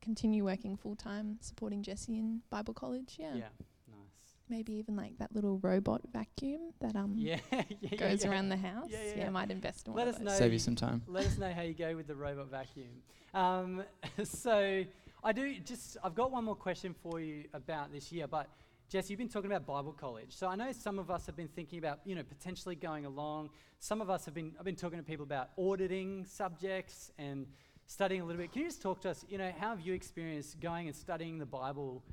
continue 0.00 0.44
working 0.44 0.76
full 0.76 0.96
time, 0.96 1.38
supporting 1.40 1.82
Jesse 1.82 2.16
in 2.18 2.42
Bible 2.50 2.74
college. 2.74 3.16
Yeah. 3.18 3.34
Yeah, 3.34 3.48
nice. 3.88 4.36
Maybe 4.48 4.74
even 4.74 4.96
like 4.96 5.16
that 5.18 5.34
little 5.34 5.58
robot 5.58 6.02
vacuum 6.12 6.72
that 6.80 6.94
um 6.96 7.14
Yeah, 7.16 7.40
yeah, 7.52 7.62
yeah, 7.80 7.96
goes 7.96 8.24
yeah. 8.24 8.30
around 8.30 8.50
the 8.50 8.56
house. 8.56 8.88
Yeah, 8.90 9.02
yeah, 9.04 9.14
yeah. 9.16 9.30
might 9.30 9.50
invest 9.50 9.86
in 9.88 9.94
Let 9.94 10.06
one 10.06 10.08
us 10.14 10.16
of 10.16 10.22
know. 10.24 10.30
those. 10.30 10.38
Save 10.38 10.52
you 10.52 10.58
some 10.58 10.76
time. 10.76 11.02
Let 11.06 11.26
us 11.26 11.38
know 11.38 11.52
how 11.52 11.62
you 11.62 11.74
go 11.74 11.96
with 11.96 12.06
the 12.06 12.14
robot 12.14 12.50
vacuum. 12.50 13.02
Um, 13.32 13.82
so 14.24 14.84
I 15.22 15.32
do 15.32 15.58
just 15.60 15.96
I've 16.04 16.14
got 16.14 16.30
one 16.30 16.44
more 16.44 16.54
question 16.54 16.94
for 17.02 17.18
you 17.20 17.44
about 17.54 17.90
this 17.92 18.12
year, 18.12 18.26
but 18.26 18.48
Jess, 18.94 19.10
you've 19.10 19.18
been 19.18 19.28
talking 19.28 19.50
about 19.50 19.66
Bible 19.66 19.90
college. 19.90 20.28
So 20.28 20.46
I 20.46 20.54
know 20.54 20.70
some 20.70 21.00
of 21.00 21.10
us 21.10 21.26
have 21.26 21.34
been 21.34 21.48
thinking 21.48 21.80
about, 21.80 21.98
you 22.04 22.14
know, 22.14 22.22
potentially 22.22 22.76
going 22.76 23.06
along. 23.06 23.50
Some 23.80 24.00
of 24.00 24.08
us 24.08 24.24
have 24.24 24.34
been 24.34 24.52
I've 24.56 24.64
been 24.64 24.76
talking 24.76 25.00
to 25.00 25.04
people 25.04 25.24
about 25.24 25.48
auditing 25.58 26.24
subjects 26.24 27.10
and 27.18 27.44
studying 27.86 28.20
a 28.20 28.24
little 28.24 28.40
bit. 28.40 28.52
Can 28.52 28.62
you 28.62 28.68
just 28.68 28.80
talk 28.80 29.00
to 29.00 29.10
us, 29.10 29.24
you 29.28 29.36
know, 29.36 29.52
how 29.58 29.70
have 29.70 29.80
you 29.80 29.94
experienced 29.94 30.60
going 30.60 30.86
and 30.86 30.94
studying 30.94 31.38
the 31.38 31.44
Bible 31.44 32.04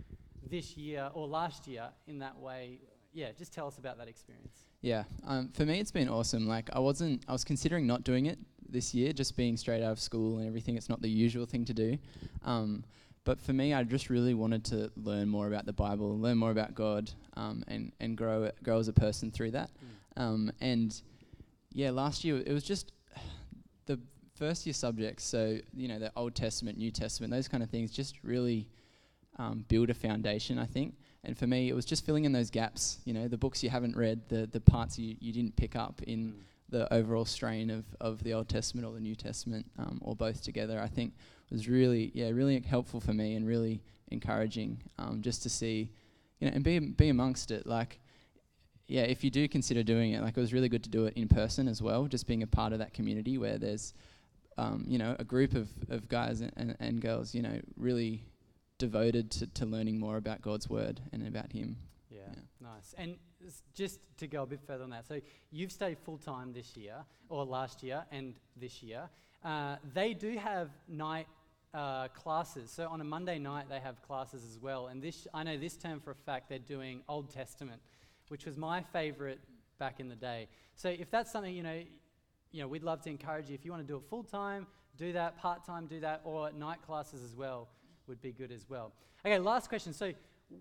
this 0.49 0.75
year 0.75 1.11
or 1.13 1.27
last 1.27 1.67
year 1.67 1.87
in 2.07 2.17
that 2.17 2.35
way? 2.39 2.79
Yeah, 3.13 3.27
just 3.37 3.53
tell 3.53 3.67
us 3.67 3.77
about 3.77 3.99
that 3.99 4.07
experience. 4.07 4.65
Yeah, 4.81 5.03
um, 5.27 5.49
for 5.49 5.65
me 5.65 5.79
it's 5.79 5.91
been 5.91 6.09
awesome. 6.09 6.47
Like 6.47 6.71
I 6.73 6.79
wasn't, 6.79 7.23
I 7.27 7.31
was 7.31 7.43
considering 7.43 7.85
not 7.85 8.03
doing 8.03 8.25
it 8.25 8.39
this 8.67 8.91
year, 8.95 9.13
just 9.13 9.37
being 9.37 9.55
straight 9.55 9.83
out 9.83 9.91
of 9.91 9.99
school 9.99 10.39
and 10.39 10.47
everything. 10.47 10.77
It's 10.77 10.89
not 10.89 11.03
the 11.03 11.11
usual 11.11 11.45
thing 11.45 11.63
to 11.65 11.75
do. 11.75 11.99
Um, 12.43 12.85
but 13.23 13.39
for 13.39 13.53
me, 13.53 13.73
I 13.73 13.83
just 13.83 14.09
really 14.09 14.33
wanted 14.33 14.63
to 14.65 14.91
learn 14.95 15.29
more 15.29 15.47
about 15.47 15.65
the 15.65 15.73
Bible, 15.73 16.17
learn 16.19 16.37
more 16.37 16.51
about 16.51 16.73
God, 16.75 17.11
um, 17.35 17.63
and 17.67 17.91
and 17.99 18.17
grow 18.17 18.49
grow 18.63 18.79
as 18.79 18.87
a 18.87 18.93
person 18.93 19.31
through 19.31 19.51
that. 19.51 19.69
Um, 20.17 20.51
and 20.59 20.99
yeah, 21.73 21.91
last 21.91 22.23
year 22.23 22.37
it 22.45 22.51
was 22.51 22.63
just 22.63 22.91
the 23.85 23.99
first 24.35 24.65
year 24.65 24.73
subjects. 24.73 25.23
So 25.23 25.57
you 25.75 25.87
know, 25.87 25.99
the 25.99 26.11
Old 26.15 26.35
Testament, 26.35 26.77
New 26.77 26.91
Testament, 26.91 27.31
those 27.31 27.47
kind 27.47 27.63
of 27.63 27.69
things, 27.69 27.91
just 27.91 28.15
really 28.23 28.67
um, 29.37 29.65
build 29.67 29.89
a 29.89 29.93
foundation. 29.93 30.57
I 30.59 30.65
think. 30.65 30.95
And 31.23 31.37
for 31.37 31.45
me, 31.45 31.69
it 31.69 31.75
was 31.75 31.85
just 31.85 32.03
filling 32.03 32.25
in 32.25 32.31
those 32.31 32.49
gaps. 32.49 32.97
You 33.05 33.13
know, 33.13 33.27
the 33.27 33.37
books 33.37 33.61
you 33.63 33.69
haven't 33.69 33.95
read, 33.95 34.21
the 34.29 34.47
the 34.51 34.59
parts 34.59 34.97
you, 34.97 35.15
you 35.19 35.31
didn't 35.31 35.55
pick 35.55 35.75
up 35.75 36.01
in 36.03 36.33
Mm. 36.33 36.33
the 36.69 36.93
overall 36.93 37.25
strain 37.25 37.69
of, 37.69 37.83
of 37.99 38.23
the 38.23 38.33
Old 38.33 38.47
Testament 38.47 38.87
or 38.87 38.93
the 38.93 38.99
New 39.01 39.13
Testament, 39.15 39.65
um, 39.77 39.99
or 40.01 40.15
both 40.15 40.41
together, 40.41 40.79
I 40.81 40.87
think 40.87 41.13
was 41.51 41.67
really, 41.67 42.11
yeah, 42.13 42.29
really 42.29 42.59
helpful 42.61 42.99
for 42.99 43.13
me 43.13 43.35
and 43.35 43.47
really 43.47 43.81
encouraging 44.09 44.81
um, 44.97 45.21
just 45.21 45.43
to 45.43 45.49
see, 45.49 45.91
you 46.39 46.47
know, 46.47 46.55
and 46.55 46.63
be, 46.63 46.79
be 46.79 47.09
amongst 47.09 47.51
it. 47.51 47.65
Like, 47.65 47.99
yeah, 48.87 49.03
if 49.03 49.23
you 49.23 49.31
do 49.31 49.47
consider 49.47 49.83
doing 49.83 50.13
it, 50.13 50.21
like 50.21 50.35
it 50.37 50.39
was 50.41 50.53
really 50.53 50.69
good 50.69 50.83
to 50.83 50.89
do 50.89 51.05
it 51.05 51.13
in 51.15 51.27
person 51.27 51.67
as 51.67 51.81
well, 51.81 52.05
just 52.07 52.27
being 52.27 52.43
a 52.43 52.47
part 52.47 52.73
of 52.73 52.79
that 52.79 52.93
community 52.93 53.37
where 53.37 53.57
there's, 53.57 53.93
um, 54.57 54.83
you 54.87 54.97
know, 54.97 55.15
a 55.19 55.23
group 55.23 55.53
of, 55.55 55.69
of 55.89 56.09
guys 56.09 56.41
and, 56.41 56.51
and, 56.57 56.75
and 56.79 57.01
girls, 57.01 57.33
you 57.33 57.41
know, 57.41 57.59
really 57.77 58.25
devoted 58.77 59.31
to, 59.31 59.47
to 59.47 59.65
learning 59.65 59.99
more 59.99 60.17
about 60.17 60.41
God's 60.41 60.69
word 60.69 60.99
and 61.13 61.25
about 61.27 61.51
Him. 61.53 61.77
Yeah, 62.09 62.19
Yeah. 62.27 62.41
nice. 62.59 62.93
And 62.97 63.15
just 63.73 63.99
to 64.17 64.27
go 64.27 64.43
a 64.43 64.45
bit 64.45 64.59
further 64.67 64.83
on 64.83 64.89
that, 64.89 65.07
so 65.07 65.21
you've 65.51 65.71
stayed 65.71 65.97
full 65.99 66.17
time 66.17 66.51
this 66.51 66.75
year, 66.75 66.95
or 67.29 67.45
last 67.45 67.81
year, 67.83 68.03
and 68.11 68.35
this 68.57 68.83
year. 68.83 69.09
Uh, 69.43 69.77
they 69.93 70.13
do 70.13 70.37
have 70.37 70.69
night 70.87 71.27
uh, 71.73 72.07
classes. 72.09 72.71
So 72.71 72.87
on 72.87 73.01
a 73.01 73.03
Monday 73.03 73.39
night, 73.39 73.67
they 73.69 73.79
have 73.79 74.01
classes 74.01 74.43
as 74.49 74.59
well. 74.59 74.87
And 74.87 75.01
this, 75.01 75.27
I 75.33 75.43
know 75.43 75.57
this 75.57 75.77
term 75.77 75.99
for 75.99 76.11
a 76.11 76.15
fact, 76.15 76.49
they're 76.49 76.59
doing 76.59 77.01
Old 77.07 77.29
Testament, 77.29 77.81
which 78.27 78.45
was 78.45 78.57
my 78.57 78.81
favorite 78.81 79.39
back 79.79 79.99
in 79.99 80.09
the 80.09 80.15
day. 80.15 80.47
So 80.75 80.89
if 80.89 81.09
that's 81.09 81.31
something 81.31 81.53
you 81.53 81.63
know, 81.63 81.81
you 82.51 82.61
know, 82.61 82.67
we'd 82.67 82.83
love 82.83 83.01
to 83.03 83.09
encourage 83.09 83.49
you. 83.49 83.55
If 83.55 83.63
you 83.63 83.71
want 83.71 83.83
to 83.83 83.87
do 83.87 83.97
it 83.97 84.03
full 84.09 84.23
time, 84.23 84.67
do 84.97 85.13
that. 85.13 85.37
Part 85.37 85.65
time, 85.65 85.87
do 85.87 85.99
that. 86.01 86.21
Or 86.23 86.51
night 86.51 86.81
classes 86.85 87.23
as 87.23 87.35
well 87.35 87.69
would 88.07 88.21
be 88.21 88.31
good 88.31 88.51
as 88.51 88.69
well. 88.69 88.91
Okay, 89.25 89.39
last 89.39 89.69
question. 89.69 89.93
So 89.93 90.11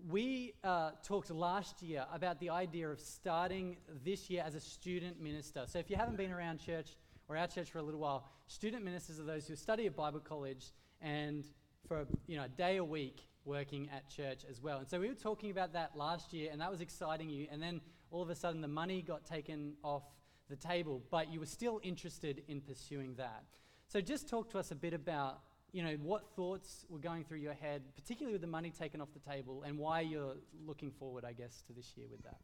we 0.09 0.53
uh, 0.63 0.91
talked 1.03 1.29
last 1.31 1.81
year 1.81 2.05
about 2.13 2.39
the 2.39 2.49
idea 2.49 2.89
of 2.89 2.99
starting 2.99 3.75
this 4.05 4.29
year 4.29 4.43
as 4.45 4.55
a 4.55 4.59
student 4.61 5.21
minister. 5.21 5.63
So 5.67 5.79
if 5.79 5.89
you 5.89 5.97
haven't 5.97 6.15
been 6.15 6.31
around 6.31 6.59
church 6.59 6.95
or 7.27 7.35
our 7.35 7.47
church 7.47 7.69
for 7.69 7.79
a 7.79 7.83
little 7.83 7.99
while, 7.99 8.29
student 8.47 8.85
ministers 8.85 9.19
are 9.19 9.23
those 9.23 9.47
who 9.47 9.55
study 9.55 9.85
at 9.85 9.95
Bible 9.95 10.19
college 10.21 10.67
and 11.01 11.45
for 11.87 12.05
you 12.27 12.37
know 12.37 12.43
a 12.43 12.49
day 12.49 12.77
a 12.77 12.83
week 12.83 13.27
working 13.45 13.89
at 13.91 14.07
church 14.09 14.45
as 14.49 14.61
well. 14.61 14.79
And 14.79 14.87
so 14.87 14.99
we 14.99 15.07
were 15.07 15.15
talking 15.15 15.51
about 15.51 15.73
that 15.73 15.95
last 15.95 16.31
year, 16.31 16.49
and 16.51 16.61
that 16.61 16.69
was 16.69 16.81
exciting 16.81 17.29
you. 17.29 17.47
And 17.51 17.61
then 17.61 17.81
all 18.11 18.21
of 18.21 18.29
a 18.29 18.35
sudden, 18.35 18.61
the 18.61 18.67
money 18.67 19.01
got 19.01 19.25
taken 19.25 19.73
off 19.83 20.03
the 20.49 20.55
table, 20.55 21.01
but 21.09 21.31
you 21.31 21.39
were 21.39 21.45
still 21.45 21.79
interested 21.83 22.43
in 22.47 22.61
pursuing 22.61 23.15
that. 23.15 23.43
So 23.87 23.99
just 24.01 24.29
talk 24.29 24.49
to 24.51 24.59
us 24.59 24.71
a 24.71 24.75
bit 24.75 24.93
about 24.93 25.39
you 25.71 25.83
know 25.83 25.95
what 26.01 26.23
thoughts 26.35 26.85
were 26.89 26.99
going 26.99 27.23
through 27.23 27.39
your 27.39 27.53
head, 27.53 27.81
particularly 27.95 28.33
with 28.33 28.41
the 28.41 28.47
money 28.47 28.69
taken 28.69 29.01
off 29.01 29.09
the 29.13 29.31
table, 29.31 29.63
and 29.65 29.77
why 29.77 30.01
you're 30.01 30.35
looking 30.65 30.91
forward, 30.91 31.25
I 31.25 31.33
guess, 31.33 31.63
to 31.67 31.73
this 31.73 31.93
year 31.95 32.07
with 32.11 32.21
that. 32.23 32.37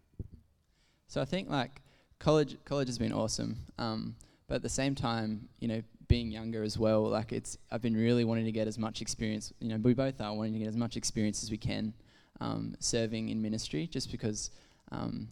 So 1.08 1.22
I 1.22 1.26
think 1.26 1.50
like 1.50 1.82
college 2.20 2.58
college 2.66 2.88
has 2.88 2.98
been 2.98 3.14
awesome, 3.14 3.58
um, 3.78 4.16
but 4.48 4.56
at 4.56 4.62
the 4.62 4.70
same 4.70 4.96
time, 4.96 5.50
you 5.60 5.68
know, 5.68 5.82
being 6.08 6.32
younger 6.32 6.64
as 6.64 6.78
well, 6.78 7.04
like 7.04 7.34
it's 7.34 7.58
I've 7.72 7.82
been 7.82 7.96
really 7.96 8.24
wanting 8.24 8.46
to 8.46 8.52
get 8.52 8.68
as 8.68 8.78
much 8.78 9.02
experience. 9.02 9.54
You 9.60 9.70
know, 9.70 9.78
we 9.78 9.94
both 9.94 10.22
are 10.22 10.34
wanting 10.34 10.54
to 10.54 10.60
get 10.60 10.68
as 10.68 10.78
much 10.78 10.98
experience 10.98 11.44
as 11.44 11.52
we 11.52 11.58
can 11.58 11.94
um, 12.40 12.76
serving 12.80 13.30
in 13.30 13.42
ministry, 13.42 13.88
just 13.88 14.12
because. 14.12 14.52
Um, 14.92 15.28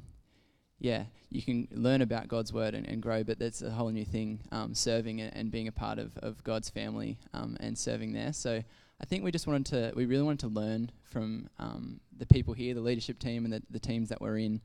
yeah, 0.79 1.05
you 1.29 1.41
can 1.41 1.67
learn 1.71 2.01
about 2.01 2.27
God's 2.27 2.51
word 2.51 2.75
and, 2.75 2.85
and 2.85 3.01
grow, 3.01 3.23
but 3.23 3.39
that's 3.39 3.61
a 3.61 3.71
whole 3.71 3.89
new 3.89 4.03
thing, 4.03 4.41
um, 4.51 4.73
serving 4.73 5.21
and, 5.21 5.35
and 5.35 5.49
being 5.49 5.69
a 5.69 5.71
part 5.71 5.99
of, 5.99 6.17
of 6.17 6.43
God's 6.43 6.69
family 6.69 7.17
um, 7.33 7.55
and 7.61 7.77
serving 7.77 8.11
there. 8.11 8.33
So 8.33 8.61
I 9.01 9.05
think 9.05 9.23
we 9.23 9.31
just 9.31 9.47
wanted 9.47 9.65
to, 9.67 9.93
we 9.95 10.05
really 10.05 10.23
wanted 10.23 10.41
to 10.41 10.47
learn 10.47 10.91
from 11.03 11.49
um, 11.59 12.01
the 12.17 12.25
people 12.25 12.53
here, 12.53 12.73
the 12.73 12.81
leadership 12.81 13.19
team 13.19 13.45
and 13.45 13.53
the, 13.53 13.63
the 13.69 13.79
teams 13.79 14.09
that 14.09 14.19
we're 14.19 14.37
in, 14.37 14.61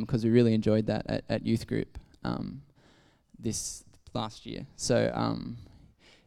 because 0.00 0.24
we 0.24 0.30
really 0.30 0.54
enjoyed 0.54 0.86
that 0.86 1.04
at, 1.08 1.24
at 1.28 1.46
youth 1.46 1.66
group 1.66 1.98
um, 2.24 2.62
this 3.38 3.84
last 4.14 4.46
year. 4.46 4.66
So 4.76 5.10
um, 5.14 5.56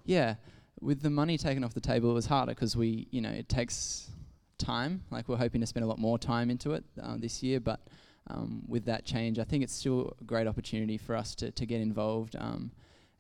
yeah, 0.05 0.35
with 0.81 1.01
the 1.01 1.09
money 1.09 1.37
taken 1.37 1.63
off 1.63 1.73
the 1.73 1.81
table, 1.81 2.11
it 2.11 2.13
was 2.13 2.25
harder 2.25 2.53
because 2.53 2.75
we, 2.75 3.07
you 3.11 3.21
know, 3.21 3.29
it 3.29 3.49
takes 3.49 4.09
time. 4.57 5.03
Like 5.11 5.29
we're 5.29 5.37
hoping 5.37 5.61
to 5.61 5.67
spend 5.67 5.83
a 5.83 5.87
lot 5.87 5.99
more 5.99 6.17
time 6.17 6.49
into 6.49 6.73
it 6.73 6.83
uh, 7.01 7.15
this 7.17 7.41
year, 7.43 7.59
but 7.59 7.81
um, 8.27 8.63
with 8.67 8.85
that 8.85 9.05
change, 9.05 9.39
I 9.39 9.43
think 9.43 9.63
it's 9.63 9.73
still 9.73 10.15
a 10.19 10.23
great 10.23 10.47
opportunity 10.47 10.97
for 10.97 11.15
us 11.15 11.35
to, 11.35 11.51
to 11.51 11.65
get 11.65 11.81
involved 11.81 12.35
um, 12.37 12.71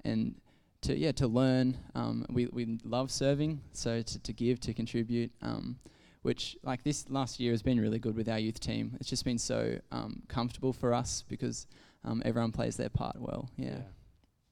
and 0.05 0.35
to 0.81 0.97
yeah 0.97 1.11
to 1.13 1.27
learn. 1.27 1.77
Um, 1.95 2.25
we 2.29 2.47
we 2.47 2.79
love 2.83 3.11
serving, 3.11 3.61
so 3.71 4.01
to, 4.01 4.19
to 4.19 4.33
give 4.33 4.59
to 4.61 4.73
contribute. 4.73 5.31
Um, 5.41 5.77
which 6.23 6.57
like 6.63 6.83
this 6.83 7.09
last 7.09 7.39
year 7.39 7.51
has 7.51 7.61
been 7.61 7.79
really 7.79 7.99
good 7.99 8.15
with 8.15 8.29
our 8.29 8.39
youth 8.39 8.59
team. 8.59 8.95
It's 8.99 9.09
just 9.09 9.25
been 9.25 9.37
so 9.37 9.77
um, 9.91 10.23
comfortable 10.29 10.71
for 10.71 10.93
us 10.93 11.23
because 11.27 11.67
um, 12.05 12.21
everyone 12.25 12.53
plays 12.53 12.77
their 12.77 12.89
part 12.89 13.17
well. 13.19 13.49
Yeah. 13.57 13.79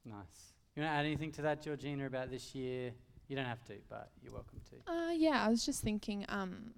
Nice. 0.04 0.54
You 0.74 0.82
want 0.82 0.92
to 0.92 0.96
add 0.98 1.06
anything 1.06 1.32
to 1.32 1.42
that, 1.42 1.62
Georgina, 1.62 2.06
about 2.06 2.30
this 2.30 2.54
year? 2.54 2.92
You 3.28 3.36
don't 3.36 3.44
have 3.46 3.64
to, 3.64 3.74
but 3.88 4.10
you're 4.22 4.32
welcome 4.32 4.60
to. 4.70 4.92
Uh, 4.92 5.10
yeah, 5.12 5.44
I 5.44 5.48
was 5.48 5.64
just 5.64 5.82
thinking, 5.82 6.24
um, 6.28 6.72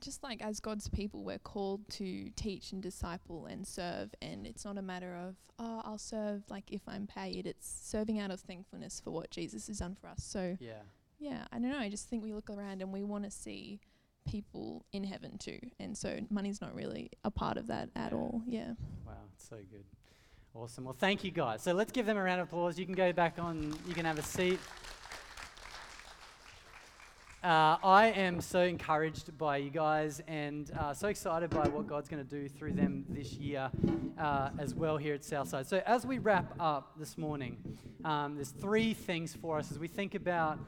just 0.00 0.22
like 0.22 0.42
as 0.42 0.60
God's 0.60 0.88
people, 0.88 1.24
we're 1.24 1.38
called 1.38 1.88
to 1.90 2.30
teach 2.36 2.72
and 2.72 2.82
disciple 2.82 3.46
and 3.46 3.66
serve, 3.66 4.14
and 4.22 4.46
it's 4.46 4.64
not 4.64 4.78
a 4.78 4.82
matter 4.82 5.14
of 5.16 5.36
oh, 5.58 5.82
I'll 5.84 5.98
serve 5.98 6.42
like 6.48 6.70
if 6.70 6.80
I'm 6.88 7.06
paid. 7.06 7.46
It's 7.46 7.68
serving 7.82 8.18
out 8.18 8.30
of 8.30 8.40
thankfulness 8.40 9.00
for 9.00 9.10
what 9.10 9.30
Jesus 9.30 9.66
has 9.66 9.78
done 9.80 9.94
for 10.00 10.06
us. 10.08 10.22
So 10.24 10.56
Yeah. 10.60 10.82
yeah, 11.18 11.44
I 11.52 11.58
don't 11.58 11.70
know. 11.70 11.78
I 11.78 11.88
just 11.90 12.08
think 12.08 12.22
we 12.22 12.32
look 12.32 12.48
around 12.50 12.80
and 12.82 12.92
we 12.92 13.02
want 13.02 13.24
to 13.24 13.30
see 13.30 13.80
people 14.26 14.84
in 14.92 15.02
heaven 15.04 15.38
too, 15.38 15.58
and 15.78 15.96
so 15.96 16.18
money's 16.30 16.60
not 16.60 16.74
really 16.74 17.10
a 17.24 17.30
part 17.30 17.56
of 17.58 17.66
that 17.68 17.88
at 17.96 18.12
Yeah. 18.12 18.18
all. 18.18 18.42
Yeah. 18.46 18.74
Wow, 19.06 19.14
it's 19.34 19.48
so 19.48 19.56
good. 19.70 19.84
Awesome. 20.52 20.84
Well, 20.84 20.96
thank 20.98 21.22
you 21.22 21.30
guys. 21.30 21.62
So 21.62 21.72
let's 21.72 21.92
give 21.92 22.06
them 22.06 22.16
a 22.16 22.22
round 22.22 22.40
of 22.40 22.48
applause. 22.48 22.76
You 22.76 22.84
can 22.84 22.96
go 22.96 23.12
back 23.12 23.38
on, 23.38 23.72
you 23.86 23.94
can 23.94 24.04
have 24.04 24.18
a 24.18 24.22
seat. 24.22 24.58
Uh, 27.44 27.78
I 27.84 28.12
am 28.16 28.40
so 28.40 28.62
encouraged 28.62 29.38
by 29.38 29.58
you 29.58 29.70
guys 29.70 30.20
and 30.26 30.68
uh, 30.76 30.92
so 30.92 31.06
excited 31.06 31.50
by 31.50 31.68
what 31.68 31.86
God's 31.86 32.08
going 32.08 32.22
to 32.22 32.28
do 32.28 32.48
through 32.48 32.72
them 32.72 33.04
this 33.08 33.34
year 33.34 33.70
uh, 34.18 34.50
as 34.58 34.74
well 34.74 34.96
here 34.96 35.14
at 35.14 35.24
Southside. 35.24 35.68
So, 35.68 35.82
as 35.86 36.04
we 36.04 36.18
wrap 36.18 36.52
up 36.58 36.98
this 36.98 37.16
morning, 37.16 37.56
um, 38.04 38.34
there's 38.34 38.50
three 38.50 38.92
things 38.92 39.32
for 39.32 39.56
us 39.56 39.70
as 39.70 39.78
we 39.78 39.86
think 39.86 40.16
about, 40.16 40.58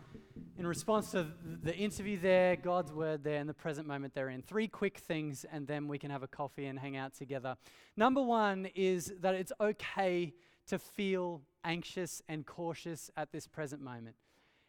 in 0.58 0.66
response 0.66 1.10
to 1.12 1.26
the 1.62 1.74
interview 1.74 2.18
there, 2.18 2.56
God's 2.56 2.92
word 2.92 3.24
there, 3.24 3.40
and 3.40 3.48
the 3.48 3.54
present 3.54 3.86
moment 3.86 4.14
they're 4.14 4.28
in. 4.28 4.42
Three 4.42 4.68
quick 4.68 4.98
things, 4.98 5.46
and 5.50 5.66
then 5.66 5.88
we 5.88 5.98
can 5.98 6.10
have 6.10 6.22
a 6.22 6.28
coffee 6.28 6.66
and 6.66 6.78
hang 6.78 6.96
out 6.96 7.14
together. 7.14 7.56
Number 7.96 8.22
one 8.22 8.66
is 8.74 9.12
that 9.20 9.34
it's 9.34 9.52
okay 9.60 10.34
to 10.66 10.78
feel 10.78 11.42
anxious 11.64 12.22
and 12.28 12.46
cautious 12.46 13.10
at 13.16 13.32
this 13.32 13.46
present 13.46 13.82
moment. 13.82 14.16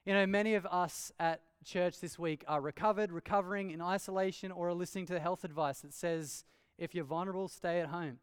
You 0.05 0.13
know, 0.13 0.25
many 0.25 0.55
of 0.55 0.65
us 0.65 1.11
at 1.19 1.41
church 1.63 1.99
this 1.99 2.19
week 2.19 2.43
are 2.47 2.61
recovered, 2.61 3.11
recovering 3.11 3.71
in 3.71 3.81
isolation, 3.81 4.51
or 4.51 4.69
are 4.69 4.73
listening 4.73 5.05
to 5.07 5.13
the 5.13 5.19
health 5.19 5.43
advice 5.43 5.79
that 5.81 5.93
says 5.93 6.45
if 6.77 6.95
you're 6.95 7.05
vulnerable, 7.05 7.47
stay 7.47 7.79
at 7.79 7.87
home. 7.87 8.19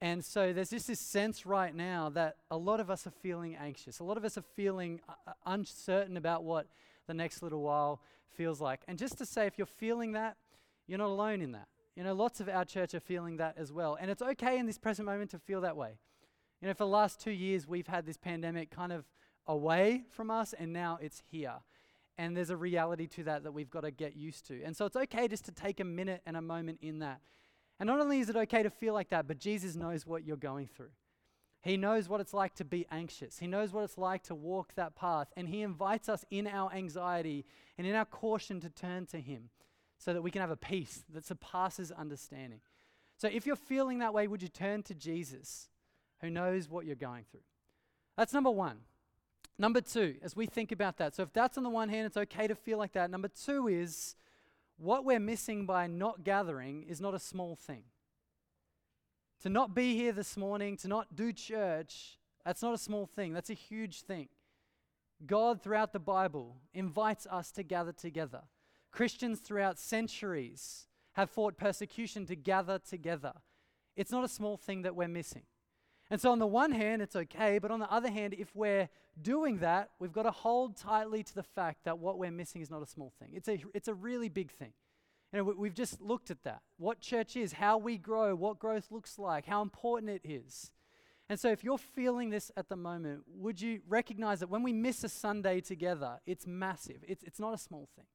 And 0.00 0.24
so 0.24 0.52
there's 0.52 0.70
just 0.70 0.86
this 0.86 1.00
sense 1.00 1.44
right 1.44 1.74
now 1.74 2.08
that 2.10 2.36
a 2.50 2.56
lot 2.56 2.80
of 2.80 2.90
us 2.90 3.06
are 3.06 3.12
feeling 3.22 3.54
anxious. 3.56 3.98
A 4.00 4.04
lot 4.04 4.16
of 4.16 4.24
us 4.24 4.38
are 4.38 4.44
feeling 4.56 5.00
uh, 5.08 5.12
uh, 5.26 5.32
uncertain 5.44 6.16
about 6.16 6.42
what 6.42 6.66
the 7.10 7.14
next 7.14 7.42
little 7.42 7.60
while 7.60 8.00
feels 8.36 8.60
like. 8.60 8.82
And 8.86 8.96
just 8.96 9.18
to 9.18 9.26
say, 9.26 9.46
if 9.46 9.58
you're 9.58 9.66
feeling 9.66 10.12
that, 10.12 10.36
you're 10.86 10.98
not 10.98 11.08
alone 11.08 11.42
in 11.42 11.50
that. 11.52 11.66
You 11.96 12.04
know, 12.04 12.14
lots 12.14 12.38
of 12.40 12.48
our 12.48 12.64
church 12.64 12.94
are 12.94 13.00
feeling 13.00 13.38
that 13.38 13.56
as 13.58 13.72
well. 13.72 13.98
And 14.00 14.12
it's 14.12 14.22
okay 14.22 14.58
in 14.58 14.66
this 14.66 14.78
present 14.78 15.06
moment 15.06 15.32
to 15.32 15.40
feel 15.40 15.60
that 15.62 15.76
way. 15.76 15.98
You 16.62 16.68
know, 16.68 16.74
for 16.74 16.84
the 16.84 16.90
last 16.90 17.20
two 17.20 17.32
years, 17.32 17.66
we've 17.66 17.88
had 17.88 18.06
this 18.06 18.16
pandemic 18.16 18.70
kind 18.70 18.92
of 18.92 19.04
away 19.46 20.04
from 20.12 20.30
us, 20.30 20.54
and 20.56 20.72
now 20.72 20.98
it's 21.02 21.20
here. 21.32 21.54
And 22.16 22.36
there's 22.36 22.50
a 22.50 22.56
reality 22.56 23.08
to 23.08 23.24
that 23.24 23.42
that 23.42 23.52
we've 23.52 23.70
got 23.70 23.80
to 23.80 23.90
get 23.90 24.14
used 24.14 24.46
to. 24.46 24.62
And 24.62 24.76
so 24.76 24.84
it's 24.84 24.96
okay 24.96 25.26
just 25.26 25.44
to 25.46 25.52
take 25.52 25.80
a 25.80 25.84
minute 25.84 26.22
and 26.26 26.36
a 26.36 26.42
moment 26.42 26.78
in 26.80 27.00
that. 27.00 27.20
And 27.80 27.88
not 27.88 27.98
only 27.98 28.20
is 28.20 28.28
it 28.28 28.36
okay 28.36 28.62
to 28.62 28.70
feel 28.70 28.94
like 28.94 29.08
that, 29.08 29.26
but 29.26 29.38
Jesus 29.38 29.74
knows 29.74 30.06
what 30.06 30.24
you're 30.24 30.36
going 30.36 30.68
through. 30.68 30.92
He 31.62 31.76
knows 31.76 32.08
what 32.08 32.20
it's 32.20 32.32
like 32.32 32.54
to 32.54 32.64
be 32.64 32.86
anxious. 32.90 33.38
He 33.38 33.46
knows 33.46 33.72
what 33.72 33.84
it's 33.84 33.98
like 33.98 34.22
to 34.24 34.34
walk 34.34 34.74
that 34.74 34.94
path. 34.94 35.28
And 35.36 35.48
He 35.48 35.62
invites 35.62 36.08
us 36.08 36.24
in 36.30 36.46
our 36.46 36.72
anxiety 36.72 37.44
and 37.76 37.86
in 37.86 37.94
our 37.94 38.06
caution 38.06 38.60
to 38.60 38.70
turn 38.70 39.06
to 39.06 39.20
Him 39.20 39.50
so 39.98 40.14
that 40.14 40.22
we 40.22 40.30
can 40.30 40.40
have 40.40 40.50
a 40.50 40.56
peace 40.56 41.04
that 41.12 41.26
surpasses 41.26 41.92
understanding. 41.92 42.60
So 43.18 43.28
if 43.28 43.46
you're 43.46 43.56
feeling 43.56 43.98
that 43.98 44.14
way, 44.14 44.26
would 44.26 44.42
you 44.42 44.48
turn 44.48 44.82
to 44.84 44.94
Jesus 44.94 45.68
who 46.22 46.30
knows 46.30 46.70
what 46.70 46.86
you're 46.86 46.96
going 46.96 47.24
through? 47.30 47.40
That's 48.16 48.32
number 48.32 48.50
one. 48.50 48.78
Number 49.58 49.82
two, 49.82 50.16
as 50.22 50.34
we 50.34 50.46
think 50.46 50.72
about 50.72 50.96
that, 50.96 51.14
so 51.14 51.22
if 51.22 51.34
that's 51.34 51.58
on 51.58 51.64
the 51.64 51.70
one 51.70 51.90
hand, 51.90 52.06
it's 52.06 52.16
okay 52.16 52.46
to 52.46 52.54
feel 52.54 52.78
like 52.78 52.92
that. 52.92 53.10
Number 53.10 53.28
two 53.28 53.68
is 53.68 54.16
what 54.78 55.04
we're 55.04 55.20
missing 55.20 55.66
by 55.66 55.86
not 55.86 56.24
gathering 56.24 56.84
is 56.84 56.98
not 56.98 57.12
a 57.12 57.18
small 57.18 57.56
thing. 57.56 57.82
To 59.42 59.48
not 59.48 59.74
be 59.74 59.96
here 59.96 60.12
this 60.12 60.36
morning, 60.36 60.76
to 60.78 60.88
not 60.88 61.16
do 61.16 61.32
church, 61.32 62.18
that's 62.44 62.62
not 62.62 62.74
a 62.74 62.78
small 62.78 63.06
thing, 63.06 63.32
that's 63.32 63.50
a 63.50 63.54
huge 63.54 64.02
thing. 64.02 64.28
God, 65.26 65.62
throughout 65.62 65.92
the 65.92 65.98
Bible, 65.98 66.56
invites 66.74 67.26
us 67.26 67.50
to 67.52 67.62
gather 67.62 67.92
together. 67.92 68.42
Christians 68.90 69.40
throughout 69.40 69.78
centuries 69.78 70.86
have 71.12 71.30
fought 71.30 71.56
persecution 71.56 72.26
to 72.26 72.36
gather 72.36 72.78
together. 72.78 73.32
It's 73.96 74.12
not 74.12 74.24
a 74.24 74.28
small 74.28 74.56
thing 74.56 74.82
that 74.82 74.94
we're 74.94 75.08
missing. 75.08 75.42
And 76.10 76.20
so, 76.20 76.32
on 76.32 76.38
the 76.38 76.46
one 76.46 76.72
hand, 76.72 77.02
it's 77.02 77.14
okay, 77.14 77.58
but 77.58 77.70
on 77.70 77.78
the 77.78 77.90
other 77.90 78.10
hand, 78.10 78.34
if 78.36 78.54
we're 78.56 78.88
doing 79.20 79.58
that, 79.58 79.90
we've 80.00 80.12
got 80.12 80.24
to 80.24 80.30
hold 80.30 80.76
tightly 80.76 81.22
to 81.22 81.34
the 81.34 81.42
fact 81.42 81.84
that 81.84 81.98
what 81.98 82.18
we're 82.18 82.32
missing 82.32 82.62
is 82.62 82.70
not 82.70 82.82
a 82.82 82.86
small 82.86 83.12
thing. 83.18 83.30
It's 83.32 83.48
a, 83.48 83.58
it's 83.74 83.88
a 83.88 83.94
really 83.94 84.28
big 84.28 84.50
thing. 84.50 84.72
You 85.32 85.38
know, 85.38 85.44
we, 85.44 85.54
we've 85.54 85.74
just 85.74 86.00
looked 86.00 86.30
at 86.30 86.42
that. 86.44 86.60
What 86.78 87.00
church 87.00 87.36
is, 87.36 87.54
how 87.54 87.78
we 87.78 87.96
grow, 87.96 88.34
what 88.34 88.58
growth 88.58 88.90
looks 88.90 89.18
like, 89.18 89.46
how 89.46 89.62
important 89.62 90.10
it 90.10 90.22
is. 90.24 90.72
And 91.28 91.38
so, 91.38 91.50
if 91.50 91.62
you're 91.62 91.78
feeling 91.78 92.30
this 92.30 92.50
at 92.56 92.68
the 92.68 92.76
moment, 92.76 93.22
would 93.28 93.60
you 93.60 93.82
recognize 93.88 94.40
that 94.40 94.50
when 94.50 94.64
we 94.64 94.72
miss 94.72 95.04
a 95.04 95.08
Sunday 95.08 95.60
together, 95.60 96.18
it's 96.26 96.46
massive? 96.46 97.04
It's, 97.06 97.22
it's 97.22 97.38
not 97.38 97.54
a 97.54 97.58
small 97.58 97.88
thing. 97.94 98.06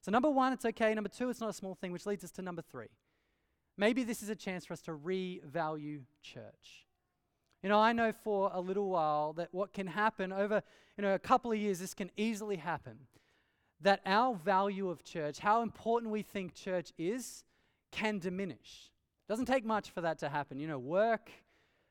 So, 0.00 0.10
number 0.10 0.30
one, 0.30 0.54
it's 0.54 0.64
okay. 0.64 0.94
Number 0.94 1.10
two, 1.10 1.28
it's 1.28 1.40
not 1.40 1.50
a 1.50 1.54
small 1.54 1.74
thing, 1.74 1.92
which 1.92 2.06
leads 2.06 2.24
us 2.24 2.30
to 2.32 2.42
number 2.42 2.62
three. 2.62 2.88
Maybe 3.76 4.02
this 4.02 4.22
is 4.22 4.30
a 4.30 4.34
chance 4.34 4.64
for 4.64 4.72
us 4.72 4.80
to 4.82 4.92
revalue 4.92 6.00
church. 6.22 6.86
You 7.62 7.68
know, 7.68 7.78
I 7.78 7.92
know 7.92 8.12
for 8.12 8.50
a 8.54 8.60
little 8.60 8.88
while 8.88 9.34
that 9.34 9.48
what 9.52 9.72
can 9.72 9.86
happen 9.86 10.32
over, 10.32 10.62
you 10.96 11.02
know, 11.02 11.14
a 11.14 11.18
couple 11.18 11.52
of 11.52 11.58
years, 11.58 11.80
this 11.80 11.92
can 11.92 12.10
easily 12.16 12.56
happen. 12.56 12.98
That 13.80 14.00
our 14.04 14.34
value 14.34 14.90
of 14.90 15.04
church, 15.04 15.38
how 15.38 15.62
important 15.62 16.12
we 16.12 16.22
think 16.22 16.54
church 16.54 16.92
is, 16.98 17.44
can 17.92 18.18
diminish. 18.18 18.90
Doesn't 19.28 19.46
take 19.46 19.64
much 19.64 19.90
for 19.90 20.00
that 20.00 20.18
to 20.20 20.28
happen. 20.28 20.58
You 20.58 20.66
know, 20.66 20.78
work, 20.78 21.30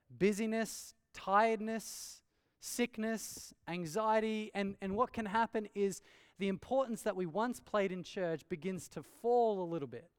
busyness, 0.10 0.96
tiredness, 1.14 2.22
sickness, 2.60 3.54
anxiety, 3.68 4.52
and, 4.54 4.76
and 4.82 4.96
what 4.96 5.14
can 5.14 5.26
happen 5.26 5.68
is 5.76 6.02
the 6.40 6.48
importance 6.48 7.02
that 7.04 7.16
we 7.16 7.26
once 7.26 7.60
played 7.60 7.92
in 7.92 8.04
church 8.04 8.42
begins 8.50 8.88
to 8.90 9.04
fall 9.22 9.64
a 9.64 9.68
little 9.68 9.88
bit. 9.88 10.10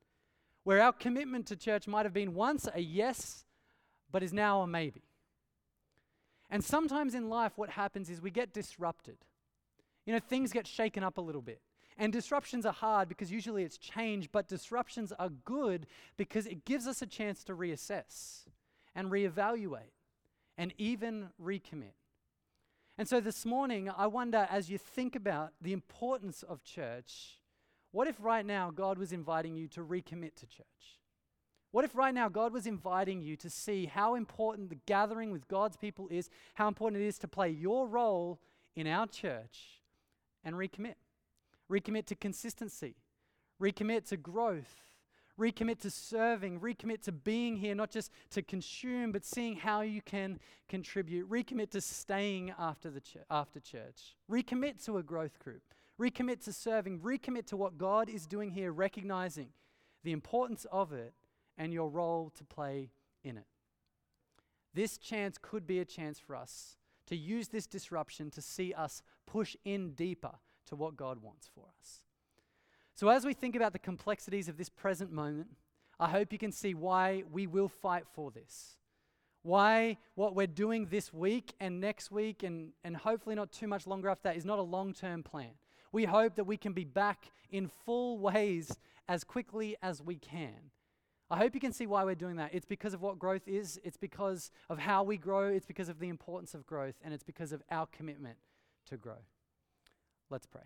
Where 0.65 0.83
our 0.83 0.93
commitment 0.93 1.47
to 1.47 1.57
church 1.57 1.87
might 1.87 2.07
have 2.07 2.13
been 2.13 2.35
once 2.35 2.69
a 2.73 2.81
yes, 2.81 3.45
but 4.11 4.23
is 4.23 4.33
now 4.33 4.63
a 4.63 4.67
maybe. 4.67 5.03
And 6.51 6.65
sometimes 6.65 7.15
in 7.15 7.29
life, 7.29 7.53
what 7.57 7.71
happens 7.71 8.11
is 8.11 8.21
we 8.21 8.31
get 8.31 8.53
disrupted. 8.53 9.19
You 10.09 10.15
know, 10.15 10.21
things 10.21 10.55
get 10.55 10.67
shaken 10.67 11.05
up 11.05 11.19
a 11.19 11.21
little 11.21 11.43
bit. 11.43 11.61
And 11.99 12.11
disruptions 12.11 12.65
are 12.65 12.73
hard 12.73 13.11
because 13.11 13.31
usually 13.31 13.63
it's 13.63 13.77
change, 13.77 14.33
but 14.33 14.49
disruptions 14.49 15.13
are 15.19 15.29
good 15.29 15.87
because 16.17 16.47
it 16.47 16.65
gives 16.65 16.87
us 16.87 17.03
a 17.03 17.07
chance 17.07 17.45
to 17.45 17.55
reassess 17.55 18.47
and 18.95 19.11
reevaluate 19.11 19.93
and 20.57 20.73
even 20.79 21.29
recommit. 21.39 21.93
And 22.97 23.07
so 23.07 23.21
this 23.21 23.45
morning, 23.45 23.91
I 23.95 24.07
wonder 24.07 24.49
as 24.51 24.71
you 24.71 24.79
think 24.79 25.15
about 25.15 25.53
the 25.61 25.75
importance 25.75 26.43
of 26.43 26.65
church, 26.65 27.41
what 27.91 28.09
if 28.09 28.17
right 28.19 28.47
now 28.47 28.71
God 28.71 28.97
was 28.97 29.13
inviting 29.13 29.57
you 29.57 29.69
to 29.69 29.83
recommit 29.83 30.37
to 30.37 30.47
church? 30.47 30.97
What 31.71 31.85
if 31.85 31.95
right 31.95 32.15
now 32.15 32.31
God 32.31 32.55
was 32.55 32.67
inviting 32.67 33.21
you 33.21 33.37
to 33.37 33.51
see 33.51 33.85
how 33.85 34.15
important 34.15 34.71
the 34.71 34.81
gathering 34.87 35.33
with 35.33 35.49
God's 35.49 35.77
people 35.77 36.09
is, 36.11 36.31
how 36.55 36.67
important 36.67 37.03
it 37.03 37.07
is 37.07 37.19
to 37.19 37.29
play 37.29 37.51
your 37.51 37.87
role 37.87 38.41
in 38.75 38.87
our 38.87 39.07
church 39.07 39.78
and 40.45 40.57
recommit? 40.57 40.95
Recommit 41.71 42.07
to 42.07 42.15
consistency, 42.15 42.97
recommit 43.61 44.09
to 44.09 44.17
growth, 44.17 44.89
recommit 45.39 45.81
to 45.81 45.91
serving, 45.91 46.61
recommit 46.61 47.03
to 47.03 47.13
being 47.13 47.57
here, 47.57 47.75
not 47.75 47.91
just 47.91 48.11
to 48.31 48.43
consume, 48.43 49.13
but 49.13 49.25
seeing 49.25 49.57
how 49.57 49.83
you 49.83 50.01
can 50.03 50.41
contribute, 50.69 51.29
recommit 51.31 51.71
to 51.71 51.81
staying 51.81 52.53
after, 52.59 52.91
the 52.91 53.01
ch- 53.01 53.19
after 53.31 53.61
church, 53.61 54.17
recommit 54.31 54.83
to 54.85 54.97
a 54.97 55.03
growth 55.03 55.39
group, 55.39 55.63
recommit 56.01 56.43
to 56.45 56.53
serving, 56.53 57.01
recommit 57.01 57.47
to 57.47 57.57
what 57.57 57.77
God 57.77 58.09
is 58.09 58.27
doing 58.27 58.51
here, 58.51 58.73
recognizing 58.73 59.51
the 60.05 60.13
importance 60.13 60.67
of 60.73 60.93
it 60.93 61.13
and 61.59 61.73
your 61.73 61.91
role 61.91 62.33
to 62.37 62.45
play 62.45 62.91
in 63.23 63.37
it. 63.37 63.47
This 64.75 64.97
chance 64.97 65.39
could 65.41 65.67
be 65.67 65.81
a 65.81 65.85
chance 65.85 66.19
for 66.19 66.35
us 66.35 66.78
to 67.09 67.17
use 67.17 67.49
this 67.49 67.67
disruption 67.67 68.31
to 68.31 68.43
see 68.43 68.73
us 68.73 69.03
push 69.27 69.57
in 69.65 69.93
deeper 69.93 70.33
to 70.67 70.77
what 70.77 70.97
God 70.97 71.23
wants 71.23 71.49
for 71.55 71.65
us. 71.81 72.05
So, 72.95 73.09
as 73.09 73.25
we 73.25 73.33
think 73.33 73.57
about 73.57 73.73
the 73.73 73.79
complexities 73.79 74.49
of 74.49 74.57
this 74.57 74.69
present 74.69 75.13
moment, 75.13 75.49
I 76.01 76.09
hope 76.09 76.33
you 76.33 76.39
can 76.39 76.53
see 76.53 76.75
why 76.75 77.25
we 77.31 77.47
will 77.47 77.69
fight 77.69 78.05
for 78.13 78.31
this. 78.31 78.77
Why 79.43 79.99
what 80.15 80.35
we're 80.35 80.47
doing 80.47 80.87
this 80.87 81.13
week 81.13 81.55
and 81.61 81.81
next 81.81 82.11
week 82.11 82.43
and, 82.43 82.73
and 82.85 82.97
hopefully 82.97 83.35
not 83.35 83.53
too 83.53 83.67
much 83.67 83.87
longer 83.87 84.09
after 84.09 84.29
that 84.29 84.37
is 84.37 84.45
not 84.45 84.59
a 84.59 84.63
long 84.63 84.93
term 84.93 85.23
plan. 85.23 85.53
We 85.93 86.05
hope 86.05 86.35
that 86.35 86.45
we 86.45 86.57
can 86.57 86.73
be 86.73 86.85
back 86.85 87.31
in 87.51 87.69
full 87.69 88.19
ways 88.19 88.77
as 89.09 89.25
quickly 89.25 89.77
as 89.81 90.03
we 90.03 90.17
can. 90.17 90.71
I 91.31 91.37
hope 91.37 91.55
you 91.55 91.61
can 91.61 91.73
see 91.73 91.87
why 91.87 92.05
we're 92.05 92.15
doing 92.15 92.37
that. 92.37 92.55
It's 92.55 92.65
because 92.65 92.95
of 92.95 93.03
what 93.03 93.19
growth 93.19 93.47
is, 93.47 93.79
it's 93.85 93.99
because 93.99 94.51
of 94.71 94.79
how 94.79 95.03
we 95.03 95.19
grow, 95.19 95.49
it's 95.49 95.67
because 95.67 95.91
of 95.91 95.99
the 95.99 96.09
importance 96.09 96.55
of 96.55 96.67
growth, 96.67 96.95
and 97.05 97.13
it's 97.13 97.23
because 97.23 97.53
of 97.53 97.63
our 97.71 97.87
commitment 97.87 98.39
to 98.87 98.97
grow. 98.97 99.19
Let's 100.31 100.47
pray. 100.47 100.63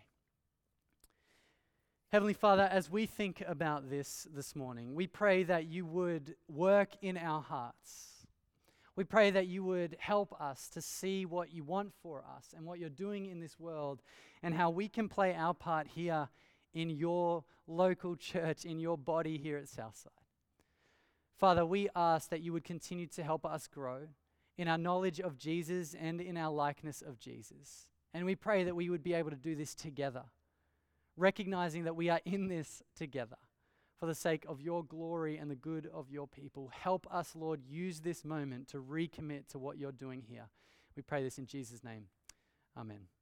Heavenly 2.13 2.35
Father, 2.35 2.69
as 2.71 2.91
we 2.91 3.07
think 3.07 3.43
about 3.47 3.91
this 3.91 4.29
this 4.35 4.55
morning, 4.55 4.95
we 4.95 5.07
pray 5.07 5.43
that 5.45 5.67
you 5.67 5.85
would 5.87 6.37
work 6.47 6.91
in 7.01 7.17
our 7.17 7.41
hearts. 7.41 8.27
We 8.95 9.05
pray 9.05 9.31
that 9.31 9.47
you 9.47 9.65
would 9.65 9.97
help 9.99 10.39
us 10.41 10.69
to 10.75 10.83
see 10.83 11.25
what 11.25 11.53
you 11.53 11.65
want 11.65 11.93
for 12.03 12.23
us 12.37 12.55
and 12.55 12.67
what 12.67 12.79
you're 12.79 12.91
doing 12.91 13.27
in 13.27 13.41
this 13.41 13.59
world 13.59 14.03
and 14.43 14.55
how 14.55 14.69
we 14.69 14.89
can 14.89 15.09
play 15.09 15.35
our 15.35 15.55
part 15.55 15.89
here 15.89 16.29
in 16.75 16.91
your 16.91 17.45
local 17.67 18.15
church, 18.31 18.65
in 18.65 18.79
your 18.79 18.99
body 18.99 19.39
here 19.39 19.57
at 19.57 19.69
Southside. 19.69 20.13
Father, 21.39 21.67
we 21.67 21.89
ask 21.95 22.31
that 22.31 22.41
you 22.43 22.53
would 22.53 22.65
continue 22.65 23.07
to 23.09 23.23
help 23.23 23.45
us 23.45 23.67
grow 23.67 24.09
in 24.57 24.69
our 24.69 24.79
knowledge 24.79 25.21
of 25.21 25.37
Jesus 25.37 25.95
and 25.99 26.21
in 26.21 26.37
our 26.37 26.53
likeness 26.53 27.03
of 27.03 27.19
Jesus. 27.19 27.87
And 28.15 28.27
we 28.27 28.35
pray 28.35 28.65
that 28.65 28.77
we 28.77 28.91
would 28.91 29.03
be 29.03 29.15
able 29.15 29.31
to 29.31 29.37
do 29.37 29.55
this 29.55 29.75
together, 29.75 30.25
recognizing 31.17 31.85
that 31.85 31.97
we 31.97 32.11
are 32.11 32.21
in 32.25 32.49
this 32.49 32.83
together 32.95 33.39
for 33.99 34.07
the 34.07 34.15
sake 34.15 34.45
of 34.49 34.61
your 34.61 34.85
glory 34.85 35.39
and 35.39 35.51
the 35.51 35.57
good 35.57 35.89
of 35.93 36.11
your 36.11 36.27
people. 36.27 36.71
Help 36.75 37.07
us, 37.11 37.35
Lord, 37.35 37.63
use 37.65 38.01
this 38.01 38.25
moment 38.25 38.69
to 38.69 38.79
recommit 38.79 39.49
to 39.49 39.59
what 39.59 39.79
you're 39.79 39.93
doing 39.93 40.23
here. 40.29 40.49
We 40.97 41.03
pray 41.03 41.23
this 41.23 41.39
in 41.39 41.47
Jesus' 41.47 41.83
name. 41.83 42.07
Amen. 42.77 43.22